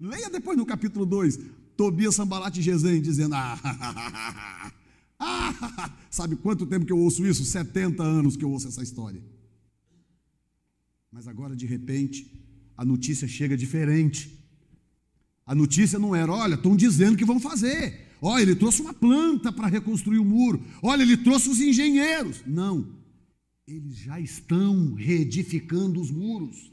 Leia 0.00 0.30
depois 0.30 0.56
no 0.56 0.66
capítulo 0.66 1.04
2. 1.04 1.38
Tobias, 1.78 2.16
Sambalat 2.16 2.56
e 2.56 2.60
Gesem 2.60 3.00
dizendo: 3.00 3.36
ah, 3.36 3.56
ah, 5.16 5.94
sabe 6.10 6.34
quanto 6.34 6.66
tempo 6.66 6.84
que 6.84 6.92
eu 6.92 6.98
ouço 6.98 7.24
isso? 7.24 7.44
70 7.44 8.02
anos 8.02 8.36
que 8.36 8.44
eu 8.44 8.50
ouço 8.50 8.66
essa 8.66 8.82
história. 8.82 9.22
Mas 11.12 11.28
agora, 11.28 11.54
de 11.54 11.66
repente, 11.66 12.26
a 12.76 12.84
notícia 12.84 13.28
chega 13.28 13.56
diferente. 13.56 14.36
A 15.46 15.54
notícia 15.54 16.00
não 16.00 16.16
era, 16.16 16.32
olha, 16.32 16.56
estão 16.56 16.74
dizendo 16.74 17.16
que 17.16 17.24
vão 17.24 17.38
fazer. 17.38 18.08
Olha, 18.20 18.42
ele 18.42 18.56
trouxe 18.56 18.82
uma 18.82 18.92
planta 18.92 19.52
para 19.52 19.68
reconstruir 19.68 20.18
o 20.18 20.24
muro. 20.24 20.60
Olha, 20.82 21.02
ele 21.02 21.16
trouxe 21.16 21.48
os 21.48 21.60
engenheiros. 21.60 22.42
Não. 22.44 22.92
Eles 23.68 23.98
já 23.98 24.18
estão 24.18 24.94
reedificando 24.94 26.00
os 26.00 26.10
muros. 26.10 26.72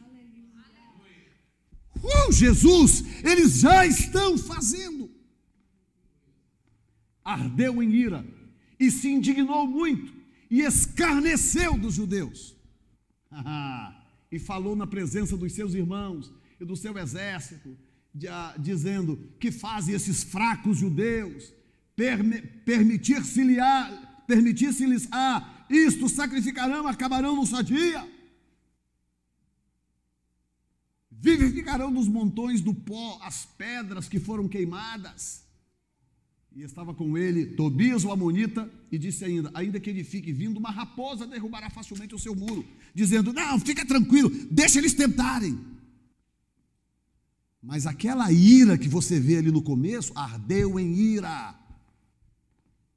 Uh, 2.03 2.31
Jesus, 2.31 3.03
eles 3.23 3.59
já 3.59 3.85
estão 3.85 4.37
fazendo. 4.37 5.09
Ardeu 7.23 7.81
em 7.81 7.91
ira 7.91 8.25
e 8.79 8.91
se 8.91 9.09
indignou 9.09 9.65
muito 9.67 10.13
e 10.49 10.61
escarneceu 10.61 11.77
dos 11.77 11.95
judeus. 11.95 12.55
e 14.31 14.39
falou 14.39 14.75
na 14.75 14.85
presença 14.85 15.37
dos 15.37 15.53
seus 15.53 15.73
irmãos 15.73 16.31
e 16.59 16.65
do 16.65 16.75
seu 16.75 16.97
exército, 16.97 17.77
dizendo 18.59 19.17
que 19.39 19.51
fazem 19.51 19.95
esses 19.95 20.23
fracos 20.23 20.77
judeus 20.77 21.53
permitir-se-lhes 22.65 23.57
permitir 24.27 24.69
a 25.11 25.65
isto 25.69 26.09
sacrificarão, 26.09 26.87
acabarão 26.87 27.35
num 27.35 27.45
só 27.45 27.61
dia. 27.61 28.07
Vivificarão 31.21 31.91
dos 31.91 32.07
montões 32.07 32.61
do 32.61 32.73
pó 32.73 33.19
as 33.21 33.45
pedras 33.45 34.07
que 34.07 34.19
foram 34.19 34.47
queimadas. 34.47 35.43
E 36.55 36.61
estava 36.61 36.93
com 36.93 37.17
ele 37.17 37.47
Tobias 37.47 38.05
o 38.05 38.11
Amonita, 38.11 38.71
e 38.91 38.97
disse 38.97 39.25
ainda: 39.25 39.51
Ainda 39.53 39.79
que 39.79 39.89
ele 39.89 40.03
fique 40.03 40.31
vindo, 40.31 40.57
uma 40.57 40.71
raposa 40.71 41.27
derrubará 41.27 41.69
facilmente 41.69 42.15
o 42.15 42.19
seu 42.19 42.33
muro, 42.33 42.65
dizendo: 42.93 43.33
Não, 43.33 43.59
fica 43.59 43.85
tranquilo, 43.85 44.29
deixa 44.49 44.79
eles 44.79 44.93
tentarem. 44.93 45.59
Mas 47.61 47.85
aquela 47.85 48.31
ira 48.31 48.77
que 48.77 48.87
você 48.87 49.19
vê 49.19 49.37
ali 49.37 49.51
no 49.51 49.61
começo, 49.61 50.13
ardeu 50.15 50.79
em 50.79 50.93
ira. 50.93 51.55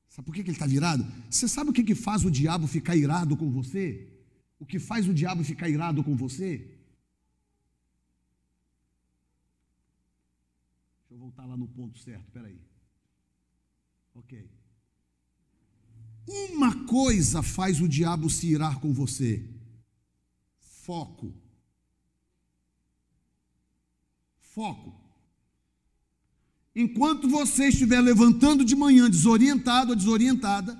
Sabe 0.08 0.26
por 0.26 0.34
que 0.34 0.42
ele 0.42 0.50
está 0.50 0.66
virado? 0.66 1.06
Você 1.30 1.48
sabe 1.48 1.70
o 1.70 1.72
que, 1.72 1.94
faz 1.94 2.24
o 2.24 2.30
diabo 2.30 2.66
ficar 2.66 2.94
irado 2.94 3.36
com 3.36 3.50
você? 3.50 4.06
O 4.58 4.66
que 4.66 4.78
faz 4.78 5.08
o 5.08 5.14
diabo 5.14 5.42
ficar 5.42 5.68
irado 5.68 6.04
com 6.04 6.14
você? 6.14 6.77
Voltar 11.38 11.46
lá 11.46 11.56
no 11.56 11.68
ponto 11.68 11.96
certo, 12.00 12.28
peraí. 12.32 12.58
Ok. 14.12 14.50
Uma 16.26 16.84
coisa 16.84 17.44
faz 17.44 17.80
o 17.80 17.88
diabo 17.88 18.28
se 18.28 18.48
irar 18.48 18.80
com 18.80 18.92
você: 18.92 19.48
foco. 20.58 21.32
Foco. 24.40 24.92
Enquanto 26.74 27.28
você 27.28 27.68
estiver 27.68 28.00
levantando 28.00 28.64
de 28.64 28.74
manhã, 28.74 29.08
desorientado 29.08 29.90
ou 29.90 29.96
desorientada, 29.96 30.76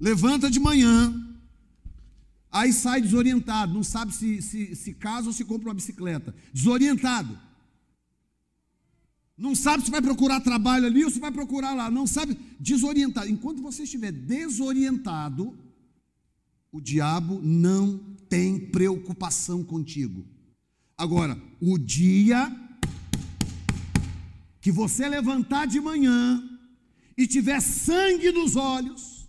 levanta 0.00 0.50
de 0.50 0.58
manhã, 0.58 1.38
aí 2.50 2.72
sai 2.72 3.02
desorientado, 3.02 3.74
não 3.74 3.84
sabe 3.84 4.14
se, 4.14 4.40
se, 4.40 4.74
se 4.74 4.94
casa 4.94 5.26
ou 5.26 5.34
se 5.34 5.44
compra 5.44 5.68
uma 5.68 5.74
bicicleta. 5.74 6.34
Desorientado. 6.50 7.45
Não 9.36 9.54
sabe 9.54 9.84
se 9.84 9.90
vai 9.90 10.00
procurar 10.00 10.40
trabalho 10.40 10.86
ali 10.86 11.04
ou 11.04 11.10
se 11.10 11.20
vai 11.20 11.30
procurar 11.30 11.74
lá. 11.74 11.90
Não 11.90 12.06
sabe, 12.06 12.38
desorientado. 12.58 13.28
Enquanto 13.28 13.60
você 13.60 13.82
estiver 13.82 14.10
desorientado, 14.10 15.56
o 16.72 16.80
diabo 16.80 17.40
não 17.42 17.98
tem 18.28 18.58
preocupação 18.58 19.62
contigo. 19.62 20.26
Agora, 20.96 21.40
o 21.60 21.76
dia 21.76 22.50
que 24.60 24.72
você 24.72 25.06
levantar 25.06 25.66
de 25.66 25.80
manhã 25.80 26.42
e 27.16 27.26
tiver 27.26 27.60
sangue 27.60 28.32
nos 28.32 28.56
olhos, 28.56 29.28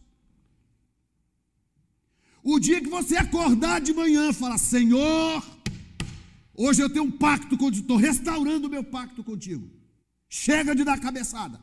o 2.42 2.60
dia 2.60 2.80
que 2.80 2.90
você 2.90 3.18
acordar 3.18 3.82
de 3.82 3.94
manhã 3.94 4.30
e 4.30 4.34
falar: 4.34 4.58
Senhor, 4.58 5.46
hoje 6.56 6.82
eu 6.82 6.90
tenho 6.90 7.04
um 7.04 7.12
pacto 7.12 7.58
contigo, 7.58 7.82
estou 7.82 7.98
restaurando 7.98 8.68
o 8.68 8.72
meu 8.72 8.86
pacto 8.86 9.22
contigo. 9.22 9.77
Chega 10.30 10.76
de 10.76 10.84
dar 10.84 11.00
cabeçada. 11.00 11.62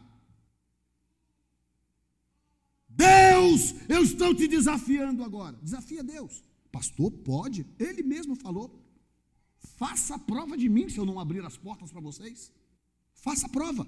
Deus, 2.89 3.75
eu 3.89 4.03
estou 4.03 4.35
te 4.35 4.47
desafiando 4.47 5.25
agora. 5.25 5.59
Desafia 5.63 6.03
Deus. 6.03 6.43
Pastor, 6.71 7.11
pode. 7.11 7.67
Ele 7.79 8.03
mesmo 8.03 8.35
falou. 8.37 8.81
Faça 9.77 10.15
a 10.15 10.19
prova 10.19 10.57
de 10.57 10.69
mim 10.69 10.89
se 10.89 10.99
eu 10.99 11.05
não 11.05 11.19
abrir 11.19 11.45
as 11.45 11.57
portas 11.57 11.91
para 11.91 12.01
vocês. 12.01 12.53
Faça 13.15 13.47
a 13.47 13.51
prova. 13.51 13.87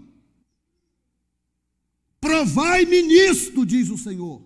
Provai-me 2.21 3.03
nisto, 3.03 3.65
diz 3.65 3.89
o 3.91 3.99
Senhor. 3.99 4.43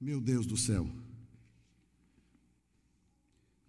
Meu 0.00 0.20
Deus 0.20 0.46
do 0.46 0.56
céu. 0.56 0.86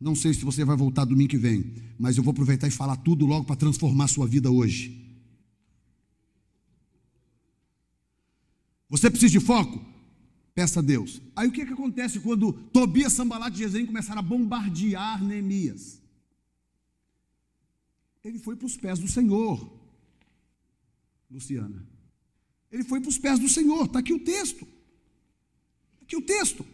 Não 0.04 0.16
sei 0.16 0.34
se 0.34 0.44
você 0.44 0.66
vai 0.66 0.76
voltar 0.76 1.06
domingo 1.06 1.30
que 1.30 1.38
vem, 1.38 1.74
mas 1.98 2.18
eu 2.18 2.24
vou 2.24 2.32
aproveitar 2.32 2.68
e 2.68 2.72
falar 2.72 2.98
tudo 2.98 3.26
logo 3.26 3.46
para 3.46 3.56
transformar 3.56 4.10
sua 4.10 4.28
vida 4.28 4.52
hoje. 4.52 5.02
Você 8.90 9.10
precisa 9.10 9.32
de 9.32 9.40
foco? 9.40 9.82
Peça 10.54 10.82
a 10.82 10.84
Deus. 10.84 11.22
Aí 11.34 11.48
o 11.48 11.54
que, 11.54 11.62
é 11.62 11.66
que 11.66 11.72
acontece 11.72 12.20
quando 12.20 12.52
Tobias, 12.52 13.14
Sambalat 13.14 13.56
e 13.56 13.60
Jezem 13.60 13.86
começaram 13.86 14.20
a 14.20 14.22
bombardear 14.22 15.24
Neemias? 15.24 16.02
Ele 18.26 18.40
foi 18.40 18.58
para 18.58 18.66
os 18.66 18.76
pés 18.76 19.00
do 19.00 19.08
Senhor, 19.08 19.72
Luciana. 21.32 21.88
Ele 22.70 22.84
foi 22.84 23.00
para 23.00 23.10
os 23.10 23.18
pés 23.18 23.40
do 23.40 23.48
Senhor. 23.48 23.86
Está 23.86 24.00
aqui 24.00 24.12
o 24.12 24.20
texto. 24.20 24.68
Está 25.94 26.04
aqui 26.04 26.18
o 26.18 26.22
texto. 26.22 26.66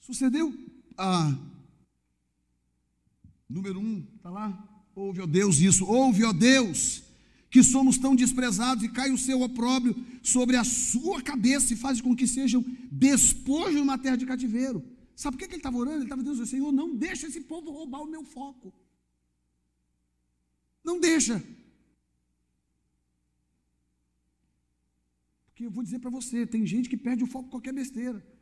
Sucedeu 0.00 0.63
ah, 0.96 1.36
número 3.48 3.80
um, 3.80 4.06
está 4.16 4.30
lá. 4.30 4.70
Ouve, 4.94 5.20
ó 5.20 5.26
Deus, 5.26 5.58
isso. 5.58 5.84
Ouve, 5.86 6.24
ó 6.24 6.32
Deus, 6.32 7.02
que 7.50 7.62
somos 7.62 7.98
tão 7.98 8.14
desprezados 8.14 8.84
e 8.84 8.88
cai 8.88 9.10
o 9.10 9.18
seu 9.18 9.42
opróbrio 9.42 9.94
sobre 10.22 10.56
a 10.56 10.64
sua 10.64 11.20
cabeça 11.20 11.72
e 11.72 11.76
faz 11.76 12.00
com 12.00 12.14
que 12.14 12.26
sejam 12.26 12.64
despojos 12.90 13.74
numa 13.74 13.98
terra 13.98 14.16
de 14.16 14.26
cativeiro. 14.26 14.84
Sabe 15.16 15.36
por 15.36 15.46
que 15.46 15.52
ele 15.52 15.60
estava 15.60 15.76
orando? 15.76 15.96
Ele 15.96 16.04
estava 16.04 16.22
dizendo, 16.22 16.46
Senhor, 16.46 16.72
não 16.72 16.94
deixa 16.94 17.26
esse 17.26 17.40
povo 17.40 17.70
roubar 17.70 18.02
o 18.02 18.10
meu 18.10 18.24
foco. 18.24 18.72
Não 20.82 21.00
deixa. 21.00 21.42
Porque 25.46 25.64
eu 25.64 25.70
vou 25.70 25.84
dizer 25.84 25.98
para 25.98 26.10
você, 26.10 26.46
tem 26.46 26.66
gente 26.66 26.88
que 26.88 26.96
perde 26.96 27.22
o 27.24 27.26
foco 27.26 27.44
com 27.44 27.50
qualquer 27.52 27.72
besteira 27.72 28.33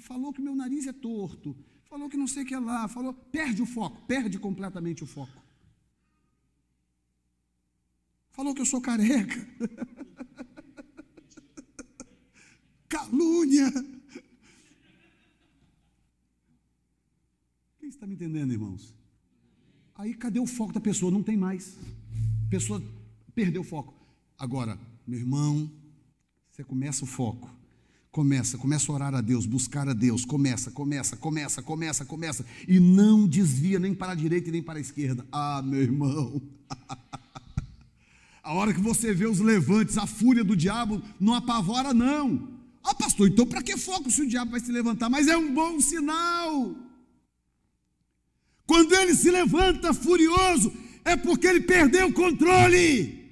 falou 0.00 0.32
que 0.32 0.40
meu 0.40 0.54
nariz 0.54 0.86
é 0.86 0.92
torto, 0.92 1.56
falou 1.84 2.08
que 2.08 2.16
não 2.16 2.26
sei 2.26 2.42
o 2.42 2.46
que 2.46 2.54
é 2.54 2.58
lá, 2.58 2.88
falou, 2.88 3.12
perde 3.12 3.62
o 3.62 3.66
foco, 3.66 4.00
perde 4.06 4.38
completamente 4.38 5.04
o 5.04 5.06
foco. 5.06 5.42
Falou 8.32 8.54
que 8.54 8.60
eu 8.60 8.66
sou 8.66 8.80
careca. 8.80 9.46
Calúnia. 12.88 13.70
Quem 17.78 17.88
está 17.88 18.06
me 18.06 18.14
entendendo, 18.14 18.52
irmãos? 18.52 18.94
Aí 19.94 20.14
cadê 20.14 20.40
o 20.40 20.46
foco 20.46 20.72
da 20.72 20.80
pessoa? 20.80 21.12
Não 21.12 21.22
tem 21.22 21.36
mais. 21.36 21.78
A 22.46 22.50
pessoa 22.50 22.82
perdeu 23.34 23.62
o 23.62 23.64
foco. 23.64 23.94
Agora, 24.36 24.78
meu 25.06 25.20
irmão, 25.20 25.70
você 26.50 26.64
começa 26.64 27.04
o 27.04 27.06
foco 27.06 27.48
Começa, 28.14 28.56
começa 28.56 28.92
a 28.92 28.94
orar 28.94 29.12
a 29.12 29.20
Deus, 29.20 29.44
buscar 29.44 29.88
a 29.88 29.92
Deus. 29.92 30.24
Começa, 30.24 30.70
começa, 30.70 31.16
começa, 31.16 31.60
começa, 31.60 32.04
começa. 32.04 32.46
E 32.68 32.78
não 32.78 33.26
desvia 33.26 33.80
nem 33.80 33.92
para 33.92 34.12
a 34.12 34.14
direita 34.14 34.52
nem 34.52 34.62
para 34.62 34.78
a 34.78 34.80
esquerda. 34.80 35.26
Ah, 35.32 35.60
meu 35.60 35.82
irmão. 35.82 36.40
a 38.40 38.54
hora 38.54 38.72
que 38.72 38.80
você 38.80 39.12
vê 39.12 39.26
os 39.26 39.40
levantes, 39.40 39.98
a 39.98 40.06
fúria 40.06 40.44
do 40.44 40.54
diabo, 40.54 41.02
não 41.18 41.34
apavora, 41.34 41.92
não. 41.92 42.50
Ah, 42.84 42.94
pastor, 42.94 43.26
então 43.26 43.44
para 43.44 43.60
que 43.60 43.76
foco 43.76 44.08
se 44.08 44.22
o 44.22 44.28
diabo 44.28 44.52
vai 44.52 44.60
se 44.60 44.70
levantar? 44.70 45.10
Mas 45.10 45.26
é 45.26 45.36
um 45.36 45.52
bom 45.52 45.80
sinal. 45.80 46.72
Quando 48.64 48.94
ele 48.94 49.16
se 49.16 49.28
levanta 49.28 49.92
furioso, 49.92 50.72
é 51.04 51.16
porque 51.16 51.48
ele 51.48 51.62
perdeu 51.62 52.06
o 52.06 52.12
controle. 52.12 53.23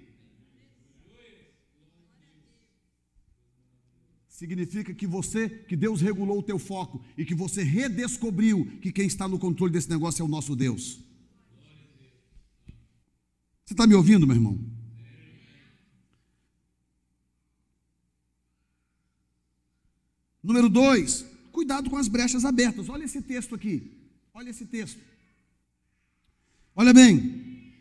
Significa 4.43 4.93
que 4.93 5.07
você, 5.07 5.49
que 5.49 5.77
Deus 5.77 6.01
regulou 6.01 6.41
o 6.41 6.43
teu 6.43 6.59
foco 6.59 7.01
e 7.17 7.25
que 7.25 7.33
você 7.35 7.63
redescobriu 7.63 8.67
que 8.81 8.91
quem 8.91 9.07
está 9.07 9.29
no 9.29 9.39
controle 9.39 9.73
desse 9.73 9.89
negócio 9.89 10.21
é 10.21 10.25
o 10.25 10.29
nosso 10.29 10.57
Deus. 10.57 10.99
Você 13.65 13.75
está 13.75 13.87
me 13.87 13.95
ouvindo, 13.95 14.27
meu 14.27 14.35
irmão? 14.35 14.59
Número 20.43 20.69
dois, 20.69 21.25
cuidado 21.53 21.89
com 21.89 21.97
as 21.97 22.09
brechas 22.09 22.45
abertas. 22.45 22.89
Olha 22.89 23.05
esse 23.05 23.23
texto 23.23 23.55
aqui. 23.55 23.93
Olha 24.35 24.51
esse 24.51 24.67
texto. 24.67 24.99
Olha 26.75 26.93
bem, 26.93 27.73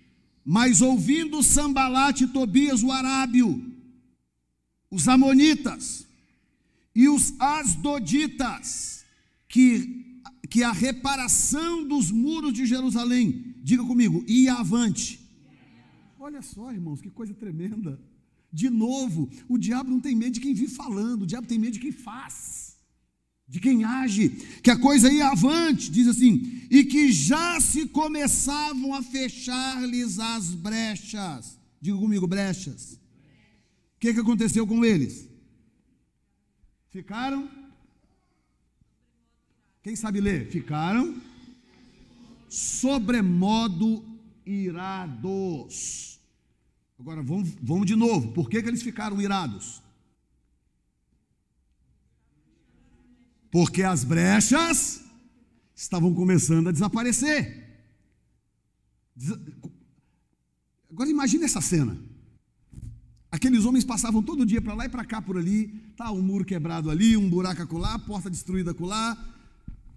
mas 0.45 0.79
ouvindo 0.79 1.41
Sambalate 1.41 2.25
e 2.25 2.27
Tobias, 2.27 2.83
o 2.83 2.91
arábio, 2.91 3.65
os 4.91 5.07
amonitas 5.07 6.05
e 6.93 7.07
os 7.07 7.33
asdoditas, 7.39 9.05
que, 9.47 10.21
que 10.49 10.63
a 10.63 10.71
reparação 10.71 11.87
dos 11.87 12.11
muros 12.11 12.53
de 12.53 12.65
Jerusalém, 12.65 13.55
diga 13.63 13.83
comigo, 13.83 14.23
ia 14.27 14.55
avante. 14.55 15.19
Olha 16.19 16.41
só, 16.41 16.71
irmãos, 16.71 17.01
que 17.01 17.09
coisa 17.09 17.33
tremenda. 17.33 17.99
De 18.53 18.69
novo, 18.69 19.29
o 19.47 19.57
diabo 19.57 19.89
não 19.89 19.99
tem 19.99 20.15
medo 20.15 20.33
de 20.33 20.41
quem 20.41 20.53
vive 20.53 20.73
falando, 20.73 21.23
o 21.23 21.25
diabo 21.25 21.47
tem 21.47 21.57
medo 21.57 21.73
de 21.73 21.79
quem 21.79 21.91
faz, 21.91 22.75
de 23.47 23.59
quem 23.61 23.85
age, 23.85 24.29
que 24.61 24.69
a 24.69 24.77
coisa 24.77 25.11
ia 25.11 25.29
avante, 25.29 25.89
diz 25.89 26.07
assim, 26.07 26.67
e 26.69 26.83
que 26.83 27.11
já 27.11 27.59
se 27.61 27.87
começavam 27.87 28.93
a 28.93 29.01
fechar-lhes 29.01 30.19
as 30.19 30.53
brechas. 30.53 31.57
Diga 31.79 31.97
comigo, 31.97 32.27
brechas. 32.27 32.99
O 33.95 33.99
que, 34.01 34.13
que 34.13 34.19
aconteceu 34.19 34.67
com 34.67 34.83
eles? 34.83 35.30
Ficaram? 36.91 37.49
Quem 39.81 39.95
sabe 39.95 40.21
ler? 40.21 40.49
Ficaram 40.51 41.19
sobremodo 42.51 44.03
irados. 44.45 46.19
Agora 46.99 47.23
vamos, 47.23 47.49
vamos 47.61 47.85
de 47.85 47.95
novo. 47.95 48.33
Por 48.33 48.49
que, 48.49 48.61
que 48.61 48.67
eles 48.67 48.83
ficaram 48.83 49.21
irados? 49.21 49.81
Porque 53.49 53.83
as 53.83 54.03
brechas 54.03 55.03
estavam 55.73 56.13
começando 56.13 56.67
a 56.67 56.71
desaparecer. 56.71 57.69
Agora 60.89 61.09
imagine 61.09 61.45
essa 61.45 61.61
cena. 61.61 61.97
Aqueles 63.31 63.63
homens 63.63 63.85
passavam 63.85 64.21
todo 64.21 64.45
dia 64.45 64.61
para 64.61 64.73
lá 64.73 64.85
e 64.85 64.89
para 64.89 65.05
cá 65.05 65.21
por 65.21 65.37
ali, 65.37 65.80
tá 65.95 66.11
um 66.11 66.21
muro 66.21 66.45
quebrado 66.45 66.89
ali, 66.89 67.15
um 67.17 67.29
buraco 67.29 67.61
acolá, 67.61 67.97
porta 67.99 68.29
destruída 68.29 68.71
acolá, 68.71 69.17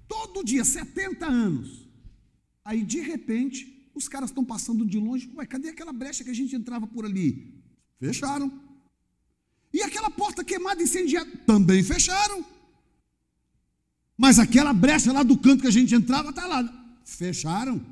todo 0.09 0.45
dia, 0.45 0.65
70 0.65 1.27
anos. 1.27 1.89
Aí 2.65 2.83
de 2.83 3.01
repente, 3.01 3.91
os 3.95 4.09
caras 4.09 4.31
estão 4.31 4.45
passando 4.45 4.85
de 4.85 4.99
longe. 4.99 5.31
Ué, 5.37 5.47
cadê 5.47 5.69
aquela 5.69 5.93
brecha 5.93 6.25
que 6.25 6.31
a 6.31 6.35
gente 6.35 6.57
entrava 6.57 6.87
por 6.87 7.05
ali? 7.05 7.63
Fecharam. 7.99 8.53
E 9.73 9.83
aquela 9.83 10.11
porta 10.11 10.45
queimada, 10.45 10.83
incendiada? 10.83 11.31
Também 11.47 11.83
fecharam. 11.83 12.45
Mas 14.17 14.39
aquela 14.39 14.73
brecha 14.73 15.13
lá 15.13 15.23
do 15.23 15.37
canto 15.37 15.63
que 15.63 15.67
a 15.67 15.73
gente 15.73 15.95
entrava, 15.95 16.31
está 16.31 16.47
lá. 16.47 16.63
Fecharam. 17.05 17.85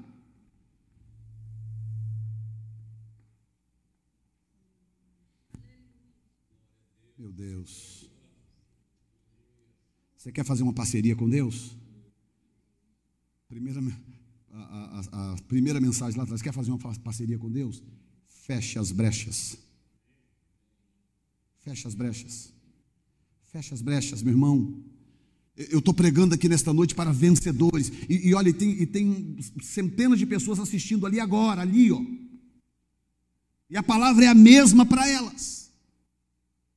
Meu 7.18 7.30
Deus. 7.32 7.91
Você 10.22 10.30
quer 10.30 10.44
fazer 10.44 10.62
uma 10.62 10.72
parceria 10.72 11.16
com 11.16 11.28
Deus? 11.28 11.76
Primeira, 13.48 13.80
a, 14.52 15.00
a, 15.12 15.32
a, 15.32 15.36
primeira 15.48 15.80
mensagem 15.80 16.16
lá 16.16 16.22
atrás, 16.22 16.40
quer 16.40 16.52
fazer 16.52 16.70
uma 16.70 16.78
parceria 16.78 17.36
com 17.36 17.50
Deus? 17.50 17.82
Feche 18.28 18.78
as 18.78 18.92
brechas. 18.92 19.58
Feche 21.64 21.88
as 21.88 21.96
brechas. 21.96 22.54
Feche 23.50 23.74
as 23.74 23.82
brechas, 23.82 24.22
meu 24.22 24.32
irmão. 24.32 24.84
Eu 25.56 25.80
estou 25.80 25.92
pregando 25.92 26.36
aqui 26.36 26.48
nesta 26.48 26.72
noite 26.72 26.94
para 26.94 27.10
vencedores. 27.10 27.90
E, 28.08 28.28
e 28.28 28.32
olha, 28.32 28.54
tem, 28.54 28.80
e 28.80 28.86
tem 28.86 29.36
centenas 29.60 30.20
de 30.20 30.26
pessoas 30.26 30.60
assistindo 30.60 31.04
ali 31.04 31.18
agora, 31.18 31.62
ali, 31.62 31.90
ó. 31.90 32.00
E 33.68 33.76
a 33.76 33.82
palavra 33.82 34.26
é 34.26 34.28
a 34.28 34.36
mesma 34.36 34.86
para 34.86 35.08
elas. 35.08 35.72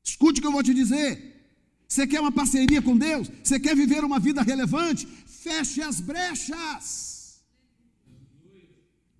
Escute 0.03 0.39
o 0.39 0.41
que 0.41 0.47
eu 0.47 0.51
vou 0.51 0.63
te 0.63 0.73
dizer. 0.73 1.34
Você 1.95 2.05
quer 2.05 2.19
uma 2.19 2.31
parceria 2.31 2.81
com 2.81 2.97
Deus? 2.97 3.31
Você 3.41 3.57
quer 3.57 3.73
viver 3.73 4.03
uma 4.03 4.19
vida 4.19 4.41
relevante? 4.41 5.07
Feche 5.25 5.81
as 5.81 6.01
brechas. 6.01 7.41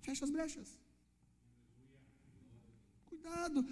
Fecha 0.02 0.26
as 0.26 0.30
brechas. 0.30 0.78
Cuidado, 3.06 3.64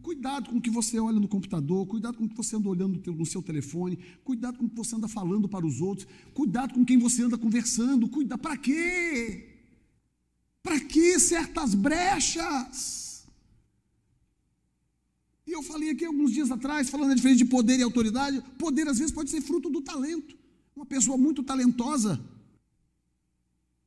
cuidado 0.00 0.50
com 0.50 0.58
o 0.58 0.60
que 0.60 0.70
você 0.70 0.96
olha 1.00 1.18
no 1.18 1.26
computador, 1.26 1.84
cuidado 1.88 2.16
com 2.18 2.24
o 2.26 2.28
que 2.28 2.36
você 2.36 2.54
anda 2.54 2.68
olhando 2.68 3.02
no 3.12 3.26
seu 3.26 3.42
telefone, 3.42 3.98
cuidado 4.22 4.58
com 4.58 4.66
o 4.66 4.70
que 4.70 4.76
você 4.76 4.94
anda 4.94 5.08
falando 5.08 5.48
para 5.48 5.66
os 5.66 5.80
outros, 5.80 6.06
cuidado 6.32 6.72
com 6.72 6.84
quem 6.84 6.98
você 6.98 7.24
anda 7.24 7.36
conversando, 7.36 8.08
cuidado, 8.08 8.38
para 8.38 8.56
quê? 8.56 9.56
Para 10.62 10.78
que 10.78 11.18
certas 11.18 11.74
brechas? 11.74 13.05
E 15.46 15.52
eu 15.52 15.62
falei 15.62 15.90
aqui 15.90 16.04
alguns 16.04 16.32
dias 16.32 16.50
atrás, 16.50 16.90
falando 16.90 17.12
a 17.12 17.14
diferença 17.14 17.38
de 17.38 17.44
poder 17.44 17.78
e 17.78 17.82
autoridade, 17.82 18.42
poder 18.58 18.88
às 18.88 18.98
vezes 18.98 19.12
pode 19.12 19.30
ser 19.30 19.40
fruto 19.40 19.70
do 19.70 19.80
talento. 19.80 20.36
Uma 20.74 20.84
pessoa 20.84 21.16
muito 21.16 21.42
talentosa, 21.42 22.20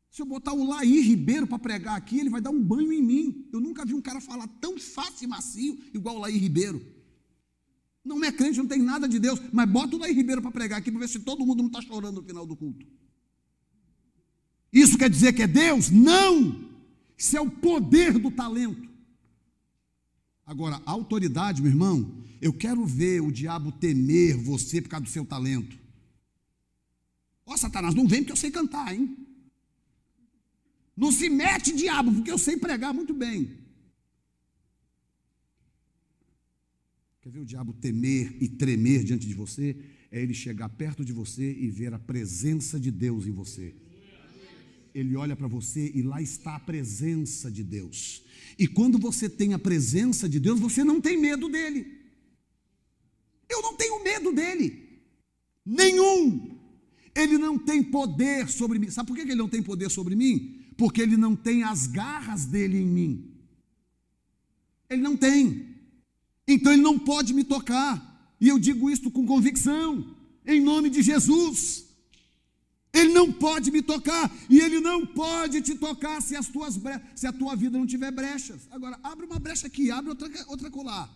se 0.10 0.22
eu 0.22 0.26
botar 0.26 0.54
o 0.54 0.68
Laí 0.68 1.00
Ribeiro 1.02 1.46
para 1.46 1.60
pregar 1.60 1.96
aqui, 1.96 2.20
ele 2.20 2.30
vai 2.30 2.42
dar 2.42 2.50
um 2.50 2.62
banho 2.62 2.92
em 2.92 3.02
mim. 3.02 3.48
Eu 3.54 3.60
nunca 3.60 3.86
vi 3.86 3.94
um 3.94 4.02
cara 4.02 4.20
falar 4.20 4.48
tão 4.60 4.80
fácil 4.80 5.26
e 5.26 5.28
macio 5.28 5.78
igual 5.94 6.16
o 6.16 6.20
Laí 6.20 6.38
Ribeiro. 6.38 6.82
Não 8.04 8.24
é 8.24 8.32
crente, 8.32 8.58
não 8.58 8.66
tem 8.66 8.82
nada 8.82 9.08
de 9.08 9.20
Deus, 9.20 9.40
mas 9.54 9.70
bota 9.70 9.96
o 9.96 10.00
Laí 10.00 10.12
Ribeiro 10.12 10.42
para 10.42 10.52
pregar 10.52 10.80
aqui 10.80 10.92
para 10.92 11.02
ver 11.02 11.10
se 11.10 11.20
todo 11.20 11.46
mundo 11.46 11.60
não 11.60 11.68
está 11.68 11.82
chorando 11.82 12.22
no 12.22 12.28
final 12.28 12.46
do 12.46 12.56
culto. 12.56 12.86
Isso 14.74 14.98
quer 14.98 15.10
dizer 15.10 15.34
que 15.34 15.44
é 15.44 15.48
Deus? 15.48 15.92
Não! 15.92 16.68
Isso 17.16 17.38
é 17.38 17.42
o 17.42 17.50
poder 17.50 18.18
do 18.18 18.32
talento. 18.32 18.89
Agora, 20.50 20.82
autoridade, 20.84 21.62
meu 21.62 21.70
irmão, 21.70 22.26
eu 22.42 22.52
quero 22.52 22.84
ver 22.84 23.22
o 23.22 23.32
diabo 23.32 23.72
temer 23.72 24.36
você 24.36 24.82
por 24.82 24.90
causa 24.90 25.04
do 25.04 25.12
seu 25.12 25.24
talento. 25.24 25.78
Ó, 27.46 27.56
Satanás, 27.56 27.94
não 27.94 28.08
vem 28.08 28.22
porque 28.22 28.32
eu 28.32 28.36
sei 28.36 28.50
cantar, 28.50 28.92
hein? 28.92 29.16
Não 30.98 31.12
se 31.12 31.30
mete, 31.30 31.72
diabo, 31.72 32.12
porque 32.12 32.32
eu 32.32 32.40
sei 32.40 32.58
pregar 32.58 32.96
muito 32.96 33.14
bem. 33.14 33.60
Quer 37.22 37.30
ver 37.30 37.42
o 37.42 37.46
diabo 37.46 37.72
temer 37.74 38.36
e 38.42 38.50
tremer 38.50 39.04
diante 39.04 39.28
de 39.28 39.36
você? 39.36 39.78
É 40.10 40.20
ele 40.20 40.34
chegar 40.34 40.70
perto 40.70 41.06
de 41.06 41.14
você 41.14 41.54
e 41.60 41.70
ver 41.70 41.94
a 41.94 42.00
presença 42.00 42.80
de 42.80 42.90
Deus 42.90 43.28
em 43.28 43.32
você. 43.32 43.76
Ele 44.94 45.16
olha 45.16 45.36
para 45.36 45.48
você 45.48 45.92
e 45.94 46.02
lá 46.02 46.22
está 46.22 46.56
a 46.56 46.60
presença 46.60 47.52
de 47.52 47.64
Deus. 47.64 48.24
E 48.58 48.68
quando 48.68 48.98
você 48.98 49.30
tem 49.30 49.54
a 49.54 49.60
presença 49.60 50.28
de 50.28 50.40
Deus, 50.40 50.60
você 50.60 50.84
não 50.84 51.00
tem 51.00 51.18
medo 51.18 51.50
dele. 51.50 51.86
Eu 53.50 53.62
não 53.62 53.76
tenho 53.76 54.04
medo 54.04 54.32
dele. 54.32 55.02
Nenhum. 55.66 56.58
Ele 57.16 57.38
não 57.38 57.58
tem 57.58 57.84
poder 57.84 58.50
sobre 58.50 58.80
mim. 58.80 58.90
Sabe 58.90 59.08
por 59.08 59.16
que 59.16 59.22
ele 59.22 59.36
não 59.36 59.50
tem 59.50 59.62
poder 59.62 59.90
sobre 59.90 60.16
mim? 60.16 60.60
porque 60.80 61.02
ele 61.02 61.18
não 61.18 61.36
tem 61.36 61.62
as 61.62 61.88
garras 61.88 62.46
dele 62.46 62.78
em 62.78 62.86
mim. 62.86 63.34
Ele 64.90 65.02
não 65.02 65.18
tem. 65.18 65.76
Então 66.48 66.72
ele 66.72 66.82
não 66.82 66.98
pode 66.98 67.34
me 67.34 67.44
tocar. 67.44 68.34
E 68.40 68.48
eu 68.48 68.58
digo 68.58 68.90
isto 68.90 69.12
com 69.12 69.26
convicção, 69.26 70.16
em 70.46 70.62
nome 70.62 70.90
de 70.90 71.02
Jesus. 71.02 71.89
Ele 72.92 73.14
não 73.14 73.32
pode 73.32 73.72
me 73.72 73.82
tocar 73.82 74.32
e 74.50 74.60
ele 74.60 74.80
não 74.80 75.06
pode 75.06 75.62
te 75.62 75.76
tocar 75.76 76.22
se 76.22 76.36
as 76.36 76.48
tuas 76.48 76.80
se 77.16 77.28
a 77.28 77.32
tua 77.32 77.56
vida 77.56 77.78
não 77.78 77.86
tiver 77.86 78.12
brechas. 78.12 78.68
Agora 78.72 79.00
abre 79.04 79.26
uma 79.26 79.40
brecha 79.40 79.68
aqui, 79.68 79.92
abre 79.92 80.10
outra 80.10 80.30
outra 80.48 80.72
colar. 80.72 81.10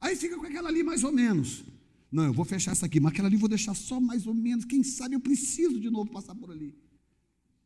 Aí 0.00 0.14
fica 0.14 0.36
com 0.36 0.46
aquela 0.46 0.68
ali 0.68 0.82
mais 0.82 1.02
ou 1.02 1.12
menos. 1.12 1.64
Não, 2.12 2.24
eu 2.24 2.32
vou 2.32 2.44
fechar 2.44 2.72
essa 2.72 2.86
aqui, 2.86 3.00
mas 3.00 3.12
aquela 3.12 3.26
ali 3.26 3.36
vou 3.36 3.48
deixar 3.48 3.74
só 3.74 4.00
mais 4.00 4.24
ou 4.26 4.34
menos. 4.34 4.64
Quem 4.64 4.84
sabe 4.84 5.16
eu 5.16 5.20
preciso 5.20 5.80
de 5.80 5.90
novo 5.90 6.10
passar 6.12 6.34
por 6.34 6.50
ali. 6.50 6.72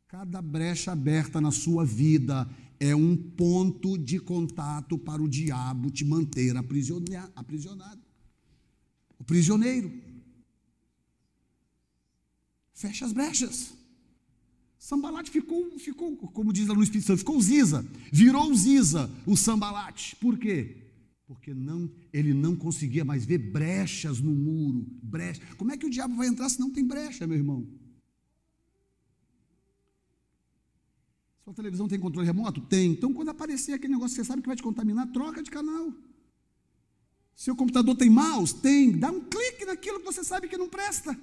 Cada 0.09 0.41
brecha 0.41 0.93
aberta 0.93 1.39
na 1.39 1.51
sua 1.51 1.85
vida 1.85 2.49
é 2.81 2.97
um 2.97 3.15
ponto 3.15 3.99
de 3.99 4.19
contato 4.19 4.97
para 4.97 5.23
o 5.23 5.29
diabo 5.29 5.91
te 5.91 6.03
manter 6.03 6.57
aprisionado. 6.57 8.01
O 9.19 9.25
prisioneiro. 9.25 10.08
Fecha 12.79 13.05
as 13.05 13.13
brechas. 13.13 13.75
Sambalate 14.79 15.33
ficou, 15.33 15.77
ficou, 15.81 16.17
como 16.17 16.53
diz 16.53 16.69
lá 16.69 16.77
no 16.77 16.83
Espírito 16.85 17.09
Santo, 17.09 17.19
ficou 17.19 17.41
Ziza, 17.41 17.85
virou 18.13 18.55
Ziza 18.55 19.11
o 19.27 19.37
Sambalate. 19.37 20.15
Por 20.15 20.39
quê? 20.39 20.77
Porque 21.27 21.53
não, 21.53 21.91
ele 22.13 22.33
não 22.33 22.55
conseguia 22.55 23.05
mais 23.05 23.27
ver 23.27 23.39
brechas 23.39 24.21
no 24.21 24.31
muro, 24.31 24.87
brecha. 25.03 25.43
Como 25.57 25.73
é 25.73 25.77
que 25.77 25.87
o 25.87 25.91
diabo 25.91 26.15
vai 26.15 26.29
entrar 26.29 26.49
se 26.49 26.61
não 26.61 26.71
tem 26.71 26.87
brecha, 26.87 27.27
meu 27.27 27.37
irmão? 27.37 27.67
Sua 31.43 31.53
televisão 31.53 31.89
tem 31.89 31.99
controle 31.99 32.29
remoto? 32.29 32.61
Tem. 32.61 32.93
Então, 32.93 33.13
quando 33.13 33.31
aparecer 33.31 33.73
aquele 33.73 33.95
negócio 33.95 34.15
que 34.15 34.23
você 34.23 34.29
sabe 34.29 34.41
que 34.41 34.47
vai 34.49 34.57
te 34.57 34.63
contaminar, 34.63 35.11
troca 35.11 35.43
de 35.43 35.51
canal. 35.51 35.93
Seu 37.35 37.57
computador 37.57 37.97
tem 37.97 38.09
mouse? 38.09 38.55
Tem. 38.55 38.97
Dá 38.97 39.11
um 39.11 39.21
clique 39.21 39.65
naquilo 39.65 39.99
que 39.99 40.07
você 40.07 40.23
sabe 40.23 40.47
que 40.47 40.57
não 40.57 40.69
presta. 40.69 41.19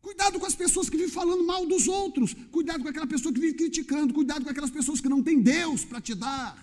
Cuidado 0.00 0.40
com 0.40 0.46
as 0.46 0.54
pessoas 0.54 0.88
que 0.88 0.96
vivem 0.96 1.12
falando 1.12 1.44
mal 1.44 1.66
dos 1.66 1.86
outros. 1.86 2.34
Cuidado 2.50 2.82
com 2.82 2.88
aquela 2.88 3.06
pessoa 3.06 3.32
que 3.34 3.40
vive 3.40 3.54
criticando. 3.54 4.14
Cuidado 4.14 4.44
com 4.44 4.50
aquelas 4.50 4.70
pessoas 4.70 5.00
que 5.00 5.08
não 5.08 5.22
têm 5.22 5.40
Deus 5.40 5.84
para 5.84 6.00
te 6.00 6.14
dar. 6.14 6.54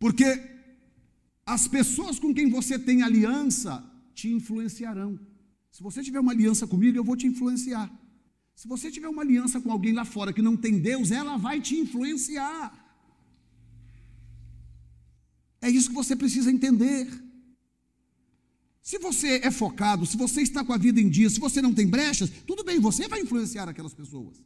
Porque 0.00 0.30
as 1.46 1.68
pessoas 1.68 2.18
com 2.18 2.34
quem 2.34 2.50
você 2.50 2.76
tem 2.78 3.02
aliança 3.02 3.72
te 4.14 4.28
influenciarão. 4.28 5.18
Se 5.70 5.82
você 5.82 6.02
tiver 6.02 6.20
uma 6.20 6.32
aliança 6.32 6.66
comigo, 6.66 6.96
eu 6.96 7.04
vou 7.04 7.16
te 7.16 7.26
influenciar. 7.26 7.90
Se 8.54 8.66
você 8.68 8.90
tiver 8.90 9.08
uma 9.08 9.22
aliança 9.22 9.60
com 9.60 9.70
alguém 9.70 9.92
lá 9.92 10.04
fora 10.04 10.32
que 10.32 10.42
não 10.42 10.56
tem 10.56 10.78
Deus, 10.78 11.10
ela 11.10 11.36
vai 11.36 11.60
te 11.60 11.76
influenciar. 11.76 12.78
É 15.60 15.70
isso 15.70 15.88
que 15.90 15.94
você 15.94 16.14
precisa 16.16 16.50
entender. 16.50 17.08
Se 18.82 18.98
você 18.98 19.40
é 19.44 19.50
focado, 19.50 20.04
se 20.04 20.16
você 20.16 20.42
está 20.42 20.64
com 20.64 20.72
a 20.72 20.76
vida 20.76 21.00
em 21.00 21.08
dia, 21.08 21.30
se 21.30 21.38
você 21.38 21.62
não 21.62 21.72
tem 21.72 21.86
brechas, 21.86 22.28
tudo 22.44 22.64
bem, 22.64 22.80
você 22.80 23.06
vai 23.06 23.20
influenciar 23.20 23.68
aquelas 23.68 23.94
pessoas. 23.94 24.42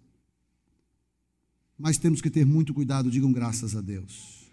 Mas 1.78 1.96
temos 1.96 2.20
que 2.20 2.28
ter 2.28 2.44
muito 2.44 2.74
cuidado, 2.74 3.10
digam 3.10 3.32
graças 3.32 3.74
a 3.74 3.80
Deus. 3.80 4.46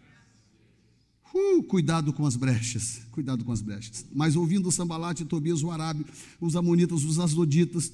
Uh, 1.34 1.64
cuidado 1.64 2.14
com 2.14 2.26
as 2.26 2.36
brechas, 2.36 3.02
cuidado 3.12 3.44
com 3.44 3.52
as 3.52 3.62
brechas. 3.62 4.06
Mas 4.14 4.36
ouvindo 4.36 4.70
o 4.70 4.72
Sambalate, 4.72 5.26
Tobias, 5.26 5.64
o 5.64 5.72
Arábio, 5.72 6.06
os 6.40 6.56
Amonitas, 6.56 7.04
os 7.04 7.20
Asdoditas, 7.20 7.92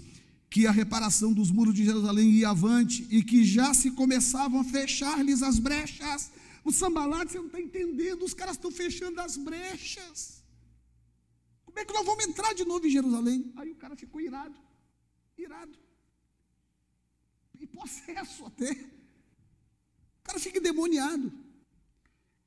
que 0.49 0.67
a 0.67 0.71
reparação 0.71 1.33
dos 1.33 1.49
muros 1.49 1.73
de 1.73 1.85
Jerusalém 1.85 2.29
ia 2.31 2.49
avante 2.49 3.07
e 3.09 3.23
que 3.23 3.43
já 3.43 3.73
se 3.73 3.91
começavam 3.91 4.59
a 4.59 4.63
fechar-lhes 4.63 5.41
as 5.41 5.57
brechas. 5.57 6.31
O 6.63 6.71
Sambalate, 6.71 7.31
você 7.31 7.37
não 7.39 7.45
está 7.45 7.61
entendendo, 7.61 8.25
os 8.25 8.33
caras 8.33 8.57
estão 8.57 8.69
fechando 8.69 9.21
as 9.21 9.37
brechas. 9.37 10.38
Como 11.69 11.79
é 11.79 11.85
que 11.85 11.93
nós 11.93 12.05
vamos 12.05 12.25
entrar 12.25 12.53
de 12.53 12.65
novo 12.65 12.85
em 12.85 12.89
Jerusalém? 12.89 13.53
Aí 13.55 13.69
o 13.69 13.75
cara 13.75 13.95
ficou 13.95 14.19
irado, 14.19 14.55
irado, 15.37 15.77
e 17.59 17.67
possesso 17.67 18.45
até. 18.45 18.71
O 18.71 20.23
cara 20.23 20.39
fica 20.39 20.57
endemoniado. 20.57 21.31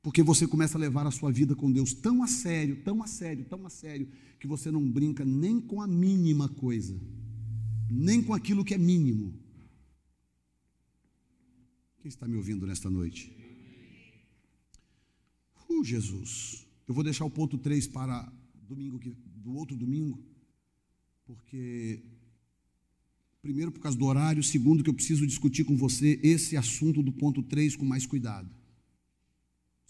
Porque 0.03 0.25
você 0.25 0.45
começa 0.47 0.77
a 0.77 0.81
levar 0.81 1.07
a 1.07 1.13
sua 1.13 1.31
vida 1.31 1.55
com 1.55 1.71
Deus 1.71 1.95
tão 1.95 2.25
a 2.25 2.27
sério, 2.27 2.83
tão 2.83 3.01
a 3.01 3.07
sério, 3.07 3.45
tão 3.45 3.65
a 3.65 3.71
sério, 3.71 4.11
que 4.41 4.49
você 4.49 4.73
não 4.73 4.91
brinca 4.91 5.25
nem 5.25 5.61
com 5.61 5.81
a 5.81 5.87
mínima 5.87 6.49
coisa, 6.49 7.01
nem 7.89 8.21
com 8.21 8.35
aquilo 8.35 8.65
que 8.65 8.75
é 8.75 8.79
mínimo. 8.79 9.39
Quem 12.01 12.09
está 12.09 12.27
me 12.27 12.37
ouvindo 12.37 12.67
nesta 12.67 12.91
noite? 12.91 13.33
Uh, 15.71 15.85
Jesus. 15.85 16.67
Eu 16.89 16.95
vou 16.95 17.05
deixar 17.05 17.25
o 17.25 17.31
ponto 17.31 17.57
3 17.57 17.87
para 17.87 18.42
domingo 18.75 18.99
que, 18.99 19.15
do 19.45 19.55
outro 19.55 19.77
domingo, 19.77 20.23
porque 21.25 22.03
primeiro 23.41 23.73
por 23.73 23.81
causa 23.81 23.99
do 23.99 24.07
horário, 24.07 24.43
segundo 24.43 24.83
que 24.83 24.91
eu 24.91 24.95
preciso 24.95 25.27
discutir 25.27 25.65
com 25.65 25.77
você 25.77 26.21
esse 26.23 26.57
assunto 26.57 27.03
do 27.03 27.13
ponto 27.13 27.43
3 27.43 27.77
com 27.77 27.85
mais 27.85 28.07
cuidado 28.07 28.51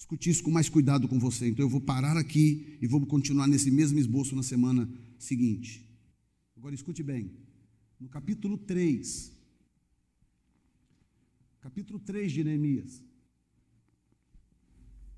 discutir 0.02 0.30
isso 0.30 0.42
com 0.42 0.50
mais 0.50 0.68
cuidado 0.68 1.06
com 1.06 1.18
você. 1.18 1.48
Então 1.48 1.64
eu 1.64 1.68
vou 1.68 1.80
parar 1.80 2.16
aqui 2.16 2.76
e 2.82 2.86
vou 2.88 3.06
continuar 3.06 3.46
nesse 3.46 3.70
mesmo 3.70 3.98
esboço 3.98 4.34
na 4.34 4.42
semana 4.42 4.88
seguinte. 5.16 5.88
Agora 6.56 6.74
escute 6.74 7.04
bem. 7.04 7.30
No 8.00 8.08
capítulo 8.08 8.58
3, 8.58 9.32
capítulo 11.60 12.00
3 12.00 12.32
de 12.32 12.42
Neemias, 12.42 13.02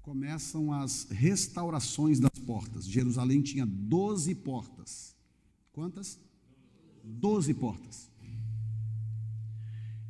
começam 0.04 0.70
as 0.70 1.06
restaurações 1.10 2.20
das 2.20 2.38
portas. 2.38 2.84
Jerusalém 2.86 3.40
tinha 3.40 3.64
12 3.64 4.34
portas. 4.34 5.16
Quantas? 5.72 6.20
12 7.02 7.54
portas. 7.54 8.10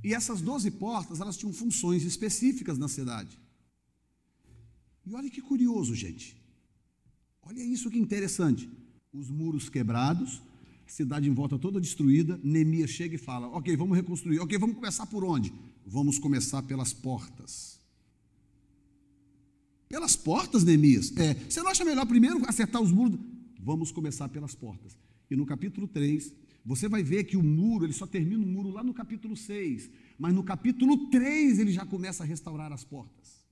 E 0.02 0.12
essas 0.12 0.40
12 0.40 0.72
portas, 0.72 1.20
elas 1.20 1.36
tinham 1.36 1.52
funções 1.52 2.02
específicas 2.02 2.76
na 2.76 2.88
cidade. 2.88 3.38
E 5.06 5.14
olha 5.14 5.30
que 5.30 5.40
curioso, 5.40 5.94
gente. 5.94 6.36
Olha 7.40 7.62
isso 7.62 7.88
que 7.88 7.98
interessante. 7.98 8.68
Os 9.12 9.30
muros 9.30 9.68
quebrados, 9.68 10.42
a 10.84 10.90
cidade 10.90 11.28
em 11.28 11.32
volta 11.32 11.56
toda 11.56 11.80
destruída. 11.80 12.38
Neemias 12.42 12.90
chega 12.90 13.14
e 13.14 13.18
fala: 13.18 13.46
Ok, 13.56 13.74
vamos 13.76 13.96
reconstruir. 13.96 14.40
Ok, 14.40 14.58
vamos 14.58 14.74
começar 14.74 15.06
por 15.06 15.24
onde? 15.24 15.54
Vamos 15.86 16.18
começar 16.18 16.62
pelas 16.62 16.92
portas. 16.92 17.83
Pelas 19.94 20.16
portas, 20.16 20.64
Neemias. 20.64 21.16
É, 21.16 21.34
você 21.34 21.62
não 21.62 21.70
acha 21.70 21.84
melhor 21.84 22.04
primeiro 22.04 22.42
acertar 22.48 22.82
os 22.82 22.90
muros? 22.90 23.16
Vamos 23.60 23.92
começar 23.92 24.28
pelas 24.28 24.52
portas. 24.52 24.98
E 25.30 25.36
no 25.36 25.46
capítulo 25.46 25.86
3, 25.86 26.34
você 26.66 26.88
vai 26.88 27.00
ver 27.04 27.22
que 27.22 27.36
o 27.36 27.42
muro, 27.44 27.84
ele 27.84 27.92
só 27.92 28.04
termina 28.04 28.42
o 28.42 28.46
muro 28.46 28.70
lá 28.70 28.82
no 28.82 28.92
capítulo 28.92 29.36
6. 29.36 29.88
Mas 30.18 30.34
no 30.34 30.42
capítulo 30.42 31.08
3 31.10 31.60
ele 31.60 31.70
já 31.70 31.86
começa 31.86 32.24
a 32.24 32.26
restaurar 32.26 32.72
as 32.72 32.82
portas. 32.82 33.46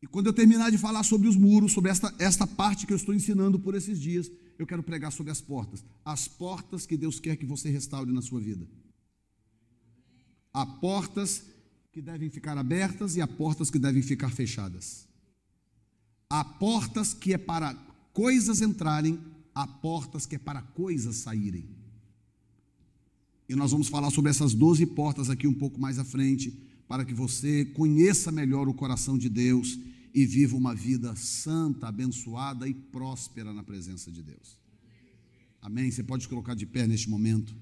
E 0.00 0.06
quando 0.06 0.28
eu 0.28 0.32
terminar 0.32 0.70
de 0.70 0.78
falar 0.78 1.02
sobre 1.02 1.26
os 1.26 1.34
muros, 1.34 1.72
sobre 1.72 1.90
esta, 1.90 2.14
esta 2.20 2.46
parte 2.46 2.86
que 2.86 2.92
eu 2.92 2.96
estou 2.96 3.12
ensinando 3.12 3.58
por 3.58 3.74
esses 3.74 4.00
dias, 4.00 4.30
eu 4.56 4.64
quero 4.64 4.80
pregar 4.80 5.10
sobre 5.10 5.32
as 5.32 5.40
portas. 5.40 5.84
As 6.04 6.28
portas 6.28 6.86
que 6.86 6.96
Deus 6.96 7.18
quer 7.18 7.34
que 7.34 7.46
você 7.46 7.68
restaure 7.68 8.12
na 8.12 8.22
sua 8.22 8.38
vida. 8.38 8.64
Há 10.54 10.64
portas 10.64 11.46
que 11.92 12.00
devem 12.00 12.30
ficar 12.30 12.56
abertas 12.56 13.16
e 13.16 13.20
há 13.20 13.26
portas 13.26 13.70
que 13.70 13.78
devem 13.78 14.00
ficar 14.02 14.30
fechadas. 14.30 15.06
Há 16.28 16.42
portas 16.42 17.12
que 17.12 17.34
é 17.34 17.38
para 17.38 17.74
coisas 18.14 18.62
entrarem, 18.62 19.20
há 19.54 19.66
portas 19.66 20.24
que 20.24 20.36
é 20.36 20.38
para 20.38 20.62
coisas 20.62 21.16
saírem. 21.16 21.68
E 23.46 23.54
nós 23.54 23.72
vamos 23.72 23.88
falar 23.88 24.10
sobre 24.10 24.30
essas 24.30 24.54
12 24.54 24.86
portas 24.86 25.28
aqui 25.28 25.46
um 25.46 25.52
pouco 25.52 25.78
mais 25.78 25.98
à 25.98 26.04
frente, 26.04 26.58
para 26.88 27.04
que 27.04 27.12
você 27.12 27.66
conheça 27.66 28.32
melhor 28.32 28.68
o 28.68 28.74
coração 28.74 29.18
de 29.18 29.28
Deus 29.28 29.78
e 30.14 30.24
viva 30.24 30.56
uma 30.56 30.74
vida 30.74 31.14
santa, 31.14 31.88
abençoada 31.88 32.66
e 32.66 32.72
próspera 32.72 33.52
na 33.52 33.62
presença 33.62 34.10
de 34.10 34.22
Deus. 34.22 34.58
Amém? 35.60 35.90
Você 35.90 36.02
pode 36.02 36.26
colocar 36.26 36.54
de 36.54 36.64
pé 36.64 36.86
neste 36.86 37.10
momento. 37.10 37.54